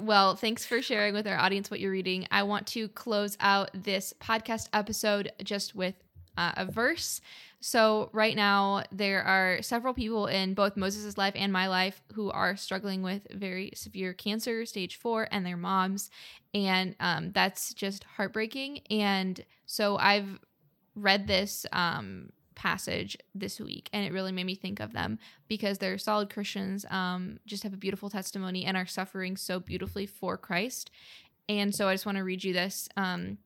well, 0.00 0.36
thanks 0.36 0.64
for 0.64 0.82
sharing 0.82 1.14
with 1.14 1.26
our 1.26 1.36
audience 1.36 1.70
what 1.70 1.80
you're 1.80 1.92
reading. 1.92 2.26
I 2.30 2.42
want 2.42 2.66
to 2.68 2.88
close 2.88 3.36
out 3.40 3.70
this 3.74 4.12
podcast 4.20 4.68
episode 4.72 5.32
just 5.42 5.74
with 5.74 5.94
uh, 6.36 6.52
a 6.56 6.64
verse. 6.64 7.20
So, 7.62 8.08
right 8.12 8.34
now, 8.34 8.84
there 8.90 9.22
are 9.22 9.60
several 9.60 9.92
people 9.92 10.26
in 10.26 10.54
both 10.54 10.78
Moses' 10.78 11.18
life 11.18 11.34
and 11.36 11.52
my 11.52 11.68
life 11.68 12.02
who 12.14 12.30
are 12.30 12.56
struggling 12.56 13.02
with 13.02 13.26
very 13.30 13.72
severe 13.74 14.14
cancer, 14.14 14.64
stage 14.64 14.96
four, 14.96 15.28
and 15.30 15.44
their 15.44 15.58
moms. 15.58 16.10
And 16.54 16.96
um, 17.00 17.32
that's 17.32 17.74
just 17.74 18.04
heartbreaking. 18.04 18.80
And 18.90 19.44
so, 19.66 19.98
I've 19.98 20.38
read 20.94 21.26
this 21.26 21.66
um, 21.72 22.30
passage 22.54 23.18
this 23.34 23.60
week, 23.60 23.90
and 23.92 24.06
it 24.06 24.12
really 24.12 24.32
made 24.32 24.46
me 24.46 24.54
think 24.54 24.80
of 24.80 24.94
them 24.94 25.18
because 25.46 25.76
they're 25.76 25.98
solid 25.98 26.32
Christians, 26.32 26.86
um, 26.88 27.40
just 27.44 27.62
have 27.62 27.74
a 27.74 27.78
beautiful 27.78 28.08
testimony, 28.08 28.64
and 28.64 28.74
are 28.74 28.86
suffering 28.86 29.36
so 29.36 29.60
beautifully 29.60 30.06
for 30.06 30.38
Christ. 30.38 30.90
And 31.46 31.74
so, 31.74 31.88
I 31.88 31.94
just 31.94 32.06
want 32.06 32.16
to 32.16 32.24
read 32.24 32.42
you 32.42 32.54
this. 32.54 32.88
Um, 32.96 33.36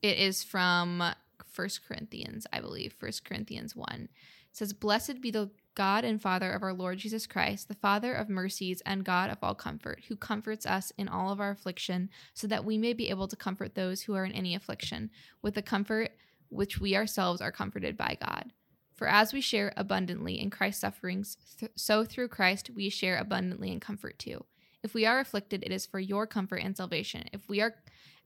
it 0.00 0.16
is 0.16 0.42
from 0.42 1.02
First 1.46 1.86
Corinthians, 1.86 2.46
I 2.52 2.60
believe, 2.60 2.92
First 2.92 3.24
Corinthians 3.24 3.74
1. 3.74 3.88
It 3.90 4.08
says, 4.52 4.72
Blessed 4.72 5.20
be 5.20 5.30
the 5.30 5.50
God 5.74 6.04
and 6.04 6.22
Father 6.22 6.52
of 6.52 6.62
our 6.62 6.72
Lord 6.72 6.98
Jesus 6.98 7.26
Christ, 7.26 7.68
the 7.68 7.74
Father 7.74 8.14
of 8.14 8.28
mercies 8.28 8.80
and 8.86 9.04
God 9.04 9.30
of 9.30 9.38
all 9.42 9.54
comfort, 9.54 10.04
who 10.08 10.16
comforts 10.16 10.64
us 10.64 10.92
in 10.96 11.08
all 11.08 11.32
of 11.32 11.40
our 11.40 11.50
affliction, 11.50 12.10
so 12.32 12.46
that 12.46 12.64
we 12.64 12.78
may 12.78 12.92
be 12.92 13.10
able 13.10 13.26
to 13.28 13.36
comfort 13.36 13.74
those 13.74 14.02
who 14.02 14.14
are 14.14 14.24
in 14.24 14.32
any 14.32 14.54
affliction, 14.54 15.10
with 15.42 15.54
the 15.54 15.62
comfort 15.62 16.12
which 16.48 16.78
we 16.78 16.94
ourselves 16.94 17.40
are 17.40 17.50
comforted 17.50 17.96
by 17.96 18.16
God. 18.20 18.52
For 18.94 19.08
as 19.08 19.32
we 19.32 19.40
share 19.40 19.72
abundantly 19.76 20.38
in 20.40 20.50
Christ's 20.50 20.82
sufferings, 20.82 21.36
th- 21.58 21.72
so 21.74 22.04
through 22.04 22.28
Christ 22.28 22.70
we 22.70 22.88
share 22.88 23.18
abundantly 23.18 23.72
in 23.72 23.80
comfort 23.80 24.18
too. 24.18 24.44
If 24.84 24.94
we 24.94 25.04
are 25.06 25.18
afflicted, 25.18 25.64
it 25.64 25.72
is 25.72 25.86
for 25.86 25.98
your 25.98 26.26
comfort 26.26 26.62
and 26.62 26.76
salvation. 26.76 27.24
If 27.32 27.48
we 27.48 27.60
are, 27.60 27.74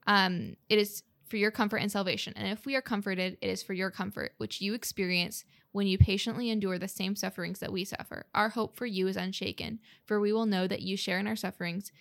um, 0.06 0.56
it 0.68 0.78
is 0.78 1.02
for 1.28 1.36
your 1.36 1.50
comfort 1.50 1.78
and 1.78 1.92
salvation. 1.92 2.32
And 2.36 2.48
if 2.48 2.66
we 2.66 2.74
are 2.74 2.82
comforted, 2.82 3.38
it 3.40 3.48
is 3.48 3.62
for 3.62 3.74
your 3.74 3.90
comfort, 3.90 4.32
which 4.38 4.60
you 4.60 4.74
experience 4.74 5.44
when 5.72 5.86
you 5.86 5.98
patiently 5.98 6.50
endure 6.50 6.78
the 6.78 6.88
same 6.88 7.14
sufferings 7.14 7.58
that 7.60 7.72
we 7.72 7.84
suffer. 7.84 8.26
Our 8.34 8.48
hope 8.48 8.76
for 8.76 8.86
you 8.86 9.06
is 9.06 9.16
unshaken, 9.16 9.80
for 10.06 10.18
we 10.18 10.32
will 10.32 10.46
know 10.46 10.66
that 10.66 10.82
you 10.82 10.96
share 10.96 11.18
in 11.18 11.26
our 11.26 11.36
sufferings, 11.36 11.92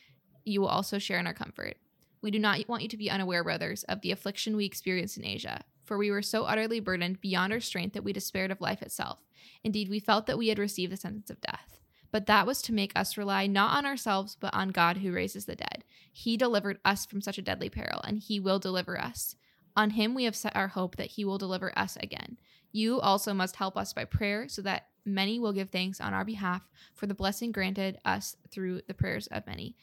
you 0.46 0.62
will 0.62 0.70
also 0.70 0.98
share 0.98 1.20
in 1.20 1.28
our 1.28 1.34
comfort. 1.34 1.76
We 2.22 2.32
do 2.32 2.40
not 2.40 2.68
want 2.68 2.82
you 2.84 2.90
to 2.90 2.98
be 2.98 3.12
unaware, 3.12 3.44
brothers, 3.44 3.84
of 3.84 4.02
the 4.02 4.12
affliction 4.12 4.56
we 4.56 4.66
experienced 4.66 5.18
in 5.18 5.26
Asia, 5.26 5.64
for 5.84 5.98
we 5.98 6.10
were 6.10 6.22
so 6.22 6.46
utterly 6.46 6.80
burdened 6.80 7.22
beyond 7.22 7.54
our 7.54 7.60
strength 7.60 7.94
that 7.94 8.04
we 8.04 8.14
despaired 8.14 8.52
of 8.52 8.62
life 8.62 8.82
itself. 8.82 9.20
Indeed, 9.64 9.90
we 9.90 10.00
felt 10.00 10.26
that 10.28 10.38
we 10.38 10.48
had 10.48 10.60
received 10.60 10.92
the 10.92 10.98
sentence 10.98 11.30
of 11.30 11.42
death. 11.42 11.80
But 12.12 12.26
that 12.28 12.48
was 12.48 12.62
to 12.64 12.74
make 12.74 12.94
us 12.96 13.18
rely 13.18 13.48
not 13.48 13.78
on 13.78 13.86
ourselves, 13.86 14.38
but 14.40 14.54
on 14.54 14.70
God 14.70 14.98
who 14.98 15.12
raises 15.12 15.46
the 15.46 15.56
dead. 15.56 15.84
He 16.12 16.38
delivered 16.38 16.80
us 16.86 17.06
from 17.06 17.22
such 17.22 17.38
a 17.38 17.42
deadly 17.42 17.70
peril, 17.70 18.02
and 18.04 18.18
He 18.18 18.40
will 18.40 18.60
deliver 18.60 19.00
us. 19.00 19.36
On 19.76 19.92
Him 19.92 20.14
we 20.16 20.24
have 20.24 20.36
set 20.36 20.56
our 20.56 20.70
hope 20.70 20.96
that 20.96 21.12
He 21.12 21.26
will 21.26 21.38
deliver 21.38 21.78
us 21.78 21.98
again. 21.98 22.38
You 22.72 23.00
also 23.00 23.34
must 23.34 23.56
help 23.56 23.78
us 23.78 23.94
by 23.94 24.06
prayer 24.06 24.48
so 24.48 24.62
that 24.64 24.88
many 25.06 25.40
will 25.40 25.54
give 25.54 25.70
thanks 25.70 26.02
on 26.02 26.14
our 26.14 26.26
behalf 26.26 26.68
for 26.94 27.08
the 27.08 27.14
blessing 27.14 27.52
granted 27.52 27.98
us 28.06 28.36
through 28.52 28.82
the 28.88 28.94
prayers 28.94 29.28
of 29.28 29.48
many. 29.48 29.76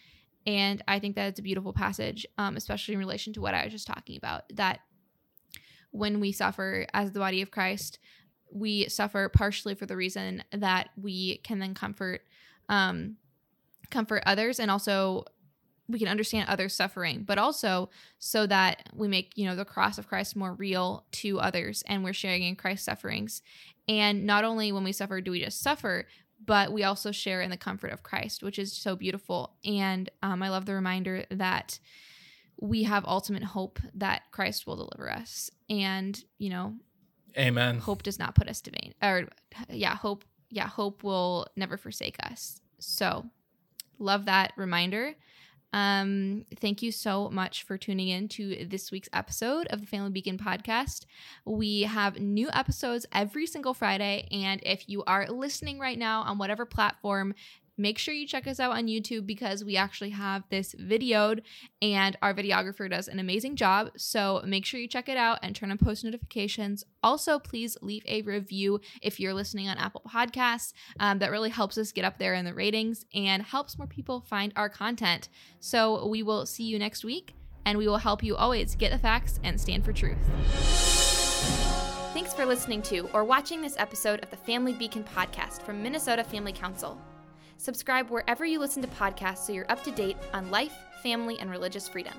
And 0.46 0.82
I 0.86 0.98
think 0.98 1.16
that 1.16 1.28
it's 1.28 1.40
a 1.40 1.42
beautiful 1.42 1.72
passage, 1.72 2.26
um, 2.36 2.56
especially 2.56 2.94
in 2.94 3.00
relation 3.00 3.32
to 3.32 3.40
what 3.40 3.54
I 3.54 3.64
was 3.64 3.72
just 3.72 3.86
talking 3.86 4.16
about. 4.16 4.44
That 4.52 4.80
when 5.90 6.20
we 6.20 6.32
suffer 6.32 6.86
as 6.92 7.12
the 7.12 7.20
body 7.20 7.40
of 7.40 7.50
Christ, 7.50 7.98
we 8.54 8.88
suffer 8.88 9.28
partially 9.28 9.74
for 9.74 9.84
the 9.84 9.96
reason 9.96 10.42
that 10.52 10.88
we 10.96 11.38
can 11.38 11.58
then 11.58 11.74
comfort 11.74 12.22
um, 12.68 13.16
comfort 13.90 14.22
others 14.24 14.58
and 14.58 14.70
also 14.70 15.24
we 15.86 15.98
can 15.98 16.08
understand 16.08 16.48
others 16.48 16.72
suffering 16.72 17.24
but 17.24 17.36
also 17.36 17.90
so 18.18 18.46
that 18.46 18.88
we 18.94 19.06
make 19.06 19.32
you 19.36 19.44
know 19.44 19.56
the 19.56 19.64
cross 19.64 19.98
of 19.98 20.08
christ 20.08 20.34
more 20.34 20.54
real 20.54 21.04
to 21.10 21.38
others 21.40 21.82
and 21.86 22.02
we're 22.02 22.14
sharing 22.14 22.42
in 22.42 22.56
christ's 22.56 22.86
sufferings. 22.86 23.42
And 23.86 24.24
not 24.24 24.44
only 24.44 24.72
when 24.72 24.84
we 24.84 24.92
suffer 24.92 25.20
do 25.20 25.32
we 25.32 25.40
just 25.40 25.60
suffer 25.60 26.06
but 26.46 26.72
we 26.72 26.84
also 26.84 27.10
share 27.10 27.42
in 27.42 27.50
the 27.50 27.56
comfort 27.56 27.92
of 27.92 28.02
christ 28.02 28.42
which 28.42 28.58
is 28.58 28.72
so 28.72 28.96
beautiful. 28.96 29.56
And 29.64 30.10
um, 30.22 30.42
i 30.42 30.48
love 30.48 30.64
the 30.64 30.74
reminder 30.74 31.26
that 31.30 31.78
we 32.60 32.84
have 32.84 33.04
ultimate 33.04 33.42
hope 33.42 33.80
that 33.94 34.22
christ 34.30 34.66
will 34.66 34.76
deliver 34.76 35.10
us. 35.10 35.50
And 35.68 36.22
you 36.38 36.50
know 36.50 36.74
amen 37.38 37.78
hope 37.78 38.02
does 38.02 38.18
not 38.18 38.34
put 38.34 38.48
us 38.48 38.60
to 38.60 38.70
vain 38.70 38.94
or 39.02 39.26
yeah 39.70 39.96
hope 39.96 40.24
yeah 40.50 40.68
hope 40.68 41.02
will 41.02 41.46
never 41.56 41.76
forsake 41.76 42.16
us 42.24 42.60
so 42.78 43.24
love 43.98 44.26
that 44.26 44.52
reminder 44.56 45.14
um, 45.74 46.44
thank 46.60 46.82
you 46.82 46.92
so 46.92 47.28
much 47.30 47.64
for 47.64 47.76
tuning 47.76 48.06
in 48.06 48.28
to 48.28 48.64
this 48.64 48.92
week's 48.92 49.08
episode 49.12 49.66
of 49.70 49.80
the 49.80 49.88
Family 49.88 50.10
Beacon 50.10 50.38
podcast. 50.38 51.04
We 51.44 51.82
have 51.82 52.20
new 52.20 52.48
episodes 52.52 53.06
every 53.10 53.44
single 53.48 53.74
Friday. 53.74 54.28
And 54.30 54.60
if 54.62 54.88
you 54.88 55.02
are 55.08 55.26
listening 55.26 55.80
right 55.80 55.98
now 55.98 56.22
on 56.22 56.38
whatever 56.38 56.64
platform 56.64 57.34
make 57.76 57.98
sure 57.98 58.14
you 58.14 58.26
check 58.26 58.46
us 58.46 58.60
out 58.60 58.72
on 58.72 58.86
YouTube 58.86 59.26
because 59.26 59.64
we 59.64 59.76
actually 59.76 60.10
have 60.10 60.44
this 60.50 60.74
videoed 60.74 61.42
and 61.82 62.16
our 62.22 62.34
videographer 62.34 62.88
does 62.88 63.08
an 63.08 63.18
amazing 63.18 63.56
job. 63.56 63.90
So 63.96 64.42
make 64.46 64.64
sure 64.64 64.80
you 64.80 64.88
check 64.88 65.08
it 65.08 65.16
out 65.16 65.38
and 65.42 65.54
turn 65.54 65.70
on 65.70 65.78
post 65.78 66.04
notifications. 66.04 66.84
Also, 67.02 67.38
please 67.38 67.76
leave 67.82 68.04
a 68.06 68.22
review 68.22 68.80
if 69.02 69.18
you're 69.18 69.34
listening 69.34 69.68
on 69.68 69.78
Apple 69.78 70.02
Podcasts. 70.08 70.72
Um, 71.00 71.18
that 71.18 71.30
really 71.30 71.50
helps 71.50 71.76
us 71.78 71.92
get 71.92 72.04
up 72.04 72.18
there 72.18 72.34
in 72.34 72.44
the 72.44 72.54
ratings 72.54 73.04
and 73.14 73.42
helps 73.42 73.78
more 73.78 73.86
people 73.86 74.20
find 74.20 74.52
our 74.56 74.68
content. 74.68 75.28
So 75.60 76.06
we 76.06 76.22
will 76.22 76.46
see 76.46 76.64
you 76.64 76.78
next 76.78 77.04
week 77.04 77.34
and 77.64 77.78
we 77.78 77.88
will 77.88 77.98
help 77.98 78.22
you 78.22 78.36
always 78.36 78.74
get 78.76 78.92
the 78.92 78.98
facts 78.98 79.40
and 79.42 79.60
stand 79.60 79.84
for 79.84 79.92
truth. 79.92 80.18
Thanks 82.12 82.32
for 82.32 82.46
listening 82.46 82.82
to 82.82 83.08
or 83.12 83.24
watching 83.24 83.60
this 83.60 83.74
episode 83.76 84.22
of 84.22 84.30
the 84.30 84.36
Family 84.36 84.72
Beacon 84.72 85.04
podcast 85.04 85.62
from 85.62 85.82
Minnesota 85.82 86.22
Family 86.22 86.52
Council. 86.52 87.00
Subscribe 87.64 88.10
wherever 88.10 88.44
you 88.44 88.58
listen 88.58 88.82
to 88.82 88.88
podcasts 88.88 89.38
so 89.38 89.52
you're 89.54 89.64
up 89.70 89.82
to 89.84 89.90
date 89.90 90.18
on 90.34 90.50
life, 90.50 90.74
family, 91.02 91.38
and 91.40 91.50
religious 91.50 91.88
freedom. 91.88 92.12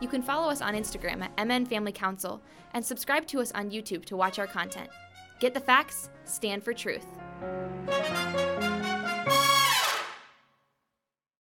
You 0.00 0.08
can 0.08 0.22
follow 0.22 0.48
us 0.48 0.62
on 0.62 0.72
Instagram 0.72 1.20
at 1.20 1.46
MN 1.46 1.66
Family 1.66 1.92
Council 1.92 2.40
and 2.72 2.82
subscribe 2.82 3.26
to 3.26 3.42
us 3.42 3.52
on 3.52 3.70
YouTube 3.70 4.06
to 4.06 4.16
watch 4.16 4.38
our 4.38 4.46
content. 4.46 4.88
Get 5.40 5.52
the 5.52 5.60
facts, 5.60 6.08
stand 6.24 6.62
for 6.62 6.72
truth. 6.72 7.04